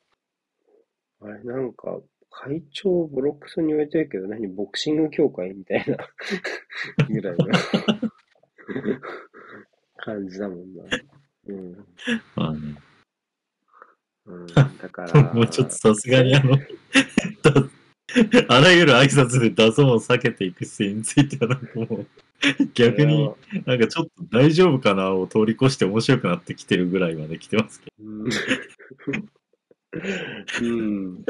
[1.22, 2.00] あれ、なんか、
[2.30, 5.98] 会長ボロクソに言われてるけど、何、ボクシング協会みたいな
[7.08, 7.48] ぐらいの
[9.98, 10.84] 感じだもんな。
[11.48, 11.86] うん。
[12.36, 12.76] まあね。
[14.26, 16.64] うん、だから、もうちょっとさすがにあの、だ
[18.48, 22.06] あらゆる挨拶で DAZN を避けていく姿勢についてはなんかもう、
[22.74, 23.32] 逆に
[23.66, 28.30] なんかちょっと大丈夫かなを通り越して面白くなってきてるぐらいまで来てますけうん。
[30.62, 31.24] うん。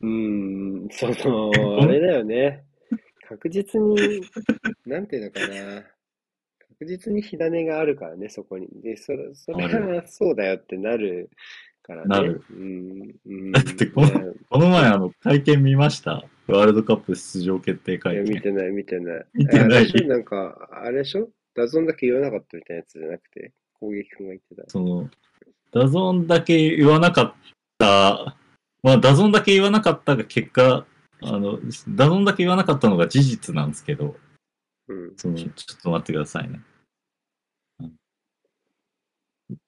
[0.00, 0.88] うん。
[0.90, 2.64] その、あれだよね。
[3.28, 4.20] 確実に、
[4.86, 5.06] なん。
[5.06, 5.82] ていうのかな。
[6.78, 8.68] 確実に火種があるからね、そこに。
[8.82, 11.30] で、それ、それはそうだよってなる
[11.82, 12.08] からね。
[12.08, 12.44] なる。
[12.50, 13.14] うん。
[13.26, 13.52] うん。
[13.52, 16.24] だってこのいやど、この前あの会見見ました？
[16.46, 18.34] ワールドカップ出場決定会見。
[18.34, 19.26] 見てない、見てない。
[19.34, 21.28] 見てないなんか、あれでしょ？
[21.54, 24.64] DAZN だけ言わなかったみたいなやつじゃなくて、攻撃君が言ってた。
[24.68, 25.10] その、
[25.72, 27.34] DAZN だけ言わなかっ
[27.78, 28.36] た、
[28.82, 30.86] まあ DAZN だけ言わなかったが結果、
[31.22, 34.16] あの、 DAZN だけ言わなかったのが事実なんですけど、
[34.88, 35.12] うん。
[35.16, 36.60] その、ちょっと待ってくださいね。
[37.80, 37.92] うん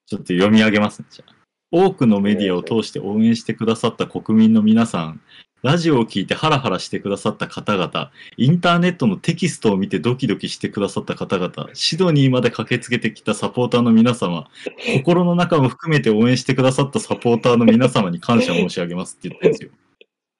[0.07, 1.35] ちょっと読み上げますね、じゃあ。
[1.75, 5.19] 多くのメディアを通して応援してくださった国民の皆さん、
[5.61, 14.47] ラジオを聞いてハラハラしてくださった方々、インターネットのテキストを見てドキドキしてくださった方々、シドニーまで駆けつけてきたサポーターの皆様、
[14.93, 19.67] 心の中も含めて応援してくださったサポーターの皆様に感謝申し上げますって言ってるんで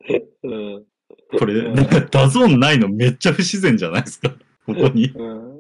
[0.08, 0.24] すよ。
[0.44, 0.84] うん。
[1.38, 4.30] これ、なんか DAZN ないのめっちゃ不自然じゃないですか。
[4.66, 5.10] ここに。
[5.10, 5.56] うん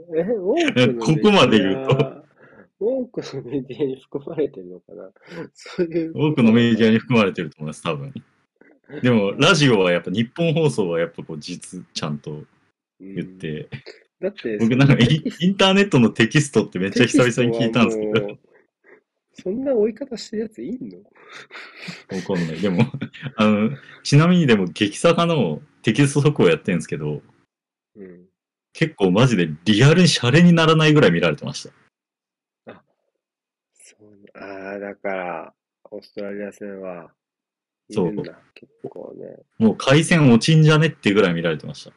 [0.99, 2.24] ここまで言うと。
[2.79, 5.09] 多くのメディアに含まれてるのかな？
[5.53, 6.11] そういう。
[6.15, 8.13] 多くのメディアに含まれてると思います、多分。
[9.01, 12.43] でも、ラジオはやっぱ、日本放送はやっぱこう、実、ちゃんと
[12.99, 13.69] うん言って、
[14.21, 18.37] だって、僕なんかイン、インターネットのテキストってめっちゃ久々に聞いたんですけど、
[19.33, 20.97] そんな追い方してるやついんの？
[20.99, 22.59] わかんない。
[22.61, 22.83] でも、
[23.35, 23.71] あの、
[24.03, 27.21] ちなみにでも、激坂のテキスト速報やってるんですけど、
[27.95, 28.25] うん。
[28.73, 31.73] 結構マジでリアルにシャレにならないぐらい見られてました。
[34.35, 35.53] ああ、だから、
[35.91, 37.11] オーストラリア戦は、
[37.89, 38.37] いそうるんだ。
[38.53, 39.37] 結構ね。
[39.57, 41.93] もう回線落ちんじゃねっていうぐらい見られてました。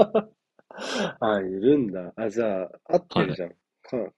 [1.20, 2.12] ああ、いるんだ。
[2.16, 3.50] あ、じゃあ、合ってるじゃん。
[3.50, 3.56] か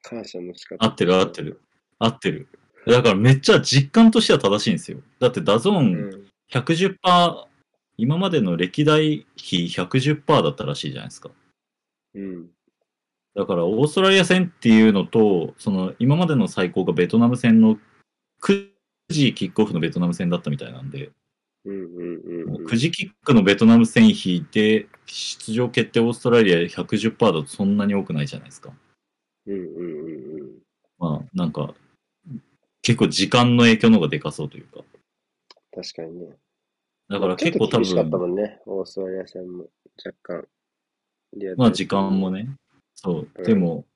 [0.02, 0.84] 感謝の仕方。
[0.84, 1.60] 合ってる合ってる。
[1.98, 2.48] 合ってる。
[2.86, 5.00] だからめっちゃ実感としては正しいんですよ。
[5.18, 6.26] だってダゾーうンん。
[6.50, 7.46] 110%、
[7.96, 11.30] 今までの歴代比110%だったらしいじゃないですか。
[12.14, 12.50] うん。
[13.34, 17.78] だからオーストラリア戦っていうのと、その今までの最高がベトナム戦の
[18.42, 18.68] 9
[19.08, 21.10] 時キックオフのベトナム戦だったみたいなんで、
[21.64, 22.66] うんうんうんうん。
[22.66, 28.72] 9時キックのベトナム戦引いて、出場決定オーストラリア110%だとそんなに多くないじゃないですか。
[29.46, 30.50] うんうんうんうん。
[30.98, 31.74] まあなんか、
[32.82, 34.80] 結構時間の影響の方がでかそうというか。
[35.72, 36.36] 確かにね。
[37.08, 38.60] だから結構多ちょっと厳しかったも分、んね。
[38.66, 39.66] オーストラリア戦も
[40.04, 40.48] 若干。
[41.56, 42.30] まあ時間も。
[42.30, 42.48] ね。
[43.02, 43.40] そうう。
[43.40, 43.86] んでも、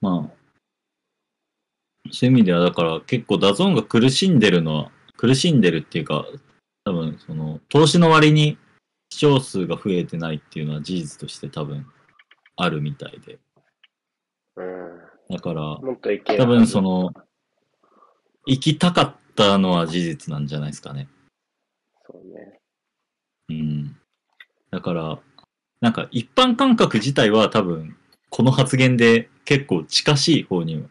[0.00, 0.40] まあ、
[2.12, 6.24] そういう意味ではだから結構 DAZN が苦しんでるのは、苦しんでるっていうか、
[6.84, 8.56] 多分その、投資の割に
[9.10, 11.86] 視聴数が増えてないっていうのは事実として多分
[12.56, 13.38] あるみたいで。
[14.56, 15.00] うん。
[15.28, 17.12] だから、もっといけ多分その、
[18.46, 21.08] 行きたかったのは事実なんじゃないですかね。
[22.06, 22.60] そうね。
[23.48, 23.96] うん。
[24.70, 25.18] だから、
[25.80, 27.96] なんか一般感覚自体は多分、
[28.30, 30.86] この発言で結構近しい方に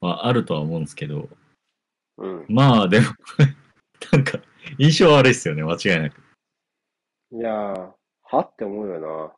[0.00, 1.28] はあるとは思うんですけど、
[2.18, 2.46] うん。
[2.48, 3.06] まあでも、
[4.12, 4.38] なんか
[4.78, 6.22] 印象悪いっすよね、間違いなく。
[7.32, 7.92] いやー、
[8.22, 9.32] はって思うよな。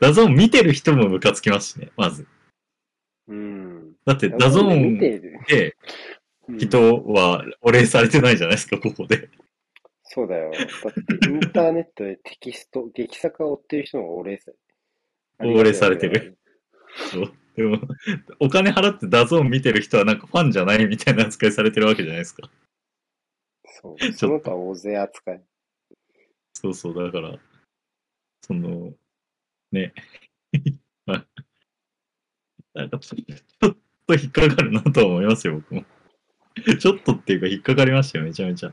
[0.00, 2.26] DAZN 見てる人もムカつきますしね、まず。
[3.28, 3.94] うん。
[4.04, 4.98] だって DAZN 見ン。
[4.98, 5.76] で
[6.48, 9.30] うん人はお礼されてないじゃないですか、ここで。
[10.02, 10.50] そうだよ。
[10.50, 14.50] だってインターネットでテキスト、 ゲキサカを追ってる人の方がお礼さ
[15.44, 16.38] お礼されてる。
[17.10, 17.78] そうでも、
[18.40, 22.50] お金払って DAZN 見てる人はなんかファンじゃないみたいな扱いされてるわけじゃないですか。
[23.64, 23.96] そう。
[24.12, 25.42] その他大勢扱い。
[26.54, 27.38] そうそう、だから、
[28.40, 28.94] その、
[29.70, 29.92] ね。
[31.04, 31.26] まあ
[32.74, 35.84] なんかちょちょっと引っかかるなと思いますよ、僕も。
[36.78, 38.72] ちょっとっていうか引っかかりましたよ、めちゃめちゃ。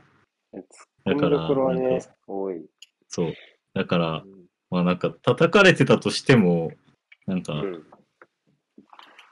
[1.04, 1.48] だから。
[3.08, 3.34] そう。
[3.74, 4.39] だからう、ん
[4.70, 6.72] まあなんか叩かれてたとしても、
[7.26, 7.86] なんか、うん。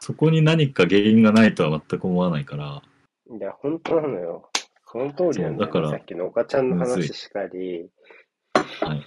[0.01, 2.83] そこに何か原因がないとは全く思わないから、
[3.31, 4.51] いや、本当なのよ。
[4.91, 7.91] その通りなんだよ、そうだからさっきの岡ちゃんの話しかり、
[8.55, 9.07] はい。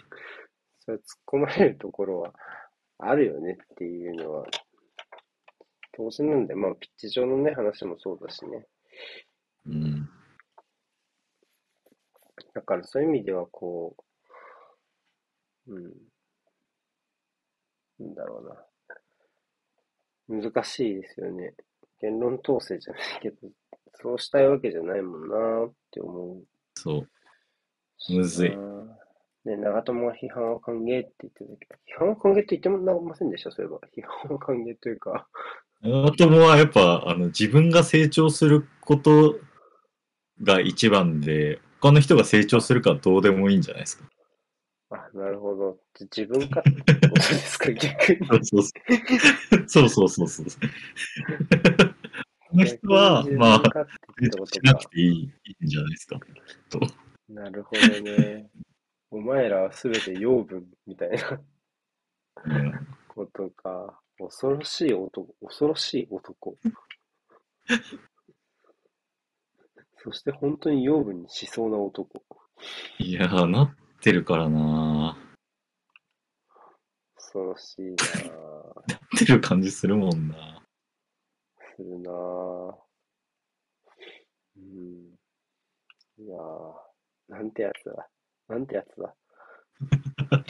[0.80, 2.34] それ突っ込まれるところは
[3.00, 4.46] あるよねっていうのは、
[5.94, 8.68] 当然なんで、まあ、ピッチ上のね、話もそうだしね。
[9.66, 10.10] うん。
[12.54, 13.96] だからそういう意味ではこ
[15.68, 15.94] う、うん、
[18.02, 18.66] なんだろ
[20.30, 20.42] うな。
[20.42, 21.54] 難しいですよね。
[22.02, 23.38] 言論統制じゃないけど、
[24.02, 26.44] そうしたいわけじゃないもんなーって思う
[26.76, 27.08] そう。
[28.10, 28.58] むずい。
[29.46, 33.80] ね、長友が批判を歓迎って言ってたけど、批判を歓迎って言ってもませんでした、そういえば。
[33.96, 35.28] 批判を歓迎というか、
[35.82, 39.40] 長友はやっぱ、あの、自分が成長すること
[40.44, 44.06] が一番で、他の人が成長するかはどうでもいいんじゃないですか。
[45.14, 45.78] あ、なるほど。
[45.94, 46.72] じ自分かって
[47.08, 48.46] ことですか、逆に。
[48.46, 48.64] そう
[49.68, 50.10] そうそう。
[50.10, 50.46] そうそう。
[52.50, 53.62] この人は、まあ。
[54.46, 56.20] しなくていいいいんじゃないですか。
[56.70, 56.80] と。
[57.30, 58.50] なるほどね。
[59.10, 61.42] お前らはすべて養分みたいな
[62.46, 64.00] うん、ことか。
[64.18, 66.58] 恐ろしい男、恐ろしい男。
[70.04, 72.24] そして本当に養分にしそうな男。
[73.00, 75.16] いやー、なってるからな
[77.16, 78.00] 恐ろしいなぁ。
[78.88, 80.64] なってる感じするもんな
[81.78, 82.76] するなぁ。
[84.58, 85.14] うん。
[86.18, 86.74] いやぁ、
[87.30, 88.10] なんてやつだ。
[88.50, 89.16] なんてやつだ。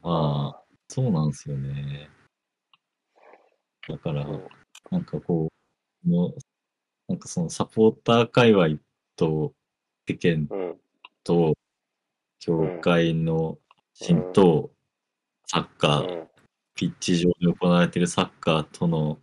[0.00, 2.08] まあ、そうなんですよね。
[3.88, 4.24] だから、
[4.92, 5.48] なんかこ
[6.04, 6.32] う、の
[7.08, 8.78] なんかそのサポーター界隈
[9.16, 9.54] と
[10.08, 10.80] 世間うん。
[11.24, 11.54] と
[12.38, 13.58] 協会の
[13.94, 14.70] 浸透、
[15.46, 16.28] サッカー、うん。
[16.74, 19.18] ピッチ上で行われているサッカーとの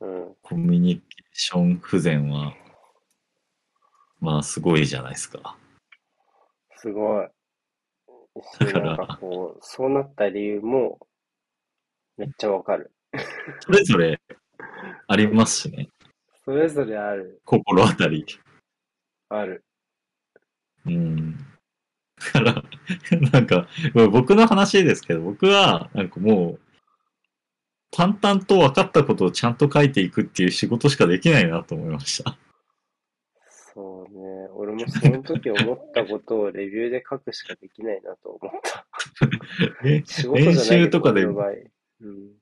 [0.00, 0.34] うん。
[0.42, 2.52] コミュニケーション不全は、
[4.20, 5.56] まあすごいじゃないですか。
[6.76, 7.28] すごい。
[8.60, 10.98] だからこう、そうなった理由も、
[12.16, 12.92] めっちゃわかる。
[13.60, 14.20] それぞれ
[15.06, 15.88] ありますしね。
[16.44, 17.40] それぞれある。
[17.44, 18.26] 心当たり。
[19.28, 19.64] ある。
[20.86, 21.36] うん。
[22.32, 22.64] だから、
[23.32, 26.60] なんか、まあ僕の話ですけど、僕は、なんかもう、
[27.90, 32.38] 淡々と分かったことをちゃんと書いていくっていう仕事しかできないなと思いました。
[33.74, 34.48] そうね。
[34.54, 38.86] 俺もその時思ったことをレビューで書くしかできないなと思った。
[39.84, 42.32] え仕事じゃない練習とかでうん。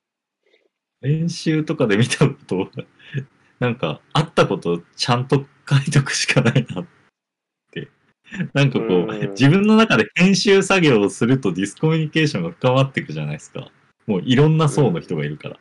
[1.00, 2.70] 練習とかで見たことを、
[3.58, 6.99] なんか、あったことをちゃんと書いとくしかないなって。
[8.54, 13.70] なんかこう、うん自分の中で編集作業をするとディスコミュニケーションが深まっていくじゃないですか。
[14.06, 15.58] もういろんな層の人がいるから。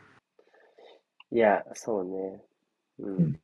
[1.32, 2.42] いや、そうね。
[2.98, 3.40] ううんん。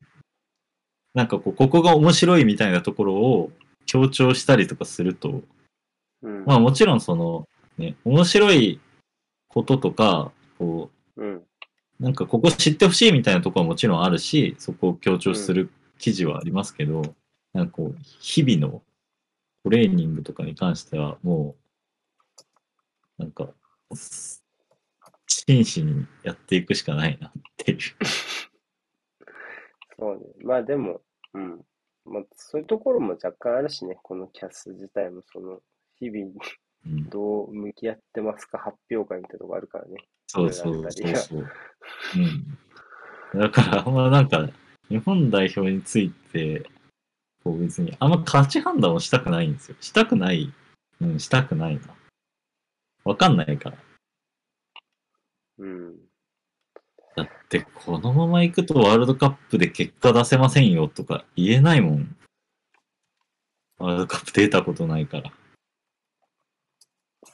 [1.13, 3.51] なんかこう、ここが面白いみたいなところを
[3.85, 5.43] 強調したりとかすると、
[6.21, 6.45] うん。
[6.45, 7.47] まあもちろんその、
[7.77, 8.79] ね、面白い
[9.47, 11.35] こととか、こうん。
[11.35, 11.47] う、
[11.99, 17.01] なんかここ知ってほしいみたいなところはもちろんあるし、そこを強調する記事はありますけど、
[17.53, 18.81] なんかこう、日々の
[19.67, 21.55] トレーニングとかに関してはも
[23.19, 23.49] う、なんか、
[23.93, 24.43] す
[25.27, 27.79] 真摯にやっていくしかないなっていう。
[29.99, 30.25] そうね。
[30.43, 31.01] まあでも、
[31.33, 31.61] うん。
[32.05, 33.97] まあそういうところも若干あるしね。
[34.01, 35.59] このキャス自体もその、
[35.99, 36.31] 日々
[36.85, 39.97] うん、どう向き合ってますか発表会みたいなとこあるからね。
[40.27, 41.39] そうそうそうそう。
[43.35, 43.39] うん。
[43.39, 44.49] だから、まあなんか、
[44.89, 46.69] 日本代表について、
[47.47, 49.77] こう別に、あんま価値判断をしたくないんですよ。
[49.79, 50.51] したくない。
[50.99, 51.81] うん、したくないな。
[53.05, 53.77] わかんないから。
[55.59, 55.95] うん。
[57.15, 62.17] だって、このまま行くとワールドカップで結果出せませんよとか言えないもん。
[63.77, 65.31] ワールドカップ出たことないから。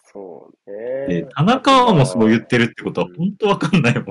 [0.03, 0.69] そう
[1.09, 4.05] でね。、田中もそう言ってるってことは本当わかんないもん。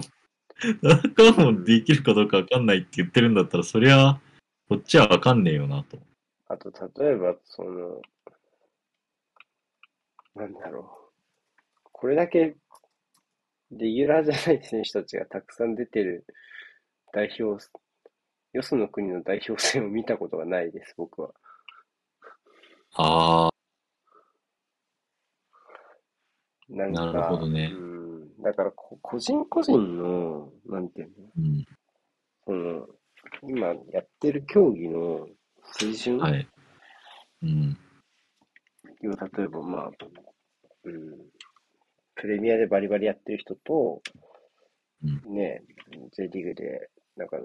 [0.83, 4.20] 田中もできるかどうかわかんないって言ってるんだったら、そりゃ、
[4.73, 5.99] こっちはわかんねえよなと。
[6.49, 8.01] あと、例えば、その、
[10.35, 11.11] なんだろ
[11.85, 11.89] う。
[11.93, 12.57] これだけ、
[13.70, 16.24] レギュラーじゃない選手たちがたくさん出てる
[17.12, 17.62] 代表、
[18.55, 21.35] よその国の代表戦を見たことがないです、僕は。
[22.94, 23.51] ああ、
[26.70, 28.43] なんか、なるほどねうん。
[28.43, 31.65] だからこ、個人個人の、なんていうの、うん。
[32.47, 32.89] その、
[33.43, 35.27] 今やってる競技の
[35.79, 36.19] 水準？
[36.19, 36.49] はい。
[37.43, 37.77] うん。
[39.01, 39.91] 要は例えば、まあ、
[40.85, 40.93] うん、
[42.15, 44.01] プレミアでバリバリやってる人と、
[45.03, 45.63] うんね、
[46.17, 47.41] J リーグで、なんか、っ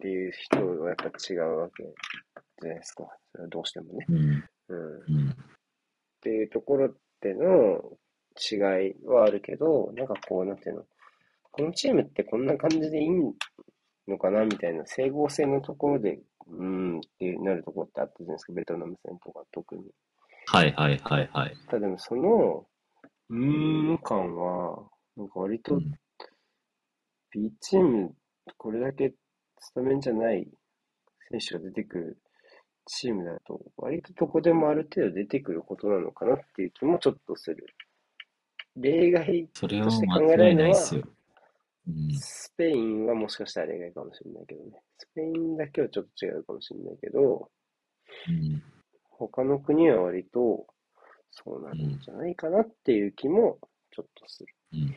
[0.00, 3.04] ていう人はやっぱ違うわけじゃないですか。
[3.32, 4.06] それはどうしてもね。
[4.08, 4.16] うん。
[4.18, 4.34] うん。
[4.36, 5.34] っうん。
[6.20, 7.98] ていうところでの
[8.36, 8.56] 違
[8.90, 10.84] いはあるけど、なんかこう、なんていうの、
[11.52, 13.10] このチームってこんな感じでいい
[14.08, 16.18] のかなみたいな整合性のところで
[16.48, 19.84] うーんってなるところってあったじゃないですか、ベトナム戦とか特に。
[20.46, 21.56] はいはいはいはい。
[21.66, 22.66] ただでもその、
[23.30, 24.82] うーん感は、
[25.16, 25.92] なんか割とうん
[27.32, 28.14] B チーム、
[28.56, 29.12] これだけ
[29.58, 30.46] スタメンじゃない
[31.30, 32.18] 選手が出てくる
[32.86, 37.66] チームだと、割とどこでもある程度出てくることなのかなっていう気もちょっとする。
[38.76, 41.02] 例外それはとして考間違いえられるのはないっすよ。
[41.86, 42.14] うん。
[42.18, 44.82] スペインはもしかしたら例外かもしれないけどね。
[44.98, 47.50] スペインだけはちょっと違うかもしれないけど、
[48.28, 48.62] うん。
[49.10, 50.66] 他の国は割と
[51.30, 53.58] そうなるんじゃないかなっていう気も
[53.90, 54.54] ちょっとする。
[54.72, 54.94] うん。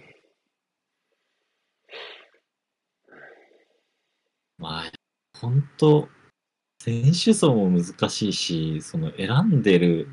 [4.57, 4.91] まあ、
[5.40, 6.10] 本当
[6.82, 10.07] 選手層も難しいし、その選んでる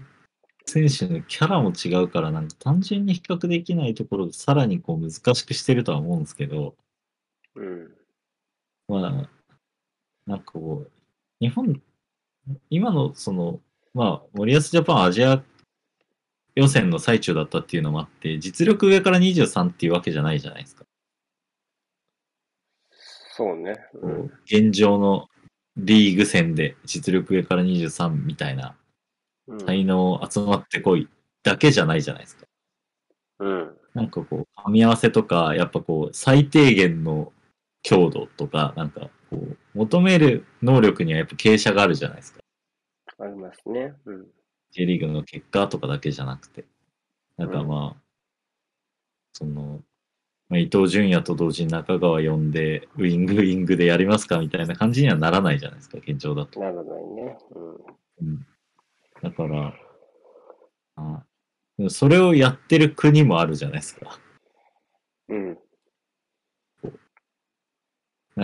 [0.68, 6.74] 選手のキャラも違うから、なんか単純に比較できないところをさらにこう難しくしてるとは思うんですけど、
[7.55, 7.94] うん。
[8.88, 9.30] まあ、
[10.26, 10.90] なんかこう、
[11.40, 11.80] 日本、
[12.68, 13.60] 今のその、
[13.94, 15.43] まあ、森保ジャパンアジア
[16.56, 20.84] 予選の最中だったっていうのもあって、実力上から23っていうわけじゃないじゃないですか。
[23.36, 23.76] そうね。
[23.94, 24.09] う。
[24.09, 25.28] ん現状の
[25.76, 28.85] リーグ戦で実力上から23みたいなうん。
[29.66, 31.09] 才能集まってこい
[31.43, 32.47] だけじゃないじゃないですか。
[33.40, 33.77] うん。
[33.94, 37.32] なんかこう、噛み合わせとか、やっぱこう、最低限の
[37.82, 42.40] 強度とか、なんかこう、求める能力にはやっぱ傾斜があるじゃないですか。
[43.18, 43.94] ありますね。
[44.05, 44.27] うん。
[44.73, 46.64] J リーグの結果とかだけじゃなくて。
[47.36, 48.02] なんかまあ、
[49.32, 49.82] その、
[50.48, 56.60] まあ、伊東純也と同時に中川呼んで、ウイングウイングでやりますかみたいな感じにはならないじゃないですか、現状だと。
[56.60, 57.39] ならないね。
[58.20, 58.47] うん、
[59.22, 59.74] だから、
[61.90, 64.18] それをやってる国もあるじゃないですか。
[65.28, 65.59] うん。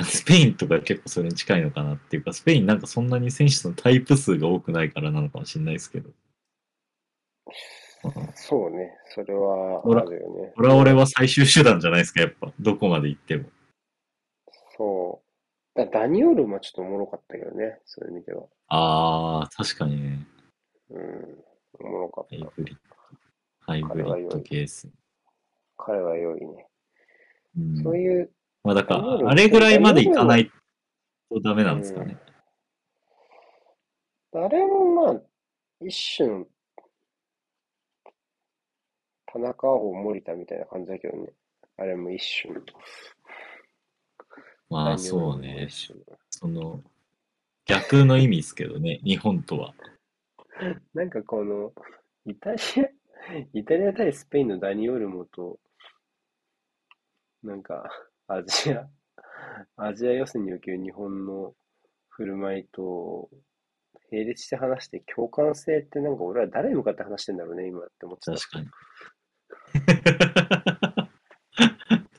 [0.04, 6.08] スペインとか結構それに近いのかなっていうか、スペインなんかそんなに選手のタイプ数が多くないからなのかもしれないですけど。
[6.08, 6.14] うん
[8.34, 8.98] そうね。
[9.14, 10.52] それはあるよね。
[10.56, 12.52] これは俺は最終手段じゃないですか、やっぱ。
[12.58, 13.44] どこまで行っても。
[14.76, 15.22] そ
[15.76, 15.78] う。
[15.78, 17.78] だダニオルもちょっとおもろかったけどね。
[17.84, 18.46] そういう意味では。
[18.68, 20.26] あー、確かにね。
[20.92, 21.44] うん。
[21.80, 22.36] おもろかった。
[22.36, 22.96] ハイブリッド。
[23.60, 24.88] ハイブリッドケース。
[25.76, 26.66] 彼は良いね。
[27.58, 28.30] うんそういう、
[28.64, 30.50] まあだから、あれぐらいまでいかない
[31.30, 32.18] とダメなんですかね。
[34.34, 35.20] あれもまあ、
[35.80, 36.46] 一種の
[39.26, 41.32] 田中碧森田みたいな感じだけどね。
[41.76, 42.60] あれも一種の。
[44.70, 45.68] まあそうね。
[46.30, 46.82] その、
[47.66, 49.74] 逆の意味ですけどね、日本とは。
[50.94, 51.72] なんかこの、
[52.24, 55.58] イタリア、 イタリア対スペインのダニオルモと、
[57.42, 57.90] なんか、
[58.28, 58.88] アジア、
[59.76, 61.54] アジア予選における日本の
[62.10, 63.28] 振る舞いと、
[64.10, 68.32] 並列して話して共感性ってなんか俺は誰に向かって話してんだろうね、今って思ってた。
[68.32, 68.68] 確かに。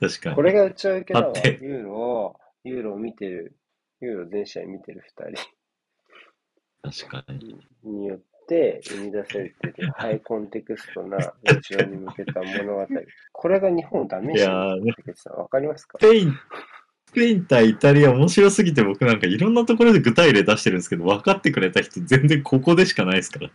[0.00, 0.34] 確かに。
[0.36, 1.32] これがうちは受けたわ。
[1.60, 3.56] ユーロを、ユーロを見てる、
[4.00, 5.54] ユーロ全試合見てる二人
[6.82, 7.58] 確かに。
[7.82, 12.86] によって生み出されている ハイコンテクストな日常に向けた物語。
[13.32, 15.98] これが日本をダメーねってさ、わかりますか？
[15.98, 16.32] スペイン、
[17.06, 23.52] スペイン対イタリア面白すぎて僕なんかいろんなところで具体例出してるんですけど、分かってくれた人全然ここでしかないですからね。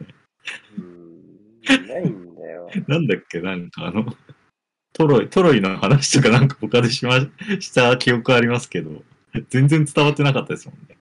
[0.78, 2.70] うーん、ないんだよ。
[2.88, 4.06] なんだっけ、なんかあの、
[4.94, 7.20] トロイ、トロイの話とかなんか他でしま、
[7.60, 9.04] した記憶ありますけど、
[9.50, 10.98] 全然伝わってなかったですもんね。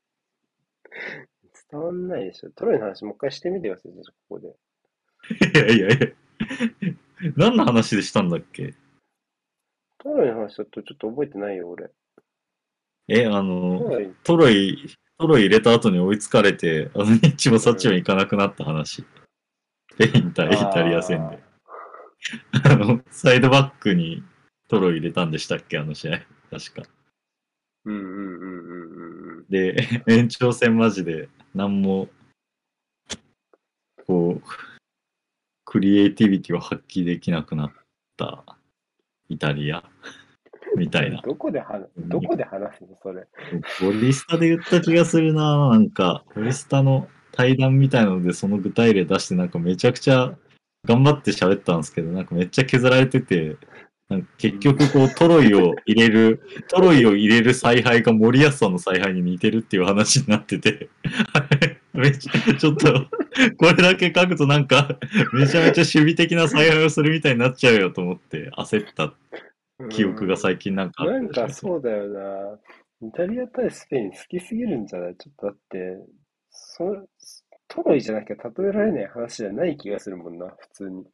[1.70, 2.50] 伝わんないでしょ。
[2.50, 3.92] トロイの話もう一回してみてください、
[4.28, 4.48] ここで。
[4.48, 6.08] いやいやいや。
[7.36, 8.74] 何の話でしたんだっけ？
[9.98, 11.90] トロイの話だとちょっと覚えてないよ、俺。
[13.08, 13.80] え、あトの、
[14.22, 14.86] トロイ、
[15.18, 19.04] トロイ入れた後に追いつかれて、あの、ニッチもサッチも行かなくなった話。
[19.92, 21.38] スペイン対イタリア戦で。
[22.64, 24.22] あの、サイドバックに
[24.68, 25.78] トロイ入れたんでしたっけ？
[25.78, 26.20] あの試合。
[26.50, 26.82] 確か。
[27.84, 29.46] うんうんうんうんうんうん。
[29.48, 32.08] で、延長戦マジで何も、
[34.06, 34.42] こう、
[35.64, 37.72] クリエイティビティを発揮できなくなっ
[38.16, 38.44] た
[39.28, 39.84] イタリア
[40.76, 41.20] みたいな。
[41.22, 43.26] どこで話、どこで話すの、それ。
[43.80, 50.36] ボリスタで言った気がするななんか、ボリスタの対談みたいなのでその具体例出してなんかめちゃくちゃ
[50.84, 53.56] 頑張って喋ったんですけど、なんかめっちゃ削られてて、
[54.38, 60.88] 結局こうトロイを入れる、トロイを入れる采配が森保さんの采配に似てるっていう話になってて、
[62.58, 63.06] ちょっと、
[63.58, 64.98] これだけ書くとなんか、
[65.34, 69.12] めちゃめちゃ守備的な采配をするみたいになっちゃうよと思って焦った
[69.90, 72.58] 記憶が最近なんかあなんかったんですよそうだよな。
[73.08, 75.16] イタリア対スペイン好きすぎるんじゃない？
[75.16, 75.98] ちょっとだって、
[76.50, 77.06] そ、
[77.68, 81.04] トロイじゃなきゃ例えられない話じゃない気がするもんな、普通に。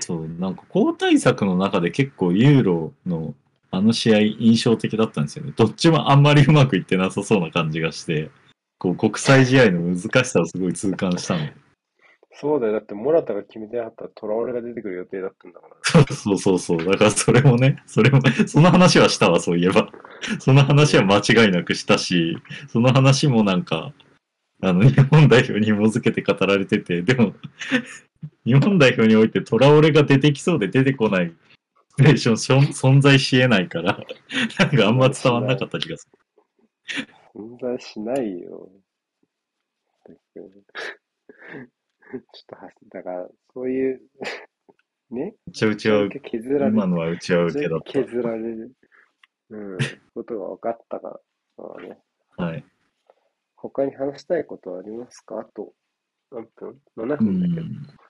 [0.00, 3.34] そう、なんか交代策の中で結構ユーロの
[3.70, 5.52] あの試合印象的だったんですよね。
[5.54, 8.30] どっちもあんまりうまくいってなさそうな感じがして、
[8.78, 11.46] こう国際試合の難しさをすごい痛感したの。
[12.40, 12.74] そうだよ。
[12.74, 16.14] だって、モラタが決めてなかったら、トラオレが出てくる予定だったんだから。
[16.14, 16.84] そうそうそう。
[16.84, 19.88] だからそれもね、それも、その話はしたわ、そういえば。
[20.38, 22.38] その話は間違いなくしたし、
[22.68, 23.92] その話もなんか、
[24.62, 27.34] あの、日本代表に紐づけて語られてて、でも、
[28.44, 33.98] 日本代表においてトラオレが出てきそうで出てこないーション存在し得ないから、
[34.58, 36.18] なんかあんま伝わんなかった気がする。
[37.34, 38.70] 存在しないよ。
[40.06, 40.50] ちょっ
[42.46, 44.00] とはし、だから、そういう、
[45.10, 48.72] ね、ちゃうちは、削られ今のはうちは受けだっ削られる、
[49.50, 49.78] うん、
[50.14, 51.20] ことが分かったか
[51.58, 51.98] ら、ね。
[52.36, 52.44] た。
[52.44, 52.64] はい。
[53.56, 55.40] 他に話したいことはありますか？
[55.40, 55.74] あと、
[56.30, 58.07] 何分 ?7 う分だけど。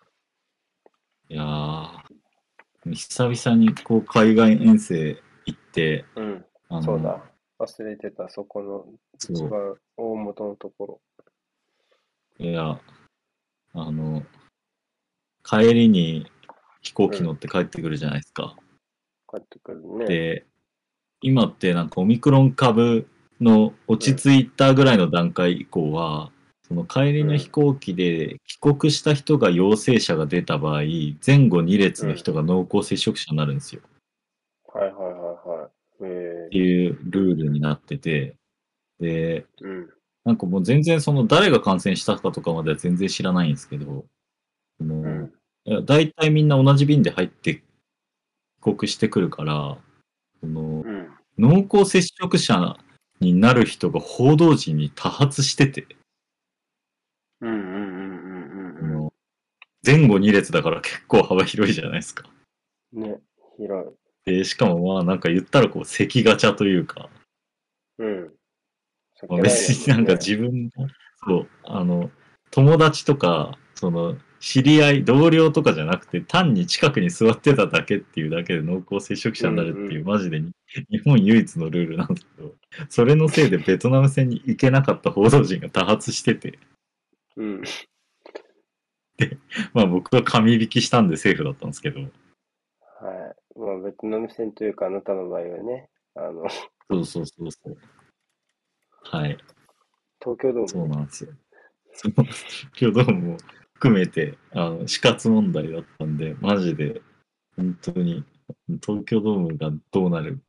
[1.31, 1.35] ん。
[1.35, 6.45] いやー、久々にこう海外遠征行って、うん、
[6.83, 7.23] そうだ。
[7.59, 11.01] 忘れてた、そこの一番大元のところ。
[12.39, 12.81] いや、
[13.73, 14.23] あの、
[15.43, 16.31] 帰りに
[16.83, 18.57] 飛行機乗って帰ってくるじゃないですか。
[19.29, 20.07] 帰ってくるね。
[20.07, 20.47] で、
[21.21, 23.09] 今ってなんかオミクロン株
[23.41, 26.31] の落ち着いたぐらいの段階以降は、
[26.69, 30.83] その帰りの飛行機で帰国した人が陽性者が出た場合、
[31.27, 33.81] 前後2列の人が濃厚接触者になるんですよ。
[34.75, 35.69] はいはいはいはい。
[36.05, 38.37] えっていうルールになってて、
[39.01, 39.89] で、ー、うん。
[40.25, 44.05] なんかもう全然その誰が感染したかとかまでは全然知らないんですけど、
[44.79, 44.95] その
[45.67, 45.85] うん。
[45.87, 47.63] 大体みんな同じ便で入って
[48.63, 49.79] 帰国してくるから、
[50.41, 51.09] そのうん。
[51.39, 52.77] 濃厚接触者
[53.21, 55.87] になる人が報道陣に多発してて、
[57.41, 59.13] うんうんうんうんうんその
[59.85, 62.29] 前後2列だから結構幅広いじゃないですか。
[62.93, 63.03] うん。
[63.03, 63.21] ね、
[63.57, 63.89] 広
[64.27, 64.31] い。
[64.31, 67.09] で、しかもまあなんか言ったらこう席ガチャというか、
[67.99, 68.33] うん。
[69.29, 70.89] まあ、別になんか自分の、
[71.27, 72.11] そう、あの、
[72.51, 80.53] 友達とか、その、知り合い、同僚とかじゃなくて、単に近くに座ってただけっていうだけで濃厚接触者になるっていう、マジでに
[80.91, 82.55] 日本唯一のルールなんですけど、
[82.89, 86.59] それのせいでベトナム戦に行けなかった報道陣が多発してて、
[87.39, 87.63] うん。
[89.73, 92.11] まあ僕は紙引きしたんでセーフだったんですけど、はい。
[93.59, 96.49] まあ、ベトナム戦というか、あなたの場合はね、あの、
[96.91, 97.79] そうそうそうそう。
[99.03, 99.39] はい、
[100.21, 101.31] 東京ドームそうなんですよ。
[101.93, 103.37] その、今日どうも
[103.75, 107.01] 含めて、あの、死活問題だったんで、マジで、
[107.57, 108.25] 本当に、
[108.85, 110.41] 東京ドームがどうなる、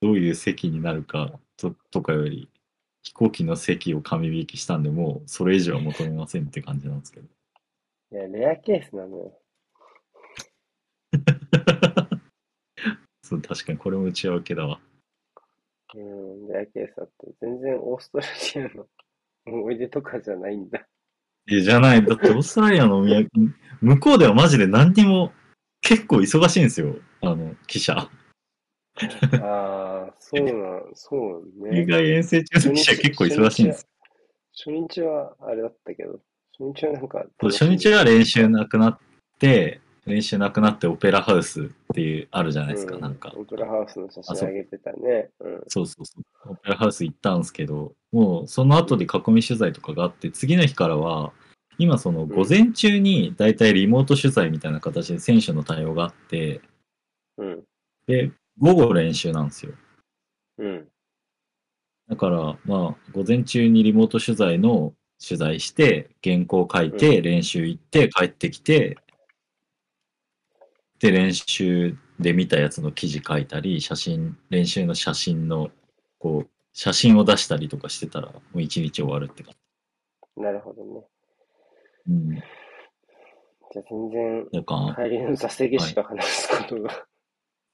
[0.00, 2.48] どういう席になるかととかより、
[3.06, 7.28] 飛行機の席を紙引きしたんで、もうそれ以上は求めませんって感じなんですけど。
[8.10, 9.40] いや、レアケースなのよ。
[13.22, 14.80] そう確かにこれも内輪受けだわ。
[15.94, 18.26] うん、レアケースだって、全然オーストラ
[18.56, 18.88] リアの
[19.46, 20.84] 思い出とかじゃないんだ。
[21.48, 22.04] いや、じゃない。
[22.04, 23.30] だってオーストラリアのお土産、
[23.82, 25.32] 向こうではマジで何にも、
[25.80, 26.96] 結構忙しいんですよ。
[27.22, 28.10] あの、記者。
[29.42, 31.82] ああ、そうな、そうね。
[31.82, 33.88] 海外遠征中の記者結構忙しいんです。
[34.56, 36.20] 初日はあれだったけど、
[36.58, 38.98] 初日はなんか、初日は練習なくなっ
[39.38, 43.32] て、練習なくなってオペラハウスっていう、あるじゃないですか、うんなんか。
[43.36, 45.30] オペラハウスの写真あげてたね。
[45.40, 45.64] うん。
[45.68, 46.14] そうそうそ
[46.46, 46.52] う。
[46.52, 51.32] オペラハウス行ったんですけど、もうその後で囲み取材とかがあって、次の日からは、
[51.78, 56.62] 今その午前中にだいたいリモート取材みたいな形で選手の対応があって、
[57.36, 57.64] うん。
[58.06, 59.72] で、午後練習なんですよ。
[60.58, 60.88] うん。
[62.08, 68.96] だから、まあ、午前中にリモート取材の取材して、原稿書いて、う練習行って、帰ってきて、
[71.00, 75.70] で、練習で見たやつの記事書いたり、写真、練習の写真の、
[76.18, 79.54] こう、写真を出したりとかしてたら、もう一日終わるって感
[80.36, 81.04] なるほどね。
[82.06, 82.12] じ。
[82.12, 82.30] うん。
[82.36, 84.48] じゃあ全然、
[84.94, 87.06] 帰りの座席しか話すことが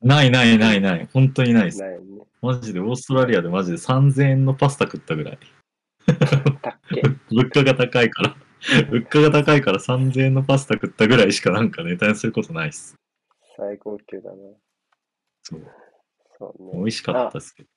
[0.03, 1.81] ないないないない、本当にないです。
[1.81, 2.23] ないよね。
[2.41, 5.39] マジで、オーストラリアでマジで3000円のパスタ食ったぐらい。
[7.31, 8.37] 物価が高いから、
[8.91, 12.97] 物価が高いから3000円のパスタ食ったぐらいしかなんかネタにすることないっす。
[13.57, 14.37] 最高級だな。
[15.43, 15.61] そう。
[16.39, 16.73] そうね。
[16.75, 17.69] 美味しかったですけど。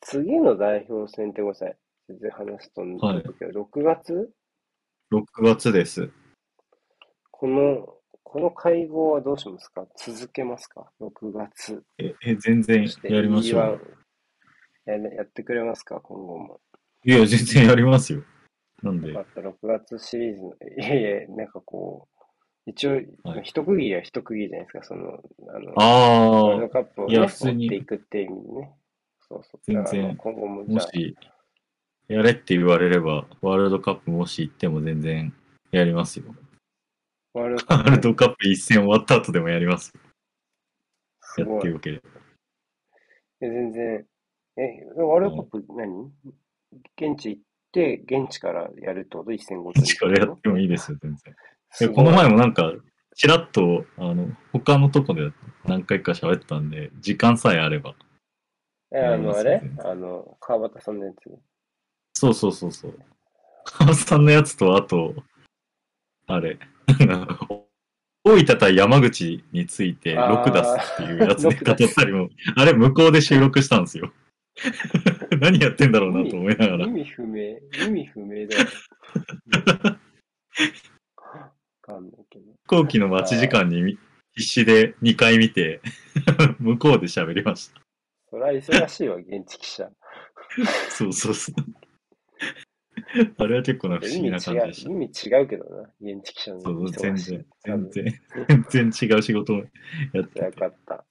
[0.00, 1.76] 次の代表戦ってごめんなさい。
[2.08, 4.32] 全然話すとんはいだけど、6月
[5.12, 6.10] ？6月です。
[7.30, 8.01] この、
[8.32, 9.86] この会合はどうしますか？
[9.94, 11.82] 続けますか ?6 月。
[11.98, 13.80] え、え全然やりましょう。
[14.86, 16.00] ややってくれますか？
[16.00, 16.60] 今後も。
[17.04, 18.22] いや、全然やりますよ。
[18.82, 22.08] なんでよか、った、6月シリーズの、いやいや、なんかこ
[22.66, 23.06] う、一応、はい
[23.42, 28.72] 一区切りは一区切りじゃないですか、その、あの、あワールドカップを、ね、いや普通に持っていくっていう意味でね。
[29.28, 29.60] そうそう。
[29.66, 31.16] 全然今後ももし、
[32.08, 35.34] やれって言われれば、ワールドカップもし行っても全然
[35.70, 36.34] やりますよ。
[37.34, 39.92] ワールドカワールップドカップ一戦終わった後でもやります
[41.20, 41.58] すごい。
[41.60, 42.04] ってよければ。
[43.40, 44.06] え全然、
[44.58, 46.12] え、ワールドカップ何？
[46.96, 47.42] 現地行っ
[47.72, 49.32] て、現地からやるってこと？
[49.32, 49.84] 一戦ごとに。
[49.84, 51.16] 一からやってもいいですよ、全
[51.78, 51.94] 然。
[51.94, 52.70] この前もなんか、
[53.16, 55.32] ちらっと、あの、他のとこで
[55.64, 57.94] 何回か喋ったんで、時間さえあれば。
[58.94, 59.62] え、あの、あれ？
[59.84, 61.30] あの、川端さんのやつ？
[62.14, 62.98] そうそうそうそう。
[63.64, 65.14] 川さんのやつと、あと、
[66.26, 66.58] あれ、
[68.24, 74.12] 大分対山口についてあー6出すっていうやつで6出す語ったりも、あれ向こうで収録したんですよ。
[75.40, 76.90] 何やってんだろうなと思いながら意。
[76.90, 78.66] 味不明、意味不明だよ。
[81.16, 82.44] わかんないけど。
[82.52, 83.98] 飛行機の待ち時間にみ
[84.34, 85.80] 必死で2回見て、
[86.58, 87.80] 向こうで喋りました。
[88.30, 89.90] そりゃ忙しいわ、現地記者。
[90.90, 91.54] そうそうそう。
[93.38, 94.90] あれは結構な不思議な感じでした。
[94.90, 98.04] 意味違うけどな、現地記者のそう、全然、全然、
[98.70, 99.64] 全然違う仕事をや
[100.22, 100.52] ってよて。
[100.52, 101.04] かった。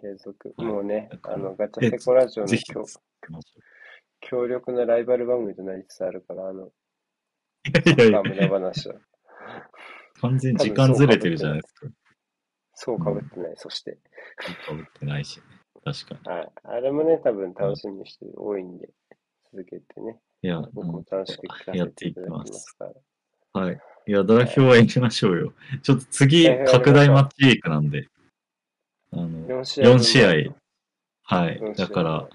[0.00, 0.54] 継続。
[0.56, 2.84] はいもうねあの、ガチャセコラジオの強
[4.20, 8.94] 強力なライバル番組となりつつあるから、あの、いやいや無駄話は。
[10.20, 11.88] 完全に時間ずれてるじゃないですか。
[12.74, 13.52] そうかぶってない。
[13.56, 13.98] そして、
[14.66, 15.40] かぶってないし、
[15.84, 16.38] 確かに。
[16.38, 16.52] はい。
[16.64, 18.88] あれもね、多分楽しみにしてる多いんで、
[19.52, 20.18] 続けてね。
[20.44, 22.76] いや、僕も楽しくやってていきます。
[23.54, 23.80] はい。
[24.06, 25.54] いや、代表は行きましょうよ。
[25.82, 28.08] ちょっと次拡大マッチウィークなんで。
[29.12, 29.84] あの、4試合。
[29.84, 30.54] 分4試合。
[31.22, 31.74] はい。
[31.78, 32.28] だから、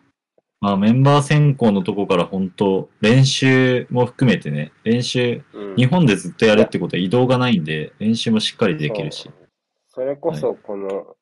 [0.59, 5.75] まあメンバー選考のとこから本当、練習も含めてね、練習、うん。
[5.75, 9.29] 日本でずっとやるってことは移動がないんで、練習もしっかりできるし。
[9.89, 11.15] それこそ、この、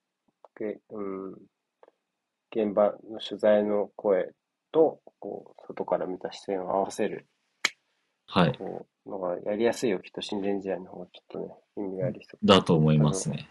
[0.58, 1.34] げうん、
[2.50, 4.32] 現場の取材の声
[4.72, 7.28] と、こう、外から見た視線を合わせる、
[8.28, 8.60] はい。
[9.06, 12.46] のがやりやすいよ、きっと親善試合の方がちょっとね、意味がありそう。
[12.46, 13.48] だと思いますね。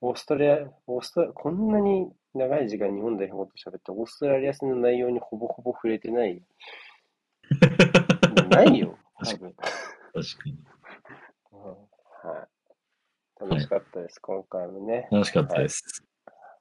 [0.00, 6.42] オーストラリア、オーストラこんなに長い時間日本代表と喋って、オーストラリア戦の内容にほぼほぼ触れてない。
[8.50, 9.52] ないよ、多分。
[9.52, 10.58] 確かに。
[11.52, 11.90] うん
[12.22, 12.60] はい。
[13.40, 15.08] 楽しかったです、今回もね。
[15.10, 16.04] 楽しかったです。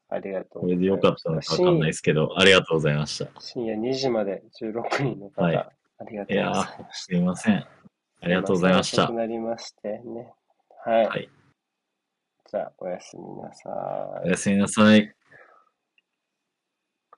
[0.09, 3.31] ありがとうこれで良かったのかわかんないですけど、ありがとうございました。
[3.39, 7.57] 深夜2時まで16人の方、はいありがとごいうやざいまー、しすいません。
[7.57, 7.67] あ
[8.21, 8.27] た。
[8.27, 9.11] りがとうございました。
[9.11, 10.33] なりましてね。
[10.85, 11.07] はい。
[11.07, 11.29] はい
[12.51, 13.69] じゃあ、おやすみなさ
[14.25, 14.27] いお。
[14.29, 15.15] やすみなさい。